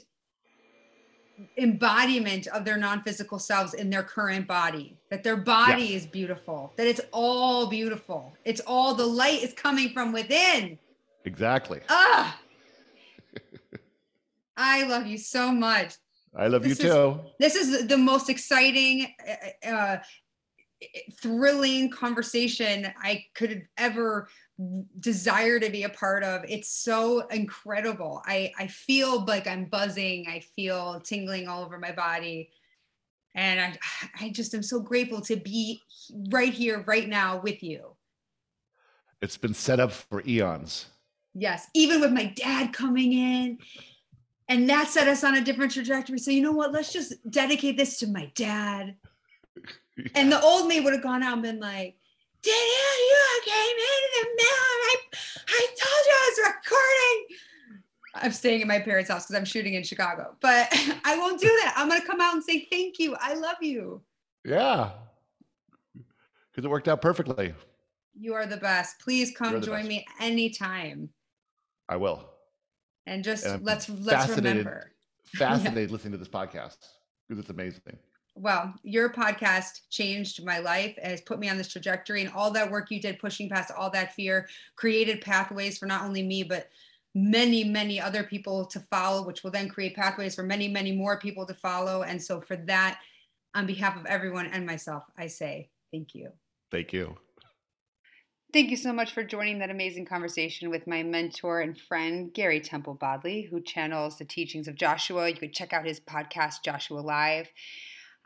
embodiment 1.56 2.46
of 2.48 2.64
their 2.64 2.76
non-physical 2.76 3.38
selves 3.38 3.74
in 3.74 3.90
their 3.90 4.02
current 4.02 4.46
body 4.46 4.96
that 5.10 5.22
their 5.22 5.36
body 5.36 5.94
is 5.94 6.06
beautiful 6.06 6.72
that 6.76 6.86
it's 6.86 7.00
all 7.12 7.66
beautiful. 7.66 8.34
It's 8.44 8.60
all 8.66 8.94
the 8.94 9.06
light 9.06 9.42
is 9.42 9.52
coming 9.52 9.90
from 9.90 10.12
within. 10.12 10.78
Exactly. 11.24 11.80
Ah 11.88 12.38
i 14.56 14.84
love 14.84 15.06
you 15.06 15.18
so 15.18 15.52
much. 15.52 15.94
I 16.34 16.46
love 16.46 16.62
this 16.62 16.78
you 16.78 16.88
too. 16.88 17.20
this 17.38 17.54
is 17.54 17.86
the 17.88 17.96
most 17.96 18.28
exciting 18.28 19.12
uh, 19.66 19.68
uh 19.68 19.98
thrilling 21.20 21.90
conversation 21.90 22.86
I 23.02 23.24
could 23.34 23.50
have 23.50 23.62
ever 23.76 24.28
desire 24.98 25.60
to 25.60 25.70
be 25.70 25.84
a 25.84 25.88
part 25.88 26.22
of. 26.24 26.44
It's 26.48 26.70
so 26.70 27.26
incredible. 27.28 28.22
I, 28.26 28.52
I 28.58 28.66
feel 28.66 29.24
like 29.24 29.46
I'm 29.46 29.66
buzzing. 29.66 30.26
I 30.28 30.40
feel 30.40 31.00
tingling 31.00 31.48
all 31.48 31.64
over 31.64 31.78
my 31.78 31.92
body. 31.92 32.50
And 33.34 33.60
I, 33.60 33.78
I 34.26 34.28
just 34.30 34.54
am 34.54 34.62
so 34.62 34.80
grateful 34.80 35.20
to 35.22 35.36
be 35.36 35.80
right 36.30 36.52
here, 36.52 36.84
right 36.86 37.08
now 37.08 37.40
with 37.40 37.62
you. 37.62 37.96
It's 39.22 39.36
been 39.36 39.54
set 39.54 39.80
up 39.80 39.92
for 39.92 40.22
eons. 40.26 40.86
Yes, 41.34 41.68
even 41.74 42.00
with 42.00 42.12
my 42.12 42.24
dad 42.24 42.72
coming 42.72 43.12
in. 43.12 43.58
And 44.48 44.68
that 44.68 44.88
set 44.88 45.06
us 45.06 45.22
on 45.22 45.36
a 45.36 45.44
different 45.44 45.72
trajectory. 45.72 46.18
So, 46.18 46.32
you 46.32 46.42
know 46.42 46.52
what? 46.52 46.72
Let's 46.72 46.92
just 46.92 47.14
dedicate 47.30 47.76
this 47.76 47.98
to 48.00 48.08
my 48.08 48.32
dad 48.34 48.96
and 50.14 50.30
the 50.30 50.40
old 50.40 50.66
me 50.66 50.80
would 50.80 50.92
have 50.92 51.02
gone 51.02 51.22
out 51.22 51.34
and 51.34 51.42
been 51.42 51.60
like, 51.60 51.96
Danielle, 52.42 53.00
you 53.08 53.40
came 53.44 53.76
into 53.76 54.08
the 54.16 54.26
mail. 54.36 54.76
I, 54.88 54.96
I 55.48 55.66
told 55.66 56.06
you 56.06 56.12
I 56.12 56.30
was 56.30 56.54
recording. 56.54 57.36
I'm 58.14 58.32
staying 58.32 58.62
at 58.62 58.66
my 58.66 58.78
parents' 58.78 59.10
house 59.10 59.26
because 59.26 59.36
I'm 59.36 59.44
shooting 59.44 59.74
in 59.74 59.82
Chicago, 59.82 60.36
but 60.40 60.68
I 61.04 61.16
won't 61.16 61.40
do 61.40 61.46
that. 61.46 61.74
I'm 61.76 61.88
going 61.88 62.00
to 62.00 62.06
come 62.06 62.20
out 62.20 62.34
and 62.34 62.42
say 62.42 62.66
thank 62.70 62.98
you. 62.98 63.16
I 63.20 63.34
love 63.34 63.56
you. 63.60 64.02
Yeah. 64.44 64.90
Because 66.50 66.64
it 66.64 66.70
worked 66.70 66.88
out 66.88 67.00
perfectly. 67.00 67.54
You 68.18 68.34
are 68.34 68.46
the 68.46 68.56
best. 68.56 68.98
Please 69.00 69.32
come 69.36 69.60
join 69.60 69.80
best. 69.80 69.88
me 69.88 70.06
anytime. 70.18 71.10
I 71.88 71.96
will. 71.96 72.28
And 73.06 73.24
just 73.24 73.44
and 73.44 73.64
let's 73.64 73.88
let's 73.88 74.28
remember. 74.36 74.92
Fascinated 75.36 75.90
yeah. 75.90 75.92
listening 75.92 76.12
to 76.12 76.18
this 76.18 76.28
podcast 76.28 76.76
because 77.28 77.40
it's 77.40 77.50
amazing 77.50 77.98
well, 78.40 78.74
your 78.82 79.10
podcast 79.10 79.82
changed 79.90 80.44
my 80.44 80.58
life, 80.60 80.96
has 81.02 81.20
put 81.20 81.38
me 81.38 81.48
on 81.48 81.58
this 81.58 81.68
trajectory, 81.68 82.22
and 82.22 82.32
all 82.32 82.50
that 82.52 82.70
work 82.70 82.90
you 82.90 83.00
did 83.00 83.18
pushing 83.18 83.50
past 83.50 83.70
all 83.76 83.90
that 83.90 84.14
fear 84.14 84.48
created 84.76 85.20
pathways 85.20 85.76
for 85.76 85.86
not 85.86 86.02
only 86.02 86.22
me, 86.22 86.42
but 86.42 86.70
many, 87.14 87.64
many 87.64 88.00
other 88.00 88.22
people 88.22 88.64
to 88.66 88.80
follow, 88.80 89.26
which 89.26 89.44
will 89.44 89.50
then 89.50 89.68
create 89.68 89.94
pathways 89.94 90.34
for 90.34 90.42
many, 90.42 90.68
many 90.68 90.92
more 90.92 91.18
people 91.18 91.44
to 91.46 91.54
follow. 91.54 92.02
And 92.02 92.22
so, 92.22 92.40
for 92.40 92.56
that, 92.56 92.98
on 93.54 93.66
behalf 93.66 93.96
of 93.96 94.06
everyone 94.06 94.46
and 94.46 94.64
myself, 94.64 95.04
I 95.18 95.26
say 95.26 95.68
thank 95.92 96.14
you. 96.14 96.30
Thank 96.70 96.92
you. 96.92 97.16
Thank 98.52 98.70
you 98.70 98.76
so 98.76 98.92
much 98.92 99.12
for 99.12 99.22
joining 99.22 99.60
that 99.60 99.70
amazing 99.70 100.06
conversation 100.06 100.70
with 100.70 100.86
my 100.86 101.04
mentor 101.04 101.60
and 101.60 101.78
friend, 101.78 102.32
Gary 102.32 102.60
Temple 102.60 102.94
Bodley, 102.94 103.42
who 103.42 103.60
channels 103.60 104.18
the 104.18 104.24
teachings 104.24 104.66
of 104.66 104.74
Joshua. 104.74 105.28
You 105.28 105.36
could 105.36 105.52
check 105.52 105.72
out 105.72 105.86
his 105.86 106.00
podcast, 106.00 106.64
Joshua 106.64 106.98
Live. 106.98 107.48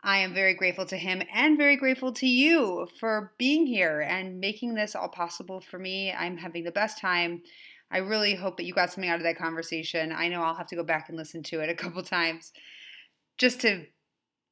I 0.05 0.19
am 0.19 0.35
very 0.35 0.53
grateful 0.53 0.85
to 0.85 0.97
him 0.97 1.23
and 1.33 1.57
very 1.57 1.75
grateful 1.75 2.13
to 2.13 2.27
you 2.27 2.87
for 2.99 3.33
being 3.39 3.65
here 3.65 4.01
and 4.01 4.39
making 4.39 4.75
this 4.75 4.93
all 4.93 5.09
possible 5.09 5.59
for 5.59 5.79
me. 5.79 6.11
I'm 6.11 6.37
having 6.37 6.63
the 6.63 6.71
best 6.71 6.99
time. 6.99 7.41
I 7.89 7.97
really 7.97 8.35
hope 8.35 8.57
that 8.57 8.65
you 8.65 8.73
got 8.73 8.91
something 8.91 9.09
out 9.09 9.17
of 9.17 9.23
that 9.23 9.35
conversation. 9.35 10.11
I 10.11 10.27
know 10.27 10.43
I'll 10.43 10.53
have 10.53 10.67
to 10.67 10.75
go 10.75 10.83
back 10.83 11.09
and 11.09 11.17
listen 11.17 11.41
to 11.43 11.59
it 11.61 11.69
a 11.69 11.73
couple 11.75 12.03
times 12.03 12.53
just 13.39 13.61
to 13.61 13.87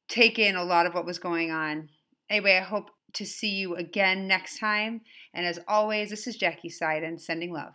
take 0.08 0.40
in 0.40 0.56
a 0.56 0.64
lot 0.64 0.86
of 0.86 0.94
what 0.94 1.06
was 1.06 1.20
going 1.20 1.52
on. 1.52 1.88
Anyway, 2.28 2.56
I 2.56 2.64
hope 2.64 2.90
to 3.14 3.24
see 3.24 3.54
you 3.54 3.76
again 3.76 4.26
next 4.26 4.58
time. 4.58 5.02
And 5.32 5.46
as 5.46 5.60
always, 5.68 6.10
this 6.10 6.26
is 6.26 6.36
Jackie 6.36 6.68
Seiden 6.68 7.20
sending 7.20 7.52
love. 7.52 7.72